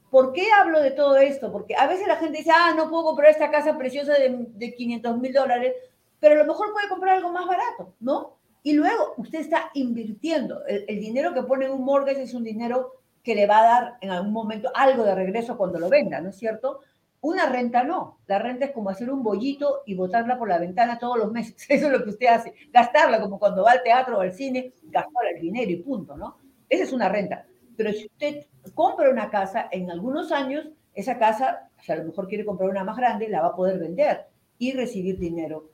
¿Por 0.09 0.33
qué 0.33 0.51
hablo 0.51 0.81
de 0.81 0.91
todo 0.91 1.17
esto? 1.17 1.51
Porque 1.51 1.75
a 1.75 1.87
veces 1.87 2.07
la 2.07 2.17
gente 2.17 2.39
dice, 2.39 2.51
ah, 2.53 2.73
no 2.75 2.89
puedo 2.89 3.03
comprar 3.03 3.31
esta 3.31 3.51
casa 3.51 3.77
preciosa 3.77 4.13
de, 4.13 4.47
de 4.49 4.73
500 4.73 5.17
mil 5.19 5.33
dólares, 5.33 5.73
pero 6.19 6.35
a 6.35 6.43
lo 6.43 6.45
mejor 6.45 6.71
puede 6.71 6.89
comprar 6.89 7.17
algo 7.17 7.31
más 7.31 7.45
barato, 7.45 7.93
¿no? 7.99 8.37
Y 8.63 8.73
luego 8.73 9.13
usted 9.17 9.41
está 9.41 9.69
invirtiendo. 9.73 10.65
El, 10.65 10.99
dinero 10.99 11.33
que 11.33 11.43
pone 11.43 11.65
en 11.65 11.71
un 11.71 11.83
mortgage 11.83 12.23
es 12.23 12.33
un 12.33 12.45
dinero 12.45 12.93
que 13.23 13.35
le 13.35 13.47
va 13.47 13.59
a 13.59 13.63
dar 13.63 13.97
en 14.01 14.11
algún 14.11 14.33
momento 14.33 14.69
algo 14.75 15.03
de 15.03 15.15
regreso 15.15 15.57
cuando 15.57 15.79
lo 15.79 15.89
venda, 15.89 16.19
¿no 16.21 16.29
es 16.29 16.35
cierto? 16.35 16.81
Una 17.21 17.47
renta 17.47 17.83
no. 17.83 18.19
La 18.27 18.37
renta 18.37 18.65
es 18.65 18.71
como 18.71 18.89
hacer 18.89 19.09
un 19.09 19.23
bollito 19.23 19.83
y 19.85 19.95
botarla 19.95 20.37
por 20.37 20.49
la 20.49 20.57
ventana 20.57 20.99
todos 20.99 21.17
los 21.17 21.31
meses. 21.31 21.55
Eso 21.69 21.85
es 21.85 21.91
lo 21.91 22.03
que 22.03 22.09
usted 22.09 22.27
hace. 22.27 22.53
Gastarla 22.71 23.21
como 23.21 23.39
cuando 23.39 23.63
va 23.63 23.71
al 23.71 23.83
teatro 23.83 24.17
o 24.17 24.21
al 24.21 24.33
cine, 24.33 24.73
gastar 24.83 25.27
el 25.33 25.41
dinero 25.41 25.71
y 25.71 25.77
punto, 25.77 26.17
¿no? 26.17 26.37
Esa 26.67 26.83
es 26.83 26.91
una 26.91 27.07
renta. 27.07 27.45
Pero 27.77 27.93
si 27.93 28.07
usted 28.07 28.45
compra 28.73 29.09
una 29.09 29.29
casa, 29.29 29.69
en 29.71 29.89
algunos 29.89 30.33
años, 30.33 30.67
esa 30.93 31.17
casa, 31.17 31.69
si 31.81 31.91
a 31.93 31.95
lo 31.95 32.03
mejor 32.03 32.27
quiere 32.27 32.45
comprar 32.45 32.69
una 32.69 32.83
más 32.83 32.97
grande, 32.97 33.29
la 33.29 33.41
va 33.41 33.47
a 33.47 33.55
poder 33.55 33.79
vender 33.79 34.25
y 34.57 34.73
recibir 34.73 35.17
dinero 35.17 35.69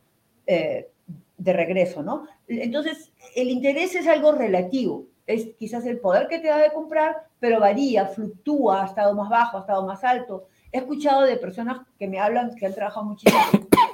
eh, 0.46 0.90
de 1.38 1.54
regreso, 1.54 2.04
¿no? 2.04 2.28
Entonces, 2.48 3.12
el 3.36 3.50
interés 3.50 3.96
es 3.96 4.08
algo 4.08 4.34
relativo, 4.34 5.08
es 5.30 5.56
quizás 5.58 5.86
el 5.86 6.00
poder 6.00 6.28
que 6.28 6.40
te 6.40 6.48
da 6.48 6.58
de 6.58 6.74
comprar, 6.74 7.28
pero 7.40 7.60
varía, 7.60 8.08
fluctúa, 8.08 8.82
ha 8.82 8.86
estado 8.88 9.14
más 9.14 9.30
bajo, 9.30 9.58
ha 9.58 9.62
estado 9.62 9.86
más 9.86 10.04
alto. 10.04 10.48
He 10.72 10.80
escuchado 10.80 11.22
de 11.22 11.38
personas 11.38 11.82
que 12.00 12.08
me 12.08 12.20
hablan, 12.20 12.56
que 12.56 12.66
han 12.66 12.74
trabajado 12.74 13.06
muchísimo 13.06 13.40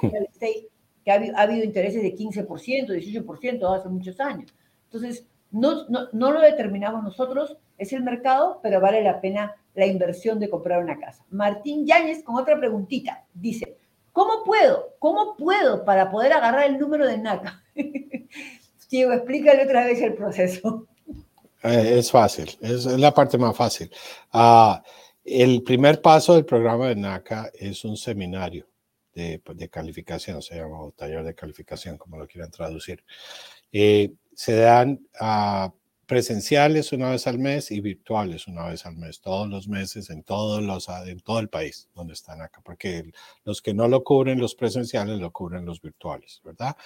que 1.04 1.10
ha, 1.12 1.40
habido 1.40 1.62
intereses 1.62 2.02
de 2.02 2.14
15%, 2.16 2.46
18% 2.46 3.78
hace 3.78 3.88
muchos 3.88 4.18
años. 4.18 4.52
Entonces, 4.84 5.26
no, 5.50 5.86
no, 5.88 6.08
no 6.12 6.32
lo 6.32 6.40
determinamos 6.40 7.04
nosotros, 7.04 7.58
es 7.76 7.92
el 7.92 8.02
mercado, 8.02 8.58
pero 8.62 8.80
vale 8.80 9.02
la 9.02 9.20
pena 9.20 9.54
la 9.74 9.86
inversión 9.86 10.40
de 10.40 10.48
comprar 10.48 10.82
una 10.82 10.98
casa. 10.98 11.22
Martín 11.30 11.86
Yáñez 11.86 12.24
con 12.24 12.36
otra 12.36 12.58
preguntita. 12.58 13.24
Dice, 13.34 13.76
¿Cómo 14.16 14.44
puedo? 14.44 14.94
¿Cómo 14.98 15.36
puedo 15.36 15.84
para 15.84 16.10
poder 16.10 16.32
agarrar 16.32 16.64
el 16.64 16.78
número 16.78 17.06
de 17.06 17.18
NACA? 17.18 17.62
Diego, 18.90 19.12
explícale 19.12 19.64
otra 19.64 19.84
vez 19.84 20.00
el 20.00 20.14
proceso. 20.14 20.86
Eh, 21.66 21.98
es 21.98 22.10
fácil, 22.10 22.50
es, 22.60 22.84
la 22.86 23.12
parte 23.12 23.38
más 23.38 23.56
fácil. 23.56 23.90
Uh, 24.32 24.76
el 25.24 25.62
primer 25.62 26.00
paso 26.00 26.34
del 26.34 26.44
programa 26.44 26.88
de 26.88 26.96
NACA 26.96 27.50
es 27.54 27.84
un 27.84 27.96
seminario 27.96 28.68
de, 29.14 29.42
de 29.54 29.68
calificación, 29.68 30.42
se 30.42 30.56
llama 30.56 30.80
o 30.80 30.92
taller 30.92 31.24
de 31.24 31.34
calificación, 31.34 31.98
como 31.98 32.18
lo 32.18 32.28
quieran 32.28 32.50
traducir. 32.50 33.02
Eh, 33.72 34.12
se 34.34 34.56
dan 34.56 35.00
a 35.18 35.72
presenciales 36.06 36.92
una 36.92 37.10
vez 37.10 37.26
al 37.26 37.38
mes 37.38 37.70
y 37.72 37.80
virtuales 37.80 38.46
una 38.46 38.68
vez 38.68 38.86
al 38.86 38.96
mes, 38.96 39.20
todos 39.20 39.48
los 39.48 39.66
meses 39.66 40.08
en 40.10 40.22
todos 40.22 40.62
los 40.62 40.88
en 40.88 41.18
todo 41.20 41.40
el 41.40 41.48
país 41.48 41.88
donde 41.94 42.14
están 42.14 42.40
acá, 42.40 42.60
porque 42.64 43.10
los 43.44 43.60
que 43.60 43.74
no 43.74 43.88
lo 43.88 44.04
cubren 44.04 44.38
los 44.38 44.54
presenciales 44.54 45.18
lo 45.18 45.32
cubren 45.32 45.66
los 45.66 45.80
virtuales, 45.82 46.40
¿verdad? 46.44 46.76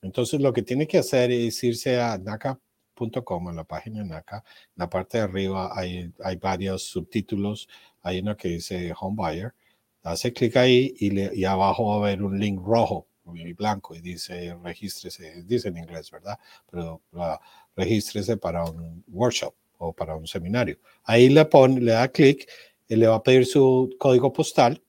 Entonces 0.00 0.40
lo 0.40 0.52
que 0.52 0.62
tiene 0.62 0.86
que 0.86 0.98
hacer 0.98 1.32
es 1.32 1.62
irse 1.64 2.00
a 2.00 2.18
naca.com, 2.18 2.67
en 3.04 3.56
la 3.56 3.64
página 3.64 4.04
NACA, 4.04 4.36
en 4.36 4.74
la 4.76 4.90
parte 4.90 5.18
de 5.18 5.24
arriba 5.24 5.70
hay, 5.74 6.12
hay 6.22 6.36
varios 6.36 6.84
subtítulos, 6.84 7.68
hay 8.02 8.20
uno 8.20 8.36
que 8.36 8.48
dice 8.48 8.92
Home 8.98 9.16
Buyer, 9.16 9.54
Hace 10.02 10.32
clic 10.32 10.56
ahí 10.56 10.94
y, 10.98 11.10
le, 11.10 11.30
y 11.34 11.44
abajo 11.44 11.86
va 11.86 11.94
a 11.94 11.98
haber 11.98 12.22
un 12.22 12.38
link 12.38 12.60
rojo 12.64 13.06
y 13.34 13.52
blanco 13.52 13.94
y 13.94 14.00
dice 14.00 14.56
regístrese, 14.62 15.42
dice 15.44 15.68
en 15.68 15.76
inglés, 15.76 16.10
¿verdad? 16.10 16.38
Pero 16.70 17.02
uh, 17.12 17.36
regístrese 17.76 18.36
para 18.38 18.64
un 18.64 19.04
workshop 19.08 19.54
o 19.76 19.92
para 19.92 20.16
un 20.16 20.26
seminario. 20.26 20.78
Ahí 21.04 21.28
le 21.28 21.44
pone, 21.44 21.80
le 21.80 21.92
da 21.92 22.08
clic 22.08 22.48
le 22.88 23.06
va 23.06 23.16
a 23.16 23.22
pedir 23.22 23.44
su 23.44 23.94
código 23.98 24.32
postal 24.32 24.82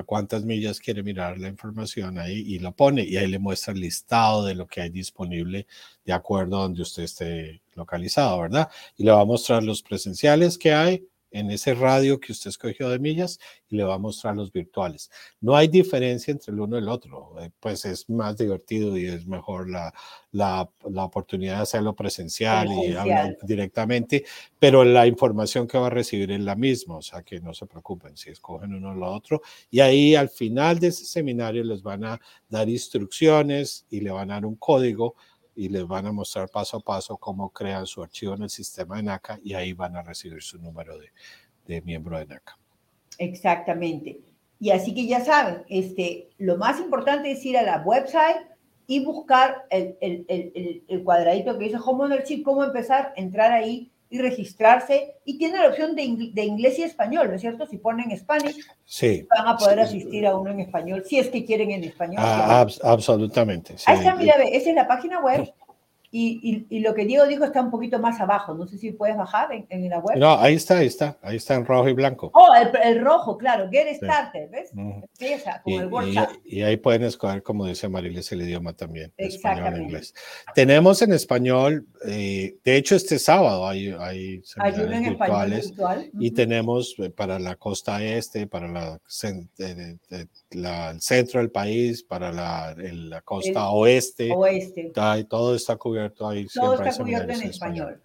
a 0.00 0.04
cuántas 0.04 0.44
millas 0.44 0.80
quiere 0.80 1.02
mirar 1.02 1.38
la 1.38 1.48
información 1.48 2.18
ahí 2.18 2.38
y 2.46 2.58
lo 2.58 2.72
pone 2.72 3.02
y 3.02 3.16
ahí 3.16 3.26
le 3.26 3.38
muestra 3.38 3.72
el 3.72 3.80
listado 3.80 4.44
de 4.44 4.54
lo 4.54 4.66
que 4.66 4.80
hay 4.80 4.90
disponible 4.90 5.66
de 6.04 6.12
acuerdo 6.12 6.58
a 6.58 6.62
donde 6.62 6.82
usted 6.82 7.04
esté 7.04 7.62
localizado, 7.74 8.40
¿verdad? 8.40 8.68
Y 8.96 9.04
le 9.04 9.12
va 9.12 9.20
a 9.20 9.24
mostrar 9.24 9.62
los 9.62 9.82
presenciales 9.82 10.58
que 10.58 10.72
hay, 10.72 11.06
en 11.30 11.50
ese 11.50 11.74
radio 11.74 12.18
que 12.20 12.32
usted 12.32 12.50
escogió 12.50 12.88
de 12.88 12.98
millas 12.98 13.38
y 13.68 13.76
le 13.76 13.84
va 13.84 13.94
a 13.94 13.98
mostrar 13.98 14.36
los 14.36 14.52
virtuales. 14.52 15.10
No 15.40 15.54
hay 15.56 15.68
diferencia 15.68 16.32
entre 16.32 16.52
el 16.52 16.60
uno 16.60 16.76
y 16.76 16.80
el 16.80 16.88
otro, 16.88 17.34
eh, 17.40 17.50
pues 17.60 17.84
es 17.84 18.08
más 18.08 18.36
divertido 18.36 18.96
y 18.96 19.06
es 19.06 19.26
mejor 19.26 19.68
la, 19.68 19.92
la, 20.32 20.68
la 20.90 21.04
oportunidad 21.04 21.56
de 21.56 21.62
hacerlo 21.62 21.94
presencial, 21.94 22.68
y 22.72 22.92
hablar 22.94 23.36
directamente, 23.42 24.24
pero 24.58 24.84
la 24.84 25.06
información 25.06 25.66
que 25.66 25.78
va 25.78 25.88
a 25.88 25.90
recibir 25.90 26.30
es 26.30 26.40
la 26.40 26.54
misma, 26.54 26.96
o 26.96 27.02
sea 27.02 27.22
que 27.22 27.40
no 27.40 27.54
se 27.54 27.66
preocupen 27.66 28.16
si 28.16 28.30
escogen 28.30 28.74
uno 28.74 28.90
o 28.90 28.94
lo 28.94 29.12
otro. 29.12 29.42
Y 29.70 29.80
ahí 29.80 30.14
al 30.14 30.28
final 30.28 30.78
de 30.78 30.88
ese 30.88 31.04
seminario 31.04 31.64
les 31.64 31.82
van 31.82 32.04
a 32.04 32.20
dar 32.48 32.68
instrucciones 32.68 33.86
y 33.90 34.00
le 34.00 34.10
van 34.10 34.30
a 34.30 34.34
dar 34.34 34.46
un 34.46 34.56
código 34.56 35.14
y 35.58 35.68
les 35.68 35.84
van 35.84 36.06
a 36.06 36.12
mostrar 36.12 36.48
paso 36.48 36.76
a 36.76 36.80
paso 36.80 37.16
cómo 37.16 37.50
crean 37.50 37.84
su 37.84 38.00
archivo 38.00 38.34
en 38.34 38.44
el 38.44 38.48
sistema 38.48 38.96
de 38.96 39.02
NACA 39.02 39.40
y 39.42 39.54
ahí 39.54 39.72
van 39.72 39.96
a 39.96 40.02
recibir 40.02 40.40
su 40.40 40.56
número 40.56 40.96
de, 40.96 41.10
de 41.66 41.82
miembro 41.82 42.16
de 42.16 42.26
NACA. 42.26 42.56
Exactamente. 43.18 44.20
Y 44.60 44.70
así 44.70 44.94
que 44.94 45.08
ya 45.08 45.24
saben, 45.24 45.64
este, 45.68 46.30
lo 46.38 46.58
más 46.58 46.78
importante 46.78 47.32
es 47.32 47.44
ir 47.44 47.58
a 47.58 47.64
la 47.64 47.82
website 47.82 48.46
y 48.86 49.04
buscar 49.04 49.66
el, 49.70 49.96
el, 50.00 50.24
el, 50.28 50.84
el 50.86 51.02
cuadradito 51.02 51.58
que 51.58 51.64
dice 51.64 51.78
Home 51.84 52.04
Ownership, 52.04 52.44
cómo 52.44 52.62
empezar, 52.62 53.12
entrar 53.16 53.50
ahí 53.50 53.90
y 54.10 54.18
registrarse. 54.18 55.14
Y 55.24 55.38
tiene 55.38 55.58
la 55.58 55.68
opción 55.68 55.94
de, 55.94 56.30
de 56.32 56.44
inglés 56.44 56.78
y 56.78 56.82
español, 56.82 57.28
¿no 57.28 57.34
es 57.34 57.40
cierto? 57.40 57.66
Si 57.66 57.78
ponen 57.78 58.16
Spanish, 58.16 58.56
sí. 58.84 59.26
van 59.36 59.48
a 59.48 59.56
poder 59.56 59.80
asistir 59.80 60.26
a 60.26 60.36
uno 60.36 60.50
en 60.50 60.60
español, 60.60 61.04
si 61.06 61.18
es 61.18 61.28
que 61.28 61.44
quieren 61.44 61.70
en 61.70 61.84
español. 61.84 62.18
Ah, 62.18 62.60
ab 62.60 62.70
absolutamente. 62.82 63.76
Sí. 63.76 63.84
Ahí 63.86 63.98
está, 63.98 64.14
mira, 64.14 64.34
esa 64.34 64.70
es 64.70 64.74
la 64.74 64.86
página 64.86 65.20
web. 65.20 65.52
Y, 66.10 66.40
y, 66.70 66.76
y, 66.78 66.80
lo 66.80 66.94
que 66.94 67.04
Diego 67.04 67.26
dijo 67.26 67.44
está 67.44 67.60
un 67.60 67.70
poquito 67.70 67.98
más 67.98 68.18
abajo. 68.18 68.54
No 68.54 68.66
sé 68.66 68.78
si 68.78 68.92
puedes 68.92 69.14
bajar 69.14 69.52
en, 69.52 69.66
en 69.68 69.90
la 69.90 69.98
web. 69.98 70.16
No, 70.16 70.38
ahí 70.38 70.54
está, 70.54 70.78
ahí 70.78 70.86
está. 70.86 71.18
Ahí 71.20 71.36
está 71.36 71.54
en 71.54 71.66
rojo 71.66 71.86
y 71.86 71.92
blanco. 71.92 72.30
Oh, 72.32 72.48
el, 72.54 72.70
el 72.82 73.04
rojo, 73.04 73.36
claro. 73.36 73.68
Get 73.70 73.94
Started, 73.96 74.50
¿ves? 74.50 74.70
Uh 74.72 74.78
-huh. 74.78 75.02
Empieza 75.02 75.60
con 75.62 75.72
y, 75.74 75.76
el 75.76 75.86
workshop. 75.88 76.28
Y, 76.46 76.60
y, 76.60 76.62
ahí 76.62 76.78
pueden 76.78 77.02
escoger, 77.02 77.42
como 77.42 77.66
dice 77.66 77.90
Mariles, 77.90 78.32
el 78.32 78.40
idioma 78.40 78.72
también. 78.72 79.12
Español 79.18 79.74
e 79.74 79.82
inglés. 79.82 80.14
Tenemos 80.54 81.02
en 81.02 81.12
español, 81.12 81.86
eh, 82.06 82.56
de 82.64 82.76
hecho, 82.76 82.96
este 82.96 83.18
sábado 83.18 83.68
hay, 83.68 83.94
hay 84.00 84.40
seminarios 84.44 85.00
virtuales. 85.10 85.66
Virtual. 85.68 85.98
Uh 85.98 86.16
-huh. 86.16 86.26
Y 86.26 86.30
tenemos 86.30 86.94
eh, 87.00 87.10
para 87.10 87.38
la 87.38 87.56
costa 87.56 88.02
este, 88.02 88.46
para 88.46 88.66
la, 88.68 88.98
la, 90.52 90.90
el 90.90 91.00
centro 91.02 91.40
del 91.40 91.50
país, 91.50 92.02
para 92.02 92.32
la, 92.32 92.74
el, 92.78 93.10
la 93.10 93.20
costa 93.20 93.50
el 93.50 93.68
oeste. 93.72 94.32
Oeste. 94.34 94.86
Está, 94.86 95.22
todo 95.24 95.54
está 95.54 95.76
cubierto 95.76 95.97
ahí. 96.20 96.46
Todo 96.46 96.74
está 96.74 96.96
cubierto 96.96 97.32
en 97.32 97.42
español. 97.42 97.92
español. 97.92 98.02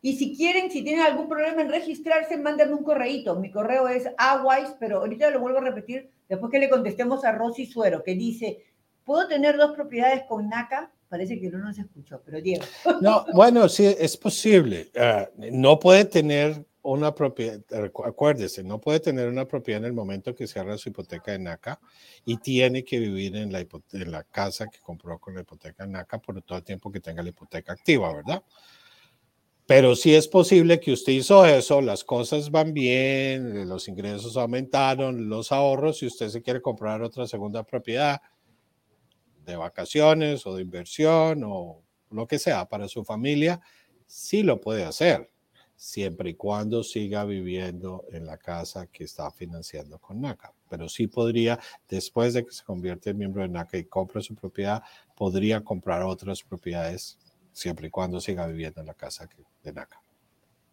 Y 0.00 0.16
si 0.16 0.36
quieren, 0.36 0.70
si 0.70 0.82
tienen 0.82 1.04
algún 1.04 1.28
problema 1.28 1.60
en 1.60 1.70
registrarse, 1.70 2.36
mándenme 2.36 2.74
un 2.74 2.84
correíto. 2.84 3.34
Mi 3.34 3.50
correo 3.50 3.88
es 3.88 4.08
awise, 4.16 4.74
pero 4.78 4.98
ahorita 4.98 5.30
lo 5.30 5.40
vuelvo 5.40 5.58
a 5.58 5.62
repetir 5.62 6.10
después 6.28 6.52
que 6.52 6.60
le 6.60 6.70
contestemos 6.70 7.24
a 7.24 7.32
Rosy 7.32 7.66
Suero, 7.66 8.04
que 8.04 8.14
dice, 8.14 8.64
¿puedo 9.04 9.26
tener 9.26 9.56
dos 9.56 9.72
propiedades 9.72 10.22
con 10.28 10.48
NACA? 10.48 10.92
Parece 11.08 11.40
que 11.40 11.48
no 11.48 11.58
nos 11.58 11.78
escuchó, 11.78 12.20
pero 12.24 12.40
Diego. 12.40 12.64
No, 13.00 13.24
bueno, 13.34 13.68
sí, 13.68 13.86
es 13.86 14.16
posible. 14.16 14.90
Uh, 14.94 15.50
no 15.50 15.78
puede 15.80 16.04
tener 16.04 16.64
una 16.82 17.14
propiedad, 17.14 17.60
acuérdese, 18.04 18.62
no 18.62 18.80
puede 18.80 19.00
tener 19.00 19.28
una 19.28 19.46
propiedad 19.46 19.80
en 19.80 19.86
el 19.86 19.92
momento 19.92 20.34
que 20.34 20.46
cierra 20.46 20.78
su 20.78 20.90
hipoteca 20.90 21.32
de 21.32 21.38
NACA 21.38 21.80
y 22.24 22.36
tiene 22.38 22.84
que 22.84 22.98
vivir 22.98 23.36
en 23.36 23.52
la, 23.52 23.60
en 23.60 24.10
la 24.10 24.22
casa 24.24 24.68
que 24.68 24.78
compró 24.78 25.18
con 25.18 25.34
la 25.34 25.40
hipoteca 25.40 25.84
de 25.84 25.92
NACA 25.92 26.18
por 26.18 26.40
todo 26.42 26.58
el 26.58 26.64
tiempo 26.64 26.90
que 26.90 27.00
tenga 27.00 27.22
la 27.22 27.30
hipoteca 27.30 27.72
activa, 27.72 28.14
¿verdad? 28.14 28.42
Pero 29.66 29.94
sí 29.96 30.14
es 30.14 30.28
posible 30.28 30.80
que 30.80 30.92
usted 30.92 31.12
hizo 31.12 31.44
eso, 31.44 31.82
las 31.82 32.04
cosas 32.04 32.50
van 32.50 32.72
bien, 32.72 33.68
los 33.68 33.86
ingresos 33.88 34.36
aumentaron, 34.36 35.28
los 35.28 35.52
ahorros, 35.52 36.02
y 36.02 36.06
usted 36.06 36.30
se 36.30 36.40
quiere 36.40 36.62
comprar 36.62 37.02
otra 37.02 37.26
segunda 37.26 37.64
propiedad 37.64 38.22
de 39.44 39.56
vacaciones 39.56 40.46
o 40.46 40.54
de 40.54 40.62
inversión 40.62 41.42
o 41.44 41.82
lo 42.10 42.26
que 42.26 42.38
sea 42.38 42.66
para 42.66 42.88
su 42.88 43.04
familia, 43.04 43.60
sí 44.06 44.42
lo 44.42 44.58
puede 44.58 44.84
hacer 44.84 45.28
siempre 45.78 46.30
y 46.30 46.34
cuando 46.34 46.82
siga 46.82 47.24
viviendo 47.24 48.04
en 48.10 48.26
la 48.26 48.36
casa 48.36 48.88
que 48.88 49.04
está 49.04 49.30
financiando 49.30 49.98
con 50.00 50.20
NACA. 50.20 50.52
Pero 50.68 50.88
sí 50.88 51.06
podría, 51.06 51.58
después 51.88 52.34
de 52.34 52.44
que 52.44 52.50
se 52.50 52.64
convierte 52.64 53.10
en 53.10 53.18
miembro 53.18 53.42
de 53.42 53.48
NACA 53.48 53.78
y 53.78 53.84
compre 53.84 54.20
su 54.20 54.34
propiedad, 54.34 54.82
podría 55.16 55.62
comprar 55.62 56.02
otras 56.02 56.42
propiedades 56.42 57.16
siempre 57.52 57.86
y 57.86 57.90
cuando 57.90 58.20
siga 58.20 58.48
viviendo 58.48 58.80
en 58.80 58.88
la 58.88 58.94
casa 58.94 59.28
de 59.62 59.72
NACA. 59.72 60.02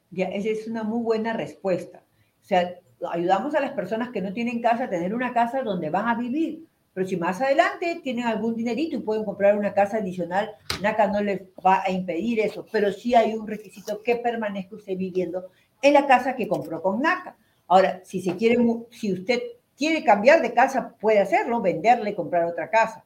Ya, 0.10 0.26
esa 0.26 0.50
es 0.50 0.68
una 0.68 0.84
muy 0.84 1.04
buena 1.04 1.34
respuesta. 1.34 2.04
O 2.42 2.48
sea, 2.48 2.80
ayudamos 3.12 3.54
a 3.54 3.60
las 3.60 3.74
personas 3.74 4.10
que 4.10 4.22
no 4.22 4.34
tienen 4.34 4.60
casa 4.60 4.86
a 4.86 4.90
tener 4.90 5.14
una 5.14 5.34
casa 5.34 5.62
donde 5.62 5.92
van 5.92 6.08
a 6.08 6.16
vivir 6.16 6.66
pero 6.96 7.06
si 7.06 7.18
más 7.18 7.42
adelante 7.42 8.00
tienen 8.02 8.26
algún 8.26 8.56
dinerito 8.56 8.96
y 8.96 9.02
pueden 9.02 9.26
comprar 9.26 9.58
una 9.58 9.74
casa 9.74 9.98
adicional, 9.98 10.52
NACA 10.82 11.08
no 11.10 11.22
les 11.22 11.42
va 11.64 11.84
a 11.84 11.92
impedir 11.92 12.40
eso, 12.40 12.66
pero 12.72 12.90
sí 12.94 13.14
hay 13.14 13.34
un 13.34 13.46
requisito 13.46 14.02
que 14.02 14.16
permanezca 14.16 14.78
usted 14.78 14.96
viviendo 14.96 15.50
en 15.82 15.94
la 15.94 16.08
casa 16.08 16.38
que 16.38 16.48
compró 16.48 16.82
con 16.82 17.02
NACA. 17.02 17.36
Ahora, 17.68 18.00
si, 18.06 18.22
se 18.22 18.38
quiere, 18.38 18.56
si 18.92 19.12
usted 19.12 19.42
quiere 19.78 20.06
cambiar 20.06 20.42
de 20.42 20.54
casa, 20.54 20.96
puede 20.98 21.20
hacerlo, 21.20 21.60
venderle, 21.60 22.16
comprar 22.16 22.46
otra 22.46 22.70
casa. 22.70 23.04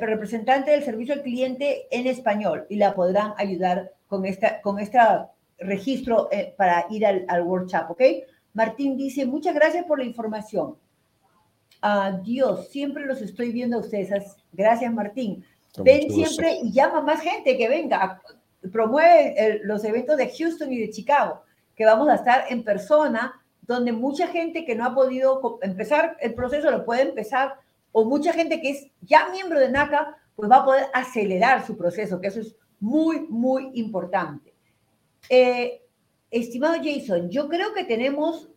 representante 0.00 0.72
del 0.72 0.84
servicio 0.84 1.14
al 1.14 1.22
cliente 1.22 1.86
en 1.90 2.06
español 2.06 2.66
y 2.68 2.76
la 2.76 2.94
podrán 2.94 3.32
ayudar 3.36 3.92
con 4.08 4.26
esta, 4.26 4.60
con 4.60 4.78
este 4.78 4.98
registro 5.58 6.28
eh, 6.32 6.54
para 6.56 6.86
ir 6.90 7.06
al, 7.06 7.24
al 7.28 7.42
workshop, 7.42 7.92
¿ok? 7.92 8.02
Martín 8.54 8.96
dice, 8.96 9.26
muchas 9.26 9.54
gracias 9.54 9.84
por 9.84 9.98
la 9.98 10.04
información. 10.04 10.76
Adiós, 11.80 12.68
siempre 12.68 13.06
los 13.06 13.20
estoy 13.22 13.50
viendo 13.50 13.76
a 13.76 13.80
ustedes. 13.80 14.36
Gracias, 14.52 14.92
Martín. 14.92 15.44
Con 15.74 15.84
Ven 15.84 16.10
siempre 16.10 16.58
y 16.62 16.72
llama 16.72 17.00
más 17.00 17.20
gente 17.20 17.56
que 17.56 17.68
venga. 17.68 18.22
Promueve 18.70 19.34
el, 19.36 19.60
los 19.64 19.82
eventos 19.84 20.16
de 20.16 20.30
Houston 20.30 20.72
y 20.72 20.78
de 20.78 20.90
Chicago, 20.90 21.42
que 21.74 21.84
vamos 21.84 22.08
a 22.08 22.14
estar 22.14 22.44
en 22.50 22.62
persona, 22.62 23.42
donde 23.62 23.92
mucha 23.92 24.28
gente 24.28 24.64
que 24.64 24.74
no 24.74 24.84
ha 24.84 24.94
podido 24.94 25.58
empezar 25.62 26.16
el 26.20 26.34
proceso 26.34 26.70
lo 26.70 26.84
puede 26.84 27.02
empezar, 27.02 27.54
o 27.90 28.04
mucha 28.04 28.32
gente 28.32 28.60
que 28.60 28.70
es 28.70 28.86
ya 29.00 29.28
miembro 29.30 29.58
de 29.58 29.70
NACA, 29.70 30.16
pues 30.36 30.50
va 30.50 30.56
a 30.56 30.64
poder 30.64 30.86
acelerar 30.94 31.66
su 31.66 31.76
proceso, 31.76 32.20
que 32.20 32.28
eso 32.28 32.40
es 32.40 32.54
muy, 32.80 33.26
muy 33.28 33.70
importante. 33.74 34.54
Eh, 35.28 35.81
Estimado 36.32 36.76
Jason, 36.82 37.28
yo 37.28 37.46
creo 37.46 37.74
que 37.74 37.84
tenemos 37.84 38.48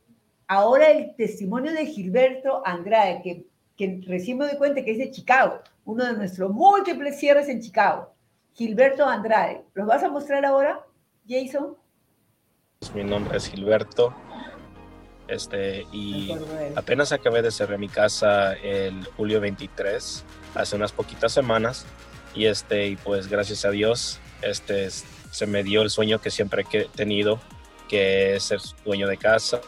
ahora 0.47 0.91
el 0.91 1.13
testimonio 1.17 1.73
de 1.73 1.85
Gilberto 1.85 2.65
Andrade, 2.65 3.19
que, 3.21 3.45
que 3.75 4.01
recién 4.07 4.37
me 4.37 4.45
doy 4.45 4.55
cuenta 4.57 4.81
que 4.81 4.91
es 4.91 4.97
de 4.97 5.11
Chicago, 5.11 5.59
uno 5.83 6.05
de 6.05 6.13
nuestros 6.13 6.51
múltiples 6.51 7.19
cierres 7.19 7.49
en 7.49 7.61
Chicago. 7.61 8.13
Gilberto 8.53 9.05
Andrade, 9.05 9.65
¿los 9.73 9.85
vas 9.85 10.01
a 10.03 10.09
mostrar 10.09 10.45
ahora, 10.45 10.85
Jason? 11.27 11.75
Mi 12.93 13.03
nombre 13.03 13.35
es 13.35 13.49
Gilberto. 13.49 14.15
Este, 15.27 15.85
y 15.91 16.31
apenas 16.77 17.11
acabé 17.11 17.41
de 17.41 17.51
cerrar 17.51 17.77
mi 17.77 17.89
casa 17.89 18.53
el 18.53 19.03
julio 19.17 19.41
23, 19.41 20.23
hace 20.53 20.75
unas 20.77 20.93
poquitas 20.93 21.33
semanas. 21.33 21.85
Y 22.33 22.45
este, 22.45 22.87
y 22.87 22.95
pues 22.95 23.27
gracias 23.27 23.65
a 23.65 23.71
Dios, 23.71 24.21
este, 24.41 24.89
se 24.89 25.45
me 25.45 25.61
dio 25.65 25.81
el 25.81 25.89
sueño 25.89 26.21
que 26.21 26.31
siempre 26.31 26.63
he 26.71 26.85
tenido 26.85 27.41
que 27.87 28.35
es 28.35 28.43
ser 28.43 28.59
dueño 28.83 29.07
de 29.07 29.17
casa. 29.17 29.61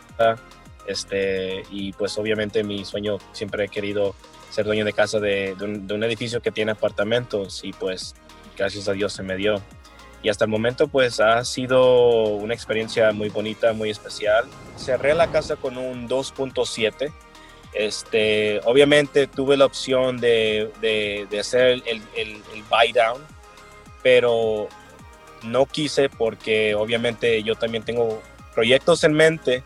Este, 0.88 1.64
y 1.70 1.92
pues 1.94 2.18
obviamente 2.18 2.64
mi 2.64 2.86
sueño 2.86 3.18
siempre 3.34 3.66
he 3.66 3.68
querido 3.68 4.16
ser 4.50 4.66
dueño 4.66 4.86
de 4.86 4.94
casa 4.94 5.20
de, 5.20 5.56
un, 5.60 6.04
edificio 6.04 6.42
que 6.42 6.52
tiene 6.52 6.72
apartamentos 6.72 7.64
y 7.64 7.74
pues 7.74 8.16
gracias 8.58 8.88
a 8.88 8.94
Dios 8.94 9.14
se 9.14 9.24
me 9.24 9.36
dio. 9.36 9.62
Y 10.24 10.30
hasta 10.30 10.46
el 10.46 10.52
momento 10.52 10.88
pues 10.88 11.20
ha 11.20 11.44
sido 11.46 12.26
una 12.36 12.54
experiencia 12.54 13.12
muy 13.12 13.30
bonita, 13.30 13.74
muy 13.74 13.90
especial. 13.90 14.46
Cerré 14.78 15.14
la 15.14 15.28
casa 15.28 15.58
con 15.58 15.78
un 15.78 16.10
2.7. 16.10 17.12
Este, 17.74 18.60
obviamente 18.66 19.28
tuve 19.28 19.58
la 19.58 19.66
opción 19.66 20.18
de, 20.18 20.72
de, 20.82 21.40
hacer 21.40 21.84
el, 21.86 22.02
buy 22.70 22.92
down, 22.94 23.22
pero 24.02 24.68
no 25.44 25.66
quise 25.66 26.10
porque 26.10 26.76
obviamente 26.76 27.44
yo 27.44 27.56
también 27.56 27.84
tengo 27.84 28.22
proyectos 28.54 29.04
en 29.04 29.14
mente, 29.14 29.64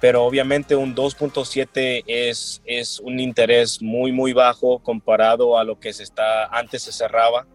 pero 0.00 0.24
obviamente 0.24 0.76
un 0.76 0.94
2.7 0.94 2.04
es, 2.06 2.60
es 2.64 3.00
un 3.00 3.18
interés 3.18 3.80
muy, 3.80 4.12
muy 4.12 4.32
bajo 4.32 4.78
comparado 4.80 5.58
a 5.58 5.64
lo 5.64 5.80
que 5.80 5.92
se 5.92 6.02
está, 6.02 6.46
antes 6.46 6.82
se 6.82 6.92
cerraba. 6.92 7.46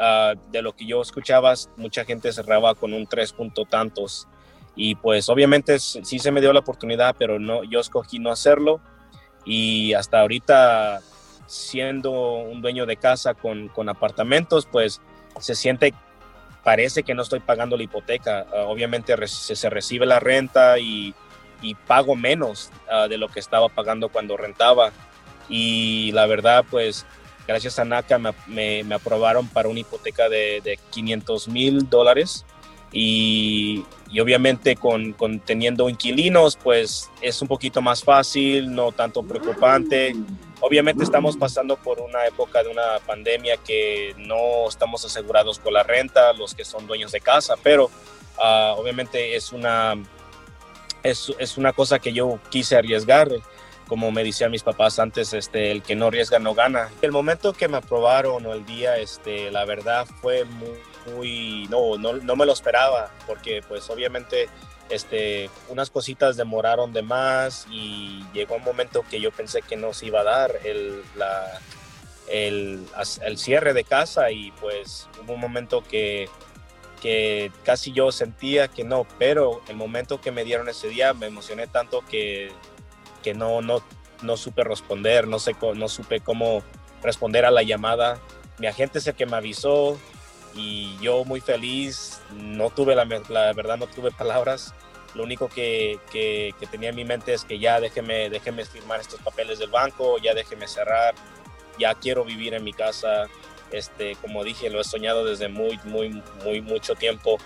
Ah, 0.00 0.34
de 0.50 0.62
lo 0.62 0.74
que 0.74 0.86
yo 0.86 1.00
escuchaba, 1.00 1.54
mucha 1.76 2.04
gente 2.04 2.32
cerraba 2.32 2.74
con 2.74 2.92
un 2.94 3.06
3 3.06 3.32
punto 3.32 3.64
tantos. 3.64 4.26
Y 4.74 4.94
pues 4.94 5.28
obviamente 5.28 5.78
sí 5.78 6.18
se 6.18 6.30
me 6.30 6.40
dio 6.40 6.52
la 6.52 6.60
oportunidad, 6.60 7.14
pero 7.18 7.38
no, 7.38 7.64
yo 7.64 7.80
escogí 7.80 8.18
no 8.18 8.30
hacerlo. 8.30 8.80
Y 9.44 9.92
hasta 9.94 10.20
ahorita, 10.20 11.00
siendo 11.46 12.12
un 12.12 12.60
dueño 12.62 12.86
de 12.86 12.96
casa 12.96 13.34
con, 13.34 13.68
con 13.68 13.88
apartamentos, 13.88 14.66
pues 14.70 15.00
se 15.40 15.54
siente 15.54 15.94
parece 16.64 17.02
que 17.02 17.14
no 17.14 17.22
estoy 17.22 17.40
pagando 17.40 17.76
la 17.76 17.82
hipoteca. 17.82 18.46
Ah, 18.52 18.64
obviamente 18.66 19.14
se, 19.26 19.70
recibe 19.70 20.06
la 20.06 20.20
renta 20.20 20.78
y, 20.78 21.14
pago 21.86 22.14
menos 22.14 22.70
ah, 22.90 23.08
de 23.08 23.18
lo 23.18 23.28
que 23.28 23.40
estaba 23.40 23.68
pagando 23.68 24.08
cuando 24.08 24.36
rentaba. 24.36 24.92
Y 25.48 26.12
la 26.12 26.26
verdad, 26.26 26.64
pues 26.70 27.06
gracias 27.46 27.78
a 27.78 27.84
NACA 27.84 28.20
me, 28.46 28.84
aprobaron 28.92 29.48
para 29.48 29.68
una 29.68 29.80
hipoteca 29.80 30.28
de, 30.28 30.60
de 30.62 30.78
500 30.90 31.48
mil 31.48 31.88
dólares. 31.88 32.44
Y, 32.92 33.84
obviamente 34.20 34.76
con, 34.76 35.12
con, 35.12 35.40
teniendo 35.40 35.88
inquilinos, 35.88 36.56
pues 36.56 37.10
es 37.20 37.42
un 37.42 37.48
poquito 37.48 37.82
más 37.82 38.02
fácil, 38.02 38.74
no 38.74 38.92
tanto 38.92 39.22
preocupante. 39.22 40.14
Obviamente 40.60 41.04
estamos 41.04 41.36
pasando 41.36 41.76
por 41.76 42.00
una 42.00 42.26
época 42.26 42.62
de 42.62 42.70
una 42.70 42.98
pandemia 43.06 43.58
que 43.58 44.14
no 44.18 44.68
estamos 44.68 45.04
asegurados 45.04 45.60
con 45.60 45.72
la 45.72 45.84
renta, 45.84 46.32
los 46.32 46.54
que 46.54 46.64
son 46.64 46.86
dueños 46.86 47.12
de 47.12 47.20
casa, 47.20 47.54
pero 47.62 47.90
ah, 48.38 48.74
obviamente 48.76 49.36
es 49.36 49.52
una, 49.52 49.94
es, 51.04 51.56
una 51.56 51.72
cosa 51.72 51.98
que 51.98 52.12
yo 52.12 52.38
quise 52.50 52.76
arriesgar. 52.76 53.28
Como 53.86 54.10
me 54.10 54.22
decían 54.22 54.50
mis 54.50 54.62
papás 54.62 54.98
antes, 54.98 55.32
este, 55.32 55.70
el 55.70 55.82
que 55.82 55.96
no 55.96 56.08
arriesga 56.08 56.38
no 56.38 56.54
gana. 56.54 56.90
El 57.00 57.10
momento 57.10 57.54
que 57.54 57.68
me 57.68 57.78
aprobaron 57.78 58.44
o 58.44 58.52
el 58.52 58.66
día, 58.66 58.98
este, 58.98 59.50
la 59.50 59.64
verdad 59.64 60.06
fue 60.20 60.44
muy, 60.44 60.78
muy 61.14 61.66
no, 61.70 61.96
no, 61.96 62.12
no 62.14 62.36
me 62.36 62.44
lo 62.44 62.52
esperaba, 62.52 63.10
porque 63.26 63.62
pues 63.66 63.88
obviamente 63.88 64.48
este, 64.90 65.50
unas 65.68 65.90
cositas 65.90 66.36
demoraron 66.36 66.92
de 66.92 67.02
más 67.02 67.66
y 67.70 68.24
llegó 68.32 68.56
un 68.56 68.64
momento 68.64 69.04
que 69.08 69.20
yo 69.20 69.30
pensé 69.30 69.62
que 69.62 69.76
no 69.76 69.92
se 69.92 70.06
iba 70.06 70.20
a 70.20 70.24
dar 70.24 70.52
el, 70.64 71.02
la, 71.16 71.60
el, 72.28 72.86
el 73.22 73.38
cierre 73.38 73.72
de 73.74 73.84
casa 73.84 74.30
y 74.30 74.50
pues 74.52 75.08
hubo 75.22 75.34
un 75.34 75.40
momento 75.40 75.82
que, 75.82 76.28
que 77.00 77.52
casi 77.64 77.92
yo 77.92 78.12
sentía 78.12 78.68
que 78.68 78.84
no, 78.84 79.06
pero 79.18 79.62
el 79.68 79.76
momento 79.76 80.20
que 80.20 80.32
me 80.32 80.44
dieron 80.44 80.68
ese 80.68 80.88
día 80.88 81.14
me 81.14 81.26
emocioné 81.26 81.66
tanto 81.66 82.04
que, 82.10 82.50
que 83.22 83.34
no, 83.34 83.60
no, 83.60 83.82
no 84.22 84.36
supe 84.36 84.64
responder, 84.64 85.26
no, 85.26 85.38
sé, 85.38 85.54
no 85.74 85.88
supe 85.88 86.20
cómo 86.20 86.62
responder 87.02 87.44
a 87.44 87.50
la 87.50 87.62
llamada. 87.62 88.18
Mi 88.58 88.66
agente 88.66 88.98
es 88.98 89.06
el 89.06 89.14
que 89.14 89.26
me 89.26 89.36
avisó, 89.36 89.98
y 90.58 90.98
yo 91.00 91.24
muy 91.24 91.40
feliz, 91.40 92.20
no 92.34 92.70
tuve 92.70 92.96
la, 92.96 93.04
la 93.04 93.52
verdad, 93.52 93.78
no 93.78 93.86
tuve 93.86 94.10
palabras. 94.10 94.74
Lo 95.14 95.22
único 95.22 95.48
que, 95.48 95.98
que, 96.10 96.52
tenía 96.70 96.90
en 96.90 96.96
mi 96.96 97.04
mente 97.04 97.32
es 97.32 97.44
que 97.44 97.58
ya 97.58 97.80
déjeme, 97.80 98.28
déjeme 98.28 98.64
firmar 98.64 99.00
estos 99.00 99.20
papeles 99.20 99.58
del 99.60 99.70
banco, 99.70 100.18
ya 100.18 100.34
déjeme 100.34 100.66
cerrar, 100.66 101.14
ya 101.78 101.94
quiero 101.94 102.24
vivir 102.24 102.54
en 102.54 102.64
mi 102.64 102.72
casa. 102.72 103.28
Este, 103.70 104.16
como 104.16 104.44
dije, 104.44 104.68
lo 104.68 104.80
he 104.80 104.84
soñado 104.84 105.24
desde 105.24 105.48
muy, 105.48 105.78
muy, 105.84 106.22
muy 106.44 106.60
mucho 106.60 106.94
tiempo 106.94 107.38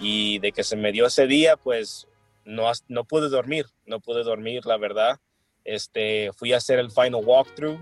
y 0.00 0.38
de 0.38 0.52
que 0.52 0.64
se 0.64 0.76
me 0.76 0.90
dio 0.90 1.06
ese 1.06 1.26
día, 1.26 1.56
pues 1.56 2.08
no, 2.44 2.70
no 2.88 3.04
pude 3.04 3.28
dormir, 3.28 3.66
no 3.84 4.00
pude 4.00 4.24
dormir, 4.24 4.64
la 4.64 4.78
verdad. 4.78 5.20
Este, 5.64 6.30
fui 6.32 6.52
a 6.52 6.58
hacer 6.58 6.78
el 6.78 6.90
final 6.90 7.22
walkthrough 7.24 7.78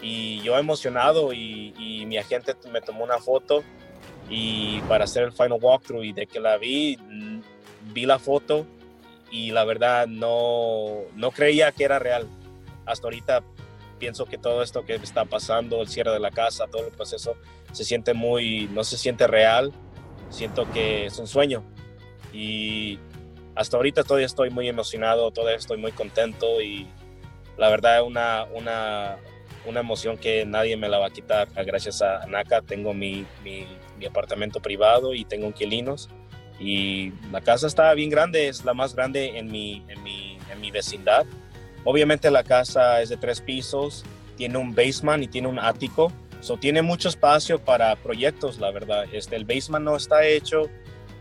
y 0.00 0.40
yo 0.42 0.56
emocionado 0.58 1.32
y, 1.32 1.74
y 1.78 2.06
mi 2.06 2.18
agente 2.18 2.54
me 2.70 2.80
tomó 2.80 3.04
una 3.04 3.18
foto 3.18 3.62
y 4.28 4.80
para 4.82 5.04
hacer 5.04 5.24
el 5.24 5.32
final 5.32 5.58
walkthrough 5.60 6.04
y 6.04 6.12
de 6.12 6.26
que 6.26 6.40
la 6.40 6.56
vi, 6.56 6.98
vi 7.92 8.06
la 8.06 8.18
foto 8.18 8.66
y 9.30 9.50
la 9.50 9.64
verdad 9.64 10.06
no, 10.06 11.02
no 11.14 11.30
creía 11.30 11.72
que 11.72 11.84
era 11.84 11.98
real. 11.98 12.26
Hasta 12.86 13.06
ahorita 13.06 13.42
pienso 13.98 14.26
que 14.26 14.38
todo 14.38 14.62
esto 14.62 14.84
que 14.84 14.94
está 14.94 15.24
pasando, 15.24 15.80
el 15.80 15.88
cierre 15.88 16.12
de 16.12 16.20
la 16.20 16.30
casa, 16.30 16.66
todo 16.66 16.86
el 16.86 16.92
proceso, 16.92 17.36
se 17.72 17.84
siente 17.84 18.14
muy, 18.14 18.68
no 18.72 18.84
se 18.84 18.98
siente 18.98 19.26
real, 19.26 19.72
siento 20.28 20.70
que 20.72 21.06
es 21.06 21.18
un 21.18 21.26
sueño. 21.26 21.62
Y 22.32 22.98
hasta 23.54 23.76
ahorita 23.76 24.02
todavía 24.02 24.26
estoy 24.26 24.50
muy 24.50 24.68
emocionado, 24.68 25.30
todavía 25.30 25.56
estoy 25.56 25.76
muy 25.76 25.92
contento 25.92 26.60
y 26.60 26.88
la 27.56 27.68
verdad 27.68 27.98
es 28.00 28.02
una, 28.04 28.44
una, 28.52 29.18
una 29.66 29.80
emoción 29.80 30.16
que 30.16 30.44
nadie 30.44 30.76
me 30.76 30.88
la 30.88 30.98
va 30.98 31.06
a 31.06 31.10
quitar. 31.10 31.48
Gracias 31.64 32.02
a 32.02 32.26
NACA 32.26 32.62
tengo 32.62 32.92
mi, 32.94 33.26
mi, 33.44 33.66
apartamento 34.06 34.60
privado 34.60 35.14
y 35.14 35.24
tengo 35.24 35.46
inquilinos. 35.46 36.08
Y 36.58 37.12
la 37.30 37.40
casa 37.40 37.66
está 37.66 37.92
bien 37.94 38.10
grande, 38.10 38.48
es 38.48 38.64
la 38.64 38.74
más 38.74 38.94
grande 38.94 39.38
en 39.38 39.50
mi, 39.50 39.84
en 39.88 40.02
mi, 40.02 40.38
en 40.50 40.60
mi 40.60 40.70
vecindad. 40.70 41.26
Obviamente 41.84 42.30
la 42.30 42.44
casa 42.44 43.02
es 43.02 43.08
de 43.08 43.16
tres 43.16 43.40
pisos, 43.40 44.04
tiene 44.36 44.58
un 44.58 44.74
basement 44.74 45.22
y 45.24 45.28
tiene 45.28 45.48
un 45.48 45.58
ático. 45.58 46.12
So, 46.40 46.56
tiene 46.56 46.82
mucho 46.82 47.08
espacio 47.08 47.58
para 47.60 47.94
proyectos, 47.96 48.58
la 48.58 48.70
verdad. 48.70 49.04
Este, 49.12 49.36
el 49.36 49.44
basement 49.44 49.84
no 49.84 49.96
está 49.96 50.26
hecho, 50.26 50.68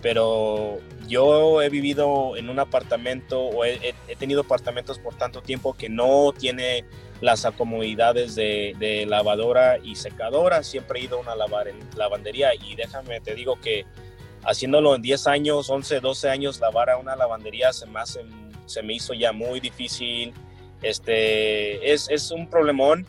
pero 0.02 0.80
yo 1.08 1.62
he 1.62 1.70
vivido 1.70 2.36
en 2.38 2.50
un 2.50 2.60
apartamento 2.60 3.40
o 3.40 3.66
he, 3.66 3.94
tenido 4.18 4.42
apartamentos 4.42 5.00
por 5.00 5.16
tanto 5.16 5.42
tiempo 5.42 5.74
que 5.74 5.90
no 5.90 6.34
tiene 6.38 6.86
las 7.22 7.46
acomodidades 7.46 8.36
de, 8.36 9.06
lavadora 9.08 9.78
y 9.78 9.96
secadora. 9.96 10.64
Siempre 10.64 11.00
he 11.00 11.04
ido 11.04 11.18
a 11.18 11.22
una 11.22 11.36
lavandería 11.96 12.54
y 12.56 12.76
déjame, 12.76 13.22
te 13.22 13.36
digo 13.36 13.60
que 13.62 13.86
haciéndolo 14.44 14.96
en 14.96 15.02
10 15.02 15.28
años, 15.28 15.70
11, 15.70 16.00
12 16.00 16.30
años, 16.30 16.60
lavar 16.60 16.90
a 16.90 16.98
una 16.98 17.16
lavandería 17.16 17.72
se 17.72 17.86
me, 17.86 18.00
se 18.66 18.84
me 18.84 18.94
hizo 18.94 19.14
ya 19.14 19.32
muy 19.32 19.60
difícil. 19.60 20.34
Este, 20.82 21.94
es, 21.94 22.10
es 22.10 22.32
un 22.32 22.50
problemón 22.50 23.06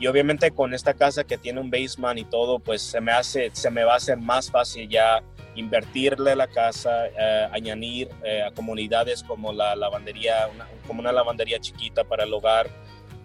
y 0.00 0.06
obviamente 0.06 0.50
con 0.50 0.72
esta 0.72 0.94
casa 0.94 1.24
que 1.24 1.36
tiene 1.36 1.60
un 1.60 1.70
basement 1.70 2.18
y 2.18 2.24
todo, 2.24 2.58
pues 2.58 2.80
se 2.80 3.02
me 3.02 3.12
hace, 3.12 3.50
se 3.52 3.70
me 3.70 3.84
va 3.84 3.92
a 3.92 3.96
hacer 3.96 4.16
más 4.16 4.50
fácil 4.50 4.88
ya 4.88 5.22
invertirle 5.54 6.34
la 6.34 6.46
casa, 6.46 7.06
eh, 7.08 7.48
añadir 7.52 8.08
eh, 8.24 8.42
a 8.42 8.50
comunidades 8.52 9.22
como 9.22 9.52
la 9.52 9.76
lavandería, 9.76 10.48
como 10.86 11.00
una 11.00 11.12
lavandería 11.12 11.60
chiquita 11.60 12.04
para 12.04 12.24
el 12.24 12.32
hogar. 12.32 12.70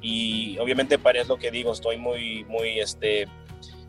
Y 0.01 0.57
obviamente 0.59 0.99
para 0.99 1.21
eso 1.21 1.33
lo 1.33 1.39
que 1.39 1.51
digo, 1.51 1.73
estoy 1.73 1.97
muy, 1.97 2.43
muy, 2.45 2.79
este, 2.79 3.27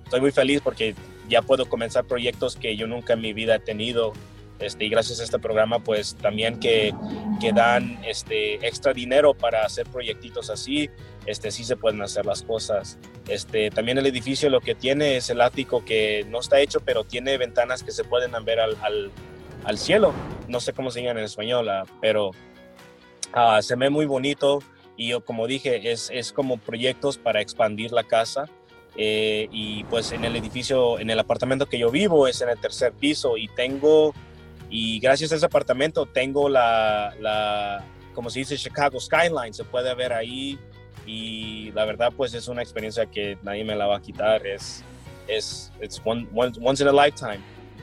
estoy 0.05 0.21
muy 0.21 0.33
feliz 0.33 0.61
porque 0.63 0.95
ya 1.29 1.43
puedo 1.43 1.69
comenzar 1.69 2.05
proyectos 2.05 2.57
que 2.57 2.77
yo 2.77 2.87
nunca 2.87 3.15
en 3.15 3.21
mi 3.21 3.33
vida 3.33 3.57
he 3.57 3.61
tenido. 3.61 4.13
Este, 4.59 4.87
y 4.87 4.89
gracias 4.89 5.21
a 5.21 5.25
este 5.25 5.39
programa, 5.39 5.81
pues 5.81 6.15
también 6.15 6.59
que, 6.59 6.95
que 7.41 7.53
dan 7.53 7.99
este, 8.07 8.55
extra 8.67 8.95
dinero 8.95 9.35
para 9.35 9.67
hacer 9.67 9.87
proyectitos 9.87 10.49
así, 10.49 10.89
este, 11.27 11.51
sí 11.51 11.63
se 11.63 11.77
pueden 11.77 12.01
hacer 12.01 12.25
las 12.25 12.43
cosas. 12.43 12.99
Este, 13.29 13.71
también 13.71 13.99
el 13.99 14.07
edificio 14.07 14.49
lo 14.49 14.61
que 14.61 14.75
tiene 14.75 15.17
es 15.17 15.29
el 15.29 15.43
ático 15.43 15.85
que 15.85 16.25
no 16.31 16.41
está 16.41 16.61
hecho, 16.61 16.81
pero 16.81 17.05
tiene 17.05 17.37
ventanas 17.37 17.83
que 17.83 17.93
se 17.93 18.05
pueden 18.05 18.33
ver 18.47 18.61
al, 18.61 18.79
al, 18.81 19.11
al 19.65 19.79
cielo. 19.79 20.15
No 20.49 20.61
sé 20.61 20.73
cómo 20.73 20.91
se 20.91 21.03
llama 21.03 21.21
en 21.21 21.27
español, 21.27 21.69
ah, 21.69 21.85
pero 22.01 22.31
uh, 22.31 23.61
se 23.61 23.77
ve 23.77 23.91
muy 23.91 24.07
bonito 24.07 24.61
y 24.97 25.09
yo, 25.09 25.25
como 25.25 25.47
dije, 25.47 25.93
es, 25.93 26.11
es 26.13 26.33
como 26.33 26.59
proyectos 26.59 27.19
para 27.19 27.41
expandir 27.41 27.93
la 27.93 28.05
casa. 28.05 28.47
Eh, 28.99 29.49
y 29.53 29.85
pues 29.85 30.13
en 30.13 30.25
el 30.25 30.37
edificio, 30.37 30.99
en 30.99 31.11
el 31.11 31.19
apartamento 31.19 31.67
que 31.67 31.79
yo 31.79 31.91
vivo 31.91 32.27
es 32.27 32.41
en 32.41 32.49
el 32.49 32.59
tercer 32.59 32.93
piso 32.93 33.37
y 33.37 33.47
tengo, 33.49 34.15
y 34.71 35.01
gracias 35.01 35.33
a 35.33 35.37
ese 35.37 35.45
apartamento 35.45 36.07
tengo 36.07 36.49
la, 36.49 37.15
la 37.21 37.85
como 38.15 38.31
se 38.31 38.39
dice, 38.39 38.57
Chicago 38.57 38.99
Skyline, 38.99 39.53
se 39.53 39.65
puede 39.65 39.95
ver 39.95 40.15
ahí 40.15 40.59
y 41.05 41.73
la 41.73 41.85
verdad 41.85 42.11
pues 42.17 42.33
es 42.33 42.49
una 42.49 42.63
experiencia 42.63 43.05
que 43.05 43.37
nadie 43.43 43.65
me 43.65 43.77
la 43.77 43.87
va 43.87 43.99
a 43.99 44.01
quitar, 44.01 44.47
es, 44.47 44.83
es 45.29 45.71
it's 45.83 46.01
one, 46.03 46.27
once 46.33 46.83
in 46.83 46.89
a 46.89 46.93
lifetime. 46.93 47.41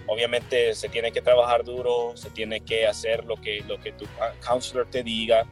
obviamente 0.07 0.74
se 0.74 0.89
tiene 0.89 1.11
que 1.11 1.22
trabajar 1.22 1.64
duro, 1.64 2.14
se 2.16 2.30
tiene 2.32 2.61
que 2.61 2.88
hacer 2.88 3.24
lo 3.26 3.36
que, 3.36 3.64
lo 3.68 3.80
que 3.80 3.91
tu 3.91 4.05
counselor 4.45 4.88
te 4.88 5.03
diga. 5.03 5.45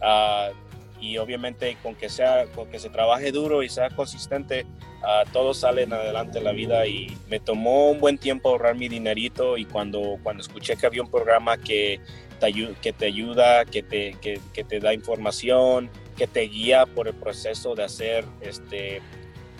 Uh, 0.00 0.54
y 1.00 1.18
obviamente 1.18 1.76
con 1.82 1.94
que 1.94 2.08
sea 2.08 2.46
con 2.54 2.70
que 2.70 2.78
se 2.78 2.90
trabaje 2.90 3.32
duro 3.32 3.62
y 3.62 3.68
sea 3.68 3.90
consistente 3.90 4.66
uh, 5.02 5.30
todos 5.32 5.58
salen 5.58 5.92
adelante 5.92 6.38
en 6.38 6.44
la 6.44 6.52
vida. 6.52 6.86
Y 6.86 7.16
me 7.28 7.40
tomó 7.40 7.90
un 7.90 8.00
buen 8.00 8.18
tiempo 8.18 8.50
ahorrar 8.50 8.76
mi 8.76 8.88
dinerito 8.88 9.56
y 9.56 9.64
cuando 9.64 10.18
cuando 10.22 10.42
escuché 10.42 10.76
que 10.76 10.86
había 10.86 11.02
un 11.02 11.10
programa 11.10 11.56
que 11.56 12.00
te, 12.40 12.52
que 12.80 12.92
te 12.92 13.06
ayuda 13.06 13.64
que 13.64 13.82
te, 13.82 14.16
que, 14.20 14.40
que 14.52 14.64
te 14.64 14.80
da 14.80 14.94
información 14.94 15.90
que 16.16 16.26
te 16.26 16.42
guía 16.42 16.86
por 16.86 17.08
el 17.08 17.14
proceso 17.14 17.74
de 17.74 17.84
hacer 17.84 18.24
este 18.40 19.00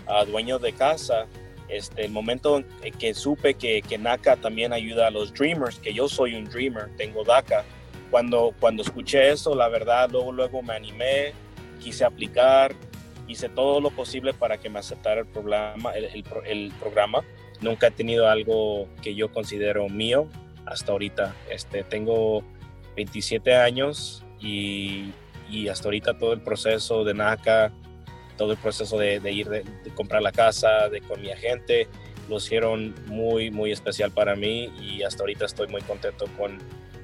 uh, 0.07 0.25
dueño 0.25 0.59
de 0.59 0.73
casa 0.73 1.27
este, 1.69 2.07
el 2.07 2.11
momento 2.11 2.65
en 2.83 2.95
que 2.99 3.15
supe 3.15 3.55
que, 3.55 3.83
que 3.83 3.99
NACA 3.99 4.37
también 4.37 4.73
ayuda 4.73 5.09
a 5.09 5.11
los 5.11 5.33
dreamers, 5.35 5.79
que 5.79 5.93
yo 5.93 6.09
soy 6.09 6.35
un 6.35 6.47
dreamer, 6.47 6.89
tengo 6.97 7.25
DACA, 7.25 7.65
cuando, 8.11 8.55
cuando 8.59 8.83
escuché 8.83 9.31
eso, 9.31 9.55
la 9.55 9.69
verdad, 9.69 10.09
luego, 10.11 10.33
luego 10.33 10.63
me 10.63 10.75
animé, 10.75 11.33
quise 11.81 12.05
aplicar, 12.05 12.75
hice 13.29 13.49
todo 13.49 13.81
lo 13.81 13.91
posible 13.91 14.35
para 14.35 14.59
que 14.59 14.71
me 14.71 14.79
aceptara 14.79 15.21
el 15.21 15.27
programa. 15.27 15.93
El, 15.93 16.25
el, 16.47 16.73
programa. 16.81 17.23
Nunca 17.61 17.89
he 17.89 17.91
tenido 17.91 18.29
algo 18.29 18.89
que 19.03 19.15
yo 19.15 19.31
considero 19.33 19.89
mío 19.89 20.29
hasta 20.67 20.93
ahorita. 20.93 21.35
Este, 21.51 21.83
tengo 21.85 22.43
27 22.97 23.55
años 23.55 24.25
y, 24.41 25.13
y 25.51 25.69
hasta 25.69 25.87
ahorita 25.87 26.19
todo 26.19 26.33
el 26.33 26.41
proceso 26.41 27.05
de 27.05 27.15
NACA, 27.15 27.73
todo 28.37 28.53
el 28.53 28.59
proceso 28.59 28.99
de, 28.99 29.21
de 29.21 29.33
ir 29.33 29.49
de, 29.49 29.63
de, 29.63 29.91
comprar 29.95 30.23
la 30.23 30.33
casa, 30.33 30.89
de 30.89 31.01
con 31.01 31.21
mi 31.21 31.31
agente, 31.31 31.89
lo 32.29 32.37
hicieron 32.37 32.95
muy, 33.07 33.51
muy 33.51 33.73
especial 33.73 34.11
para 34.13 34.37
mí 34.37 34.71
y 34.81 35.03
hasta 35.03 35.23
ahorita 35.23 35.47
estoy 35.47 35.69
muy 35.69 35.83
contento 35.83 36.27
con 36.37 36.59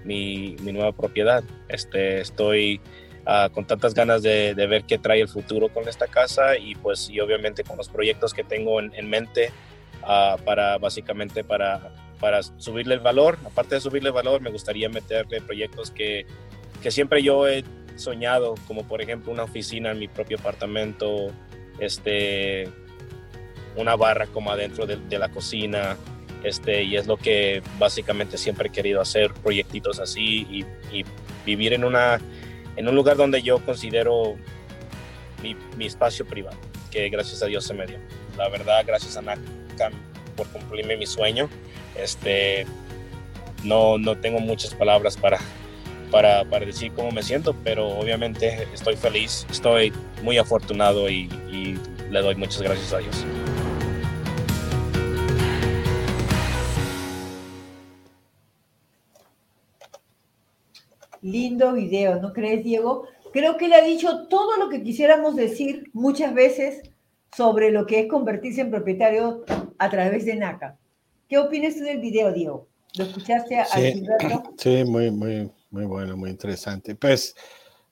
mi, 0.05 0.57
mi 0.62 0.72
nueva 0.72 0.92
propiedad. 0.92 1.42
Este, 1.68 2.20
estoy 2.20 2.80
uh, 3.26 3.50
con 3.52 3.66
tantas 3.66 3.94
ganas 3.94 4.22
de, 4.22 4.55
de, 4.55 4.66
ver 4.66 4.84
qué 4.84 4.98
trae 4.98 5.20
el 5.20 5.28
futuro 5.28 5.68
con 5.68 5.88
esta 5.88 6.07
casa 6.07 6.57
y 6.57 6.74
pues 6.74 7.11
y 7.11 7.20
obviamente 7.20 7.64
con 7.64 7.76
los 7.76 7.88
proyectos 7.88 8.32
que 8.34 8.44
tengo 8.44 8.80
en, 8.80 8.92
en 8.94 9.09
mente 9.09 9.50
uh, 10.02 10.40
para 10.44 10.78
básicamente 10.78 11.42
para, 11.44 11.90
para 12.20 12.42
subirle 12.42 12.94
el 12.94 13.00
valor. 13.00 13.38
Aparte 13.44 13.76
de 13.76 13.80
subirle 13.80 14.11
el 14.11 14.14
valor, 14.14 14.40
me 14.40 14.50
gustaría 14.50 14.88
meterle 14.88 15.40
proyectos 15.40 15.90
que, 15.90 16.26
que 16.82 16.90
siempre 16.90 17.22
yo 17.22 17.48
he 17.48 17.64
soñado, 17.96 18.55
como 18.66 18.86
por 18.86 19.00
ejemplo 19.00 19.32
una 19.32 19.44
oficina 19.44 19.92
en 19.92 19.98
mi 19.98 20.09
propio 20.09 20.38
apartamento, 20.38 21.28
este, 21.78 22.68
una 23.76 23.96
barra 23.96 24.26
como 24.26 24.50
adentro 24.50 24.86
de, 24.86 24.96
de 24.96 25.18
la 25.18 25.28
cocina, 25.28 25.96
este, 26.45 26.84
y 26.84 26.97
es 26.97 27.07
lo 27.07 27.16
que 27.16 27.62
básicamente 27.78 28.38
siempre 28.38 28.68
he 28.68 28.72
querido 28.72 29.01
hacer, 29.01 29.32
proyectitos 29.32 29.99
así 29.99 30.64
y, 30.92 31.05
vivir 31.45 31.74
en, 31.74 31.84
una, 31.84 32.20
en 32.76 32.88
un 32.88 32.95
lugar 32.95 33.18
donde 33.18 33.42
yo 33.42 33.59
considero 33.59 34.34
mi, 35.42 35.55
mi, 35.76 35.84
espacio 35.84 36.24
privado, 36.24 36.57
que 36.90 37.11
gracias 37.11 37.42
a 37.42 37.47
Dios 37.47 37.64
se 37.64 37.74
me 37.74 37.86
dio. 37.86 37.99
La 38.38 38.49
verdad, 38.49 38.82
gracias 38.86 39.18
a 39.18 39.22
NACA 39.22 39.90
por 40.36 40.47
cumplirme 40.49 40.97
mi 40.97 41.05
sueño. 41.05 41.51
Este, 41.99 42.66
no, 43.62 43.99
no 43.99 44.16
tengo 44.16 44.40
muchas 44.40 44.74
palabras 44.74 45.18
para, 45.18 45.38
para, 46.11 46.45
para, 46.45 46.64
decir 46.64 46.92
cómo 46.92 47.11
me 47.11 47.22
siento, 47.22 47.55
pero 47.62 47.88
obviamente 47.88 48.66
estoy 48.72 48.97
feliz, 48.97 49.47
estoy 49.51 49.92
muy 50.22 50.38
afortunado 50.38 51.11
y, 51.11 51.28
y 51.51 51.78
le 52.11 52.20
doy 52.20 52.36
muchas 52.36 52.62
gracias 52.62 52.92
a 52.92 52.99
Dios. 52.99 53.24
Lindo 61.25 61.72
video, 61.72 62.20
¿no 62.20 62.35
crees, 62.35 62.62
Diego? 62.62 63.09
Creo 63.33 63.57
que 63.57 63.64
él 63.64 63.72
ha 63.72 63.81
dicho 63.81 64.29
todo 64.29 64.59
lo 64.59 64.68
que 64.68 64.83
quisiéramos 64.83 65.37
decir 65.37 65.89
muchas 65.95 66.35
veces 66.35 66.83
sobre 67.35 67.70
lo 67.70 67.87
que 67.87 68.01
es 68.01 68.09
convertirse 68.09 68.61
en 68.61 68.70
propietario 68.70 69.43
a 69.79 69.89
través 69.89 70.27
de 70.27 70.37
NACA. 70.37 70.77
¿Qué 71.27 71.39
opinas 71.39 71.77
tú 71.77 71.81
del 71.81 71.99
video, 71.99 72.31
Diego? 72.31 72.68
¿Lo 72.99 73.05
escuchaste 73.05 73.59
a 73.59 73.64
sí, 73.64 74.03
sí, 74.59 74.85
muy, 74.85 75.11
muy, 75.11 75.51
muy 75.70 75.87
bueno, 75.87 76.14
muy 76.14 76.29
interesante. 76.29 76.95
Pues 76.95 77.35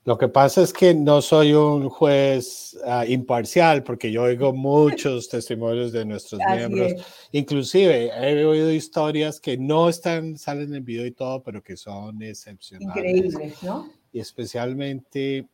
lo 0.05 0.17
que 0.17 0.27
pasa 0.27 0.61
es 0.61 0.73
que 0.73 0.93
no 0.93 1.21
soy 1.21 1.53
un 1.53 1.87
juez 1.89 2.77
uh, 2.85 3.09
imparcial 3.09 3.83
porque 3.83 4.11
yo 4.11 4.23
oigo 4.23 4.51
muchos 4.53 5.29
testimonios 5.29 5.91
de 5.91 6.05
nuestros 6.05 6.41
Así 6.41 6.57
miembros. 6.57 6.91
Es. 6.93 7.05
Inclusive 7.31 8.11
he 8.13 8.45
oído 8.45 8.71
historias 8.71 9.39
que 9.39 9.57
no 9.57 9.87
están, 9.87 10.37
salen 10.37 10.69
en 10.69 10.75
el 10.75 10.81
video 10.81 11.05
y 11.05 11.11
todo, 11.11 11.41
pero 11.41 11.63
que 11.63 11.77
son 11.77 12.21
excepcionales. 12.21 12.95
Increíbles, 12.95 13.63
¿no? 13.63 13.89
Y 14.11 14.19
especialmente 14.19 15.47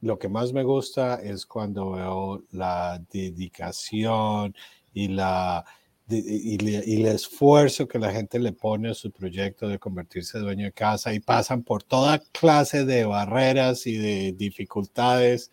lo 0.00 0.18
que 0.18 0.28
más 0.28 0.52
me 0.52 0.64
gusta 0.64 1.20
es 1.22 1.46
cuando 1.46 1.92
veo 1.92 2.42
la 2.50 3.00
dedicación 3.12 4.54
y 4.92 5.08
la 5.08 5.64
y, 6.12 6.58
y, 6.60 7.00
el 7.00 7.06
esfuerzo 7.06 7.88
que 7.88 7.98
la 7.98 8.12
gente 8.12 8.38
le 8.38 8.52
pone 8.52 8.90
a 8.90 8.94
su 8.94 9.10
proyecto 9.10 9.68
de 9.68 9.78
convertirse 9.78 10.38
en 10.38 10.44
dueño 10.44 10.64
de 10.66 10.72
casa 10.72 11.12
y 11.14 11.20
pasan 11.20 11.62
por 11.62 11.82
toda 11.82 12.20
clase 12.32 12.84
de 12.84 13.04
barreras 13.04 13.86
y 13.86 13.96
de 13.96 14.32
dificultades 14.32 15.50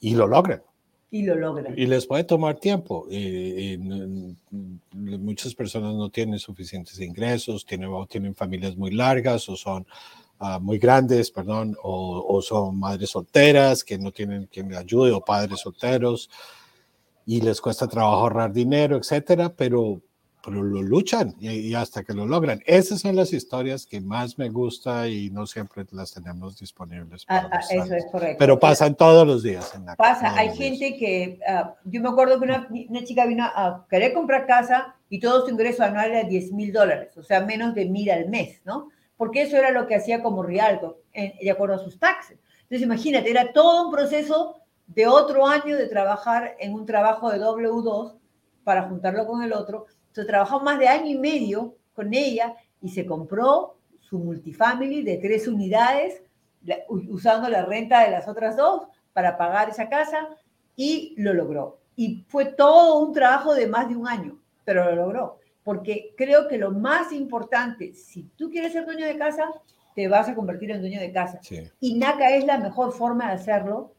y 0.00 0.14
lo 0.14 0.26
logran. 0.26 0.62
Y 1.10 1.22
lo 1.22 1.34
logran. 1.36 1.74
Y 1.78 1.86
les 1.86 2.06
puede 2.06 2.24
tomar 2.24 2.58
tiempo. 2.58 3.06
Y, 3.10 3.74
y, 3.74 3.78
muchas 4.92 5.54
personas 5.54 5.94
no 5.94 6.10
tienen 6.10 6.38
suficientes 6.38 7.00
ingresos, 7.00 7.64
tienen, 7.64 7.88
o 7.92 8.06
tienen 8.06 8.34
familias 8.34 8.76
muy 8.76 8.90
largas 8.90 9.48
o 9.48 9.56
son 9.56 9.86
uh, 10.40 10.60
muy 10.60 10.78
grandes, 10.78 11.30
perdón, 11.30 11.76
o, 11.82 12.24
o, 12.28 12.42
son 12.42 12.78
madres 12.78 13.10
solteras 13.10 13.84
que 13.84 13.98
no 13.98 14.10
tienen 14.10 14.46
quien 14.46 14.68
les 14.68 14.78
ayude 14.78 15.12
o 15.12 15.20
padres 15.20 15.60
solteros 15.60 16.28
y 17.26 17.40
les 17.40 17.60
cuesta 17.60 17.88
trabajo 17.88 18.20
ahorrar 18.20 18.52
dinero, 18.52 18.96
etcétera, 18.96 19.52
pero, 19.54 20.00
pero 20.44 20.62
lo 20.62 20.80
luchan 20.80 21.34
y, 21.40 21.50
y, 21.50 21.74
hasta 21.74 22.04
que 22.04 22.14
lo 22.14 22.24
logran. 22.24 22.62
Esas 22.64 23.00
son 23.00 23.16
las 23.16 23.32
historias 23.32 23.84
que 23.84 24.00
más 24.00 24.38
me 24.38 24.48
gusta 24.48 25.08
y 25.08 25.28
no 25.30 25.44
siempre 25.44 25.84
las 25.90 26.12
tenemos 26.12 26.56
disponibles. 26.56 27.24
Ah, 27.26 27.50
ah, 27.50 27.60
eso 27.68 27.94
es 27.94 28.06
correcto. 28.12 28.36
Pero 28.38 28.60
pasan 28.60 28.94
todos 28.94 29.26
los 29.26 29.42
días. 29.42 29.74
En 29.74 29.86
la 29.86 29.96
Pasa, 29.96 30.36
hay 30.36 30.56
gente 30.56 30.96
que, 30.96 31.40
uh, 31.48 31.70
yo 31.84 32.00
me 32.00 32.08
acuerdo 32.08 32.38
que 32.38 32.44
una, 32.44 32.68
una, 32.88 33.04
chica 33.04 33.26
vino 33.26 33.44
a 33.44 33.84
querer 33.90 34.12
comprar 34.12 34.46
casa 34.46 34.94
y 35.10 35.18
todo 35.18 35.44
su 35.44 35.50
ingreso 35.50 35.82
anual 35.82 36.12
era 36.12 36.22
10 36.22 36.52
mil 36.52 36.72
dólares, 36.72 37.16
o 37.16 37.24
sea, 37.24 37.40
menos 37.40 37.74
de 37.74 37.86
mil 37.86 38.08
al 38.08 38.28
mes, 38.28 38.60
¿no? 38.64 38.90
Porque 39.16 39.42
eso 39.42 39.56
era 39.56 39.72
lo 39.72 39.88
que 39.88 39.96
hacía 39.96 40.22
como 40.22 40.44
Rialto, 40.44 41.00
de 41.12 41.50
acuerdo 41.50 41.74
a 41.74 41.78
sus 41.78 41.98
taxes. 41.98 42.38
Entonces, 42.62 42.82
imagínate, 42.82 43.30
era 43.30 43.52
todo 43.52 43.86
un 43.86 43.92
proceso 43.92 44.56
de 44.86 45.06
otro 45.06 45.46
año 45.46 45.76
de 45.76 45.88
trabajar 45.88 46.56
en 46.58 46.74
un 46.74 46.86
trabajo 46.86 47.30
de 47.30 47.40
W2 47.40 48.14
para 48.64 48.88
juntarlo 48.88 49.26
con 49.26 49.42
el 49.42 49.52
otro. 49.52 49.86
Entonces 50.08 50.26
trabajó 50.26 50.60
más 50.60 50.78
de 50.78 50.88
año 50.88 51.06
y 51.06 51.18
medio 51.18 51.76
con 51.94 52.14
ella 52.14 52.54
y 52.80 52.88
se 52.88 53.06
compró 53.06 53.76
su 54.00 54.18
multifamily 54.18 55.02
de 55.02 55.18
tres 55.18 55.48
unidades 55.48 56.22
usando 56.88 57.48
la 57.48 57.64
renta 57.64 58.04
de 58.04 58.10
las 58.10 58.28
otras 58.28 58.56
dos 58.56 58.82
para 59.12 59.36
pagar 59.36 59.68
esa 59.68 59.88
casa 59.88 60.28
y 60.74 61.14
lo 61.16 61.32
logró. 61.32 61.80
Y 61.96 62.24
fue 62.28 62.44
todo 62.46 63.00
un 63.00 63.12
trabajo 63.12 63.54
de 63.54 63.66
más 63.66 63.88
de 63.88 63.96
un 63.96 64.06
año, 64.06 64.38
pero 64.64 64.84
lo 64.84 64.96
logró. 64.96 65.38
Porque 65.64 66.14
creo 66.16 66.46
que 66.46 66.58
lo 66.58 66.70
más 66.70 67.12
importante, 67.12 67.94
si 67.94 68.24
tú 68.36 68.50
quieres 68.50 68.72
ser 68.72 68.84
dueño 68.84 69.06
de 69.06 69.16
casa, 69.16 69.50
te 69.94 70.06
vas 70.06 70.28
a 70.28 70.34
convertir 70.34 70.70
en 70.70 70.80
dueño 70.80 71.00
de 71.00 71.12
casa. 71.12 71.40
Sí. 71.42 71.62
Y 71.80 71.94
NACA 71.94 72.36
es 72.36 72.44
la 72.44 72.58
mejor 72.58 72.92
forma 72.92 73.28
de 73.28 73.34
hacerlo 73.34 73.95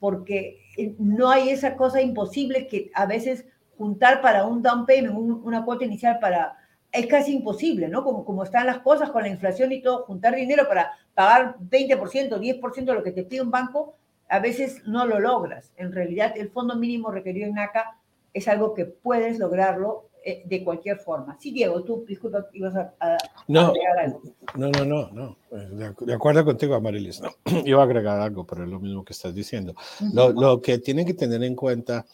porque 0.00 0.62
eh, 0.76 0.94
no 0.98 1.30
hay 1.30 1.50
esa 1.50 1.76
cosa 1.76 2.02
imposible 2.02 2.66
que 2.66 2.90
a 2.94 3.06
veces 3.06 3.44
juntar 3.78 4.20
para 4.20 4.46
un 4.46 4.62
down 4.62 4.86
payment, 4.86 5.14
un, 5.14 5.40
una 5.44 5.64
cuota 5.64 5.84
inicial 5.84 6.18
para... 6.18 6.56
Es 6.90 7.06
casi 7.06 7.32
imposible, 7.32 7.86
¿no? 7.86 8.02
Como, 8.02 8.24
como 8.24 8.42
están 8.42 8.66
las 8.66 8.80
cosas 8.80 9.10
con 9.10 9.22
la 9.22 9.28
inflación 9.28 9.70
y 9.70 9.80
todo, 9.80 10.02
juntar 10.06 10.34
dinero 10.34 10.66
para 10.66 10.90
pagar 11.14 11.56
20%, 11.58 12.00
10% 12.28 12.84
de 12.84 12.94
lo 12.94 13.04
que 13.04 13.12
te 13.12 13.22
pide 13.22 13.42
un 13.42 13.52
banco, 13.52 13.94
a 14.28 14.40
veces 14.40 14.82
no 14.86 15.06
lo 15.06 15.20
logras. 15.20 15.72
En 15.76 15.92
realidad, 15.92 16.34
el 16.36 16.50
fondo 16.50 16.74
mínimo 16.74 17.12
requerido 17.12 17.46
en 17.46 17.54
NACA 17.54 17.96
es 18.34 18.48
algo 18.48 18.74
que 18.74 18.86
puedes 18.86 19.38
lograrlo 19.38 20.09
eh, 20.24 20.42
de 20.44 20.64
cualquier 20.64 20.98
forma. 20.98 21.36
Sí, 21.40 21.50
Diego, 21.50 21.82
tú, 21.82 22.04
disculpa, 22.06 22.46
ibas 22.52 22.76
a, 22.76 22.94
a 23.00 23.16
no, 23.48 23.68
agregar 23.68 23.98
algo. 23.98 24.22
No, 24.56 24.68
no, 24.70 24.84
no, 24.84 25.10
no. 25.10 25.36
De, 25.50 25.94
de 26.06 26.14
acuerdo 26.14 26.44
contigo, 26.44 26.74
Amarilis, 26.74 27.20
no. 27.20 27.30
Iba 27.64 27.80
a 27.80 27.84
agregar 27.84 28.20
algo, 28.20 28.46
pero 28.46 28.64
es 28.64 28.70
lo 28.70 28.80
mismo 28.80 29.04
que 29.04 29.12
estás 29.12 29.34
diciendo. 29.34 29.74
Uh 30.00 30.04
-huh. 30.04 30.14
lo, 30.14 30.32
lo, 30.32 30.60
que 30.60 30.78
tienen 30.78 31.06
que 31.06 31.14
tener 31.14 31.42
en 31.42 31.54
cuenta 31.54 32.06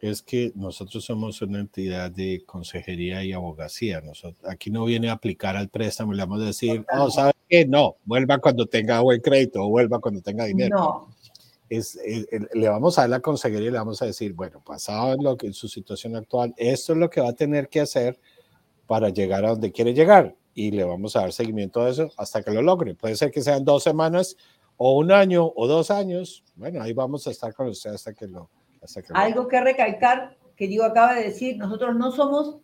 es 0.00 0.22
que 0.22 0.52
nosotros 0.54 1.04
somos 1.04 1.40
una 1.40 1.60
entidad 1.60 2.10
de 2.10 2.42
consejería 2.44 3.24
y 3.24 3.32
abogacía. 3.32 4.00
Nosotros, 4.02 4.44
aquí 4.50 4.70
no 4.70 4.84
viene 4.84 5.08
a 5.08 5.12
aplicar 5.12 5.56
al 5.56 5.68
préstamo, 5.68 6.12
le 6.12 6.22
vamos 6.22 6.42
a 6.42 6.46
decir, 6.46 6.84
no, 6.94 7.04
oh, 7.04 7.10
¿sabe 7.10 7.32
qué? 7.48 7.64
No, 7.66 7.96
vuelva 8.04 8.38
cuando 8.38 8.66
tenga 8.66 9.00
buen 9.00 9.20
crédito 9.20 9.62
o 9.62 9.68
vuelva 9.68 10.00
cuando 10.00 10.20
tenga 10.20 10.44
dinero. 10.44 10.76
No 10.76 11.23
es, 11.68 11.96
es, 11.96 12.26
le 12.52 12.68
vamos 12.68 12.98
a 12.98 13.02
dar 13.02 13.10
la 13.10 13.20
consejería 13.20 13.68
y 13.68 13.72
le 13.72 13.78
vamos 13.78 14.02
a 14.02 14.06
decir, 14.06 14.32
bueno, 14.34 14.62
pasado 14.64 15.14
en, 15.14 15.24
lo 15.24 15.36
que, 15.36 15.46
en 15.46 15.54
su 15.54 15.68
situación 15.68 16.16
actual, 16.16 16.54
esto 16.56 16.92
es 16.92 16.98
lo 16.98 17.10
que 17.10 17.20
va 17.20 17.30
a 17.30 17.34
tener 17.34 17.68
que 17.68 17.80
hacer 17.80 18.18
para 18.86 19.08
llegar 19.08 19.44
a 19.44 19.50
donde 19.50 19.72
quiere 19.72 19.94
llegar 19.94 20.34
y 20.54 20.70
le 20.70 20.84
vamos 20.84 21.16
a 21.16 21.20
dar 21.20 21.32
seguimiento 21.32 21.82
a 21.82 21.90
eso 21.90 22.10
hasta 22.16 22.42
que 22.42 22.50
lo 22.50 22.62
logre. 22.62 22.94
Puede 22.94 23.16
ser 23.16 23.30
que 23.30 23.42
sean 23.42 23.64
dos 23.64 23.82
semanas 23.82 24.36
o 24.76 24.96
un 24.96 25.12
año 25.12 25.52
o 25.54 25.66
dos 25.66 25.90
años. 25.90 26.44
Bueno, 26.54 26.82
ahí 26.82 26.92
vamos 26.92 27.26
a 27.26 27.30
estar 27.30 27.54
con 27.54 27.68
usted 27.68 27.90
hasta 27.90 28.12
que 28.12 28.26
lo... 28.26 28.50
Hasta 28.82 29.02
que 29.02 29.08
Algo 29.14 29.48
que 29.48 29.60
recalcar, 29.60 30.36
que 30.56 30.68
digo 30.68 30.84
acaba 30.84 31.14
de 31.14 31.24
decir, 31.24 31.56
nosotros 31.56 31.96
no 31.96 32.12
somos 32.12 32.58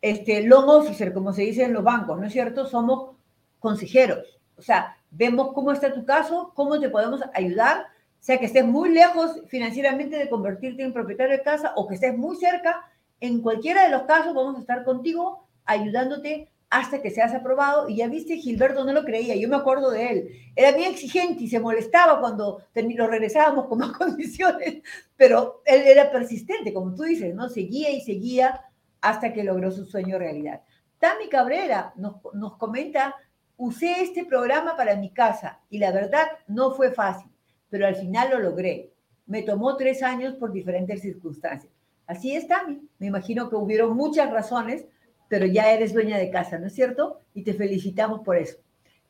este, 0.00 0.42
loan 0.42 0.68
officer, 0.68 1.12
como 1.12 1.32
se 1.32 1.42
dice 1.42 1.64
en 1.64 1.72
los 1.72 1.84
bancos, 1.84 2.18
¿no 2.18 2.26
es 2.26 2.32
cierto? 2.32 2.66
Somos 2.66 3.16
consejeros. 3.58 4.40
O 4.56 4.62
sea, 4.62 4.96
vemos 5.10 5.52
cómo 5.52 5.72
está 5.72 5.92
tu 5.92 6.04
caso, 6.04 6.52
cómo 6.54 6.80
te 6.80 6.88
podemos 6.88 7.20
ayudar, 7.34 7.86
sea 8.26 8.38
que 8.40 8.46
estés 8.46 8.64
muy 8.64 8.90
lejos 8.90 9.40
financieramente 9.46 10.18
de 10.18 10.28
convertirte 10.28 10.82
en 10.82 10.92
propietario 10.92 11.36
de 11.36 11.44
casa 11.44 11.72
o 11.76 11.86
que 11.86 11.94
estés 11.94 12.18
muy 12.18 12.34
cerca, 12.34 12.84
en 13.20 13.40
cualquiera 13.40 13.84
de 13.84 13.90
los 13.90 14.02
casos 14.02 14.34
vamos 14.34 14.56
a 14.56 14.60
estar 14.62 14.82
contigo 14.82 15.46
ayudándote 15.64 16.50
hasta 16.68 17.00
que 17.00 17.12
seas 17.12 17.32
aprobado. 17.32 17.88
Y 17.88 17.98
ya 17.98 18.08
viste, 18.08 18.36
Gilberto 18.38 18.84
no 18.84 18.92
lo 18.92 19.04
creía, 19.04 19.36
yo 19.36 19.48
me 19.48 19.54
acuerdo 19.54 19.92
de 19.92 20.10
él. 20.10 20.28
Era 20.56 20.76
bien 20.76 20.90
exigente 20.90 21.44
y 21.44 21.48
se 21.48 21.60
molestaba 21.60 22.18
cuando 22.18 22.64
lo 22.74 23.06
regresábamos 23.06 23.68
con 23.68 23.78
más 23.78 23.92
condiciones, 23.96 24.82
pero 25.16 25.62
él 25.64 25.82
era 25.82 26.10
persistente, 26.10 26.74
como 26.74 26.96
tú 26.96 27.04
dices, 27.04 27.32
¿no? 27.32 27.48
Seguía 27.48 27.90
y 27.92 28.00
seguía 28.00 28.60
hasta 29.02 29.32
que 29.32 29.44
logró 29.44 29.70
su 29.70 29.84
sueño 29.84 30.18
realidad. 30.18 30.62
Tami 30.98 31.28
Cabrera 31.28 31.92
nos, 31.94 32.16
nos 32.34 32.56
comenta, 32.56 33.14
usé 33.56 34.02
este 34.02 34.24
programa 34.24 34.76
para 34.76 34.96
mi 34.96 35.10
casa 35.12 35.60
y 35.70 35.78
la 35.78 35.92
verdad 35.92 36.26
no 36.48 36.72
fue 36.72 36.90
fácil, 36.90 37.30
pero 37.70 37.86
al 37.86 37.96
final 37.96 38.30
lo 38.30 38.38
logré. 38.38 38.92
Me 39.26 39.42
tomó 39.42 39.76
tres 39.76 40.02
años 40.02 40.34
por 40.34 40.52
diferentes 40.52 41.02
circunstancias. 41.02 41.72
Así 42.06 42.34
es, 42.34 42.46
Tami. 42.46 42.80
Me 42.98 43.06
imagino 43.08 43.50
que 43.50 43.56
hubieron 43.56 43.96
muchas 43.96 44.30
razones 44.30 44.86
pero 45.28 45.46
ya 45.46 45.72
eres 45.72 45.92
dueña 45.92 46.18
de 46.18 46.30
casa, 46.30 46.58
¿no 46.58 46.66
es 46.66 46.74
cierto? 46.74 47.20
Y 47.34 47.42
te 47.42 47.54
felicitamos 47.54 48.20
por 48.20 48.36
eso. 48.36 48.58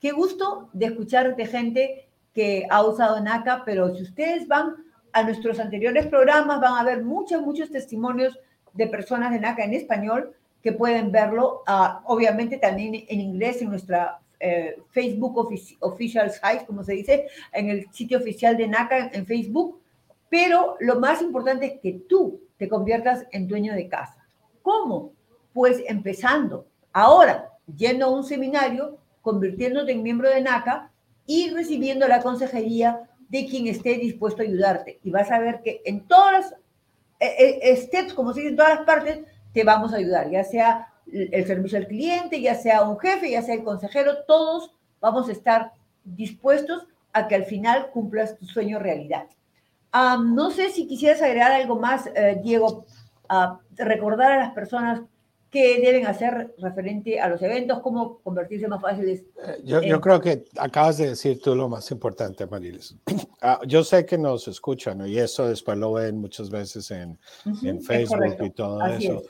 Qué 0.00 0.12
gusto 0.12 0.70
de 0.72 0.86
escuchar 0.86 1.36
de 1.36 1.46
gente 1.46 2.08
que 2.32 2.66
ha 2.70 2.84
usado 2.84 3.20
NACA, 3.20 3.62
pero 3.64 3.94
si 3.94 4.02
ustedes 4.02 4.46
van 4.46 4.74
a 5.12 5.22
nuestros 5.22 5.58
anteriores 5.58 6.06
programas, 6.06 6.60
van 6.60 6.78
a 6.78 6.84
ver 6.84 7.02
muchos, 7.02 7.42
muchos 7.42 7.70
testimonios 7.70 8.38
de 8.74 8.86
personas 8.86 9.32
de 9.32 9.40
NACA 9.40 9.64
en 9.64 9.74
español 9.74 10.34
que 10.62 10.72
pueden 10.72 11.12
verlo, 11.12 11.62
uh, 11.68 12.00
obviamente 12.04 12.58
también 12.58 13.04
en 13.08 13.20
inglés 13.20 13.62
en 13.62 13.70
nuestra 13.70 14.18
eh, 14.40 14.76
Facebook 14.90 15.36
Official 15.80 16.30
Site, 16.30 16.66
como 16.66 16.84
se 16.84 16.94
dice, 16.94 17.26
en 17.52 17.70
el 17.70 17.90
sitio 17.92 18.18
oficial 18.18 18.56
de 18.56 18.68
NACA 18.68 19.10
en 19.12 19.26
Facebook, 19.26 19.80
pero 20.28 20.76
lo 20.80 20.98
más 21.00 21.22
importante 21.22 21.66
es 21.66 21.80
que 21.80 22.00
tú 22.08 22.40
te 22.56 22.68
conviertas 22.68 23.26
en 23.32 23.46
dueño 23.46 23.74
de 23.74 23.88
casa. 23.88 24.26
¿Cómo? 24.62 25.12
pues 25.56 25.82
empezando 25.88 26.66
ahora, 26.92 27.48
yendo 27.74 28.04
a 28.04 28.10
un 28.10 28.24
seminario, 28.24 28.98
convirtiéndote 29.22 29.92
en 29.92 30.02
miembro 30.02 30.28
de 30.28 30.42
NACA 30.42 30.90
y 31.24 31.48
recibiendo 31.48 32.06
la 32.06 32.20
consejería 32.20 33.08
de 33.30 33.46
quien 33.46 33.66
esté 33.66 33.94
dispuesto 33.94 34.42
a 34.42 34.44
ayudarte. 34.44 35.00
Y 35.02 35.10
vas 35.10 35.30
a 35.30 35.38
ver 35.38 35.62
que 35.62 35.80
en 35.86 36.06
todas 36.06 36.32
las 36.32 36.52
eh, 37.20 37.58
eh, 37.62 37.76
steps, 37.78 38.12
como 38.12 38.34
se 38.34 38.40
dice 38.40 38.50
en 38.50 38.56
todas 38.56 38.76
las 38.76 38.84
partes, 38.84 39.20
te 39.54 39.64
vamos 39.64 39.94
a 39.94 39.96
ayudar, 39.96 40.30
ya 40.30 40.44
sea 40.44 40.92
el 41.12 41.46
servicio 41.46 41.78
al 41.78 41.86
cliente, 41.86 42.40
ya 42.40 42.54
sea 42.54 42.82
un 42.82 42.98
jefe, 42.98 43.30
ya 43.30 43.42
sea 43.42 43.54
el 43.54 43.64
consejero, 43.64 44.24
todos 44.26 44.72
vamos 45.00 45.28
a 45.28 45.32
estar 45.32 45.72
dispuestos 46.04 46.86
a 47.12 47.28
que 47.28 47.34
al 47.34 47.44
final 47.44 47.90
cumplas 47.90 48.36
tu 48.36 48.46
sueño 48.46 48.78
realidad. 48.78 49.26
no 49.92 50.50
sé 50.50 50.70
si 50.70 50.86
quisieras 50.86 51.22
agregar 51.22 51.52
algo 51.52 51.76
más, 51.76 52.06
eh, 52.14 52.40
Diego, 52.42 52.84
recordar 53.76 54.32
a 54.32 54.38
las 54.38 54.52
personas 54.52 55.00
qué 55.50 55.80
deben 55.80 56.06
hacer 56.06 56.54
referente 56.58 57.20
a 57.20 57.28
los 57.28 57.40
eventos, 57.40 57.80
cómo 57.80 58.18
convertirse 58.18 58.68
más 58.68 58.82
fáciles. 58.82 59.20
Eh, 59.42 59.62
yo, 59.64 59.80
yo, 59.80 60.00
creo 60.00 60.20
que 60.20 60.44
acabas 60.58 60.98
de 60.98 61.10
decir 61.10 61.40
tú 61.40 61.54
lo 61.54 61.68
más 61.68 61.90
importante, 61.90 62.46
Marilis. 62.46 62.96
Ah, 63.42 63.60
yo 63.66 63.84
sé 63.84 64.06
que 64.06 64.16
nos 64.16 64.48
escuchan 64.48 65.06
y 65.06 65.18
eso 65.18 65.46
después 65.46 65.76
lo 65.76 65.92
ven 65.92 66.16
muchas 66.16 66.48
veces 66.48 66.90
en, 66.90 67.18
en 67.62 67.82
Facebook 67.82 68.34
y 68.40 68.50
todo 68.50 68.84
eso. 68.86 69.22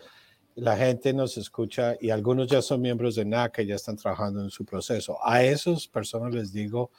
La 0.57 0.76
gente 0.76 1.12
nos 1.12 1.36
escucha 1.36 1.96
y 2.00 2.11
algunos 2.11 2.48
ya 2.48 2.62
son 2.62 2.80
miembros 2.80 3.14
de 3.14 3.24
NACA 3.24 3.62
y 3.62 3.66
ya 3.66 3.74
están 3.76 3.96
trabajando 3.96 4.42
en 4.42 4.50
su 4.50 4.64
proceso. 4.64 5.18
A 5.22 5.42
esas 5.44 5.86
personas 5.86 6.34
les 6.34 6.52
digo, 6.52 6.90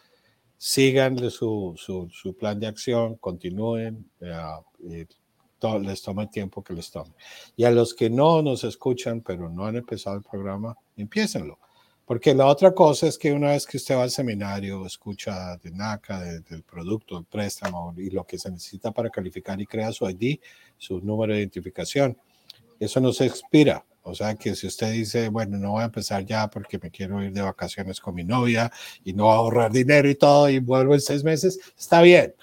sigan 0.57 1.17
su, 1.29 1.75
su, 1.77 2.35
plan 2.35 2.59
de 2.59 2.67
acción, 2.67 3.15
continúen. 3.15 4.09
Uh, 4.21 5.79
les 5.81 6.01
toma 6.01 6.23
el 6.23 6.29
tiempo 6.29 6.63
que 6.63 6.73
les 6.73 6.91
tome. 6.91 7.11
Y 7.55 7.63
a 7.63 7.71
los 7.71 7.93
que 7.93 8.09
no 8.09 8.41
nos 8.41 8.63
escuchan, 8.63 9.21
pero 9.21 9.49
no 9.49 9.65
han 9.65 9.75
empezado 9.75 10.15
el 10.17 10.23
programa, 10.23 10.77
empiecenlo. 10.95 11.59
Porque 12.05 12.33
la 12.33 12.45
otra 12.45 12.73
cosa 12.73 13.07
es 13.07 13.17
que 13.17 13.33
una 13.33 13.49
vez 13.49 13.65
que 13.65 13.77
usted 13.77 13.95
va 13.95 14.03
al 14.03 14.11
seminario, 14.11 14.85
escucha 14.85 15.57
de 15.57 15.71
NACA, 15.71 16.21
del 16.21 16.63
producto, 16.63 17.15
del 17.15 17.25
préstamo 17.25 17.93
y 17.97 18.11
lo 18.11 18.23
que 18.23 18.37
se 18.37 18.49
necesita 18.49 18.91
para 18.91 19.09
calificar 19.09 19.59
y 19.59 19.65
crea 19.65 19.91
su 19.91 20.09
ID, 20.09 20.39
su 20.77 21.01
número 21.01 21.33
de 21.33 21.39
identificación, 21.39 22.17
eso 22.79 22.99
no 22.99 23.13
se 23.13 23.25
expira. 23.25 23.85
O 24.03 24.15
sea 24.15 24.35
que 24.35 24.55
si 24.55 24.67
usted 24.67 24.91
dice, 24.93 25.27
bueno, 25.27 25.57
no 25.57 25.71
voy 25.71 25.81
a 25.81 25.85
empezar 25.85 26.23
ya 26.25 26.49
porque 26.49 26.79
me 26.81 26.89
quiero 26.89 27.21
ir 27.21 27.33
de 27.33 27.41
vacaciones 27.41 27.99
con 27.99 28.15
mi 28.15 28.23
novia 28.23 28.71
y 29.03 29.11
no 29.11 29.31
ahorrar 29.31 29.71
dinero 29.71 30.09
y 30.09 30.15
todo 30.15 30.49
y 30.49 30.59
vuelvo 30.59 30.93
en 30.93 31.01
seis 31.01 31.23
meses, 31.23 31.59
está 31.77 32.01
bien 32.01 32.33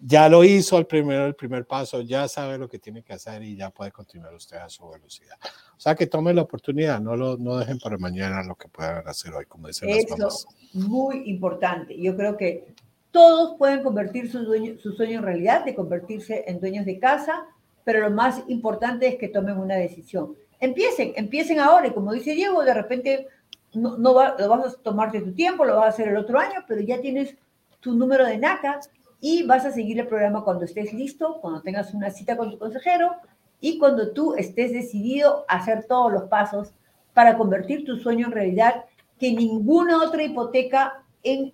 ya 0.00 0.28
lo 0.28 0.44
hizo 0.44 0.78
el 0.78 0.86
primero, 0.86 1.26
el 1.26 1.34
primer 1.34 1.66
paso, 1.66 2.00
ya 2.00 2.28
sabe 2.28 2.58
lo 2.58 2.68
que 2.68 2.78
tiene 2.78 3.02
que 3.02 3.12
hacer 3.12 3.42
y 3.42 3.56
ya 3.56 3.70
puede 3.70 3.90
continuar 3.90 4.34
usted 4.34 4.56
a 4.56 4.68
su 4.68 4.88
velocidad. 4.88 5.36
O 5.76 5.80
sea, 5.80 5.94
que 5.94 6.06
tome 6.06 6.34
la 6.34 6.42
oportunidad, 6.42 7.00
no 7.00 7.16
lo 7.16 7.36
no 7.36 7.56
dejen 7.56 7.78
para 7.78 7.98
mañana 7.98 8.42
lo 8.42 8.54
que 8.54 8.68
puedan 8.68 9.06
hacer 9.08 9.32
hoy, 9.34 9.46
como 9.46 9.68
dicen 9.68 9.88
Eso, 9.88 10.16
las 10.16 10.18
mamás. 10.18 10.46
muy 10.72 11.28
importante. 11.28 12.00
Yo 12.00 12.16
creo 12.16 12.36
que 12.36 12.74
todos 13.10 13.56
pueden 13.58 13.82
convertir 13.82 14.30
su, 14.30 14.44
su 14.80 14.92
sueño 14.92 15.18
en 15.18 15.24
realidad, 15.24 15.64
de 15.64 15.74
convertirse 15.74 16.44
en 16.46 16.60
dueños 16.60 16.84
de 16.84 16.98
casa, 16.98 17.46
pero 17.86 18.00
lo 18.00 18.10
más 18.10 18.42
importante 18.48 19.06
es 19.06 19.14
que 19.14 19.28
tomen 19.28 19.58
una 19.58 19.76
decisión. 19.76 20.34
Empiecen, 20.58 21.12
empiecen 21.14 21.60
ahora 21.60 21.86
y 21.86 21.92
como 21.92 22.12
dice 22.12 22.32
Diego, 22.32 22.64
de 22.64 22.74
repente 22.74 23.28
no, 23.74 24.12
va, 24.12 24.34
lo 24.36 24.48
vas 24.48 24.74
a 24.74 24.82
tomarte 24.82 25.20
tu 25.20 25.32
tiempo, 25.32 25.64
lo 25.64 25.76
vas 25.76 25.84
a 25.84 25.88
hacer 25.90 26.08
el 26.08 26.16
otro 26.16 26.40
año, 26.40 26.64
pero 26.66 26.80
ya 26.80 27.00
tienes 27.00 27.36
tu 27.78 27.94
número 27.94 28.26
de 28.26 28.38
NACA 28.38 28.80
y 29.20 29.44
vas 29.44 29.64
a 29.64 29.70
seguir 29.70 30.00
el 30.00 30.08
programa 30.08 30.42
cuando 30.42 30.64
estés 30.64 30.92
listo, 30.92 31.38
cuando 31.40 31.62
tengas 31.62 31.94
una 31.94 32.10
cita 32.10 32.36
con 32.36 32.50
tu 32.50 32.58
consejero 32.58 33.14
y 33.60 33.78
cuando 33.78 34.10
tú 34.10 34.34
estés 34.34 34.72
decidido 34.72 35.44
a 35.46 35.58
hacer 35.58 35.84
todos 35.84 36.12
los 36.12 36.24
pasos 36.24 36.72
para 37.14 37.38
convertir 37.38 37.84
tu 37.84 37.98
sueño 37.98 38.26
en 38.26 38.32
realidad, 38.32 38.84
que 39.16 39.32
ninguna 39.32 40.02
otra 40.02 40.24
hipoteca 40.24 41.04
en 41.22 41.52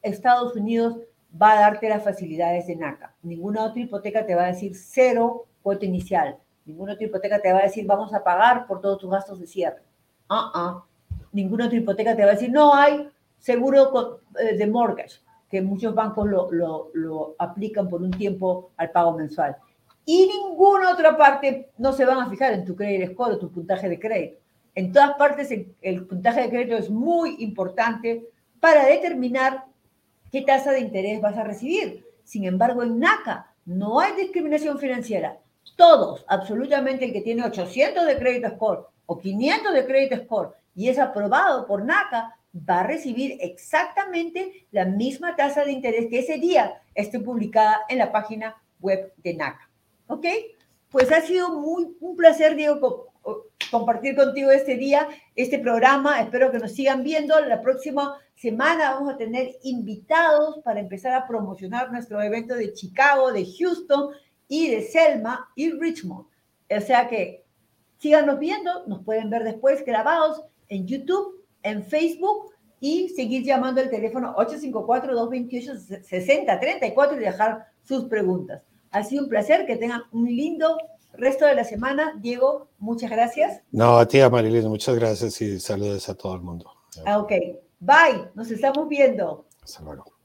Estados 0.00 0.54
Unidos 0.54 0.98
va 1.42 1.54
a 1.54 1.60
darte 1.60 1.88
las 1.88 2.04
facilidades 2.04 2.68
de 2.68 2.76
NACA. 2.76 3.16
Ninguna 3.24 3.64
otra 3.64 3.82
hipoteca 3.82 4.24
te 4.24 4.36
va 4.36 4.44
a 4.44 4.52
decir 4.52 4.76
cero 4.76 5.46
cuota 5.66 5.84
inicial. 5.84 6.38
Ninguna 6.64 6.92
otra 6.92 7.06
hipoteca 7.06 7.42
te 7.42 7.52
va 7.52 7.58
a 7.58 7.62
decir 7.62 7.84
vamos 7.84 8.14
a 8.14 8.22
pagar 8.22 8.68
por 8.68 8.80
todos 8.80 8.98
tus 8.98 9.10
gastos 9.10 9.40
de 9.40 9.48
cierre. 9.48 9.82
Uh 10.30 10.46
-uh. 10.54 10.82
Ninguna 11.32 11.66
otra 11.66 11.78
hipoteca 11.78 12.14
te 12.14 12.22
va 12.22 12.30
a 12.30 12.34
decir 12.34 12.52
no 12.52 12.72
hay 12.72 13.08
seguro 13.40 14.20
eh, 14.38 14.56
de 14.56 14.66
mortgage 14.68 15.16
que 15.50 15.60
muchos 15.60 15.92
bancos 15.92 16.28
lo, 16.28 16.52
lo, 16.52 16.90
lo, 16.94 17.34
aplican 17.38 17.88
por 17.88 18.00
un 18.00 18.12
tiempo 18.12 18.70
al 18.76 18.90
pago 18.92 19.12
mensual. 19.18 19.56
Y 20.04 20.28
ninguna 20.28 20.92
otra 20.92 21.16
parte 21.16 21.70
no 21.78 21.92
se 21.92 22.04
van 22.04 22.18
a 22.18 22.30
fijar 22.30 22.52
en 22.52 22.64
tu 22.64 22.76
credit 22.76 23.10
score 23.10 23.32
o 23.32 23.38
tu 23.38 23.50
puntaje 23.50 23.88
de 23.88 23.98
crédito. 23.98 24.38
En 24.76 24.92
todas 24.92 25.16
partes 25.16 25.50
el, 25.50 25.74
el 25.82 26.06
puntaje 26.06 26.42
de 26.42 26.50
crédito 26.50 26.76
es 26.76 26.90
muy 26.90 27.36
importante 27.40 28.24
para 28.60 28.86
determinar 28.86 29.64
qué 30.30 30.42
tasa 30.42 30.70
de 30.70 30.80
interés 30.80 31.20
vas 31.20 31.36
a 31.36 31.42
recibir. 31.42 32.04
Sin 32.22 32.44
embargo, 32.44 32.84
en 32.84 33.00
NACA 33.00 33.52
no 33.64 33.98
hay 33.98 34.12
discriminación 34.14 34.78
financiera. 34.78 35.40
Todos, 35.74 36.24
absolutamente 36.28 37.04
el 37.06 37.12
que 37.12 37.20
tiene 37.20 37.44
800 37.44 38.06
de 38.06 38.18
crédito 38.18 38.50
score 38.50 38.86
o 39.06 39.18
500 39.18 39.74
de 39.74 39.86
crédito 39.86 40.16
score 40.24 40.54
y 40.74 40.88
es 40.88 40.98
aprobado 40.98 41.66
por 41.66 41.84
NACA, 41.84 42.36
va 42.68 42.80
a 42.80 42.86
recibir 42.86 43.36
exactamente 43.40 44.66
la 44.70 44.84
misma 44.84 45.36
tasa 45.36 45.64
de 45.64 45.72
interés 45.72 46.06
que 46.08 46.20
ese 46.20 46.38
día 46.38 46.82
esté 46.94 47.20
publicada 47.20 47.82
en 47.88 47.98
la 47.98 48.12
página 48.12 48.56
web 48.80 49.12
de 49.18 49.34
NACA. 49.34 49.68
¿Ok? 50.06 50.26
Pues 50.90 51.10
ha 51.12 51.20
sido 51.20 51.60
muy 51.60 51.96
un 52.00 52.16
placer, 52.16 52.54
Diego, 52.56 53.12
compartir 53.70 54.16
contigo 54.16 54.50
este 54.50 54.76
día, 54.76 55.08
este 55.34 55.58
programa. 55.58 56.20
Espero 56.20 56.50
que 56.50 56.58
nos 56.58 56.72
sigan 56.72 57.02
viendo. 57.02 57.38
La 57.40 57.60
próxima 57.60 58.16
semana 58.34 58.92
vamos 58.92 59.12
a 59.12 59.16
tener 59.16 59.56
invitados 59.62 60.60
para 60.64 60.80
empezar 60.80 61.12
a 61.14 61.26
promocionar 61.26 61.90
nuestro 61.90 62.22
evento 62.22 62.54
de 62.54 62.72
Chicago, 62.72 63.32
de 63.32 63.46
Houston 63.58 64.10
y 64.48 64.70
de 64.70 64.82
Selma 64.82 65.50
y 65.54 65.70
Richmond. 65.70 66.26
O 66.70 66.80
sea 66.80 67.08
que 67.08 67.44
síganos 67.98 68.38
viendo, 68.38 68.86
nos 68.86 69.04
pueden 69.04 69.28
ver 69.30 69.44
después 69.44 69.84
grabados 69.84 70.42
en 70.68 70.86
YouTube 70.86 71.44
en 71.62 71.84
Facebook 71.84 72.52
y 72.80 73.08
seguir 73.10 73.44
llamando 73.44 73.80
al 73.80 73.90
teléfono 73.90 74.34
854-228-6034 74.36 77.16
y 77.16 77.18
dejar 77.18 77.66
sus 77.82 78.04
preguntas. 78.04 78.62
Ha 78.92 79.02
sido 79.02 79.24
un 79.24 79.28
placer, 79.28 79.66
que 79.66 79.74
tengan 79.76 80.02
un 80.12 80.26
lindo 80.26 80.78
resto 81.14 81.44
de 81.46 81.56
la 81.56 81.64
semana. 81.64 82.14
Diego, 82.20 82.68
muchas 82.78 83.10
gracias. 83.10 83.60
No, 83.72 83.98
a 83.98 84.06
ti, 84.06 84.20
muchas 84.64 84.94
gracias 84.94 85.42
y 85.42 85.58
saludos 85.58 86.08
a 86.08 86.14
todo 86.14 86.36
el 86.36 86.42
mundo. 86.42 86.70
Ah, 87.04 87.18
ok. 87.18 87.32
Bye, 87.80 88.30
nos 88.34 88.48
estamos 88.50 88.88
viendo. 88.88 89.44
Hasta 89.62 89.82
luego. 89.82 90.15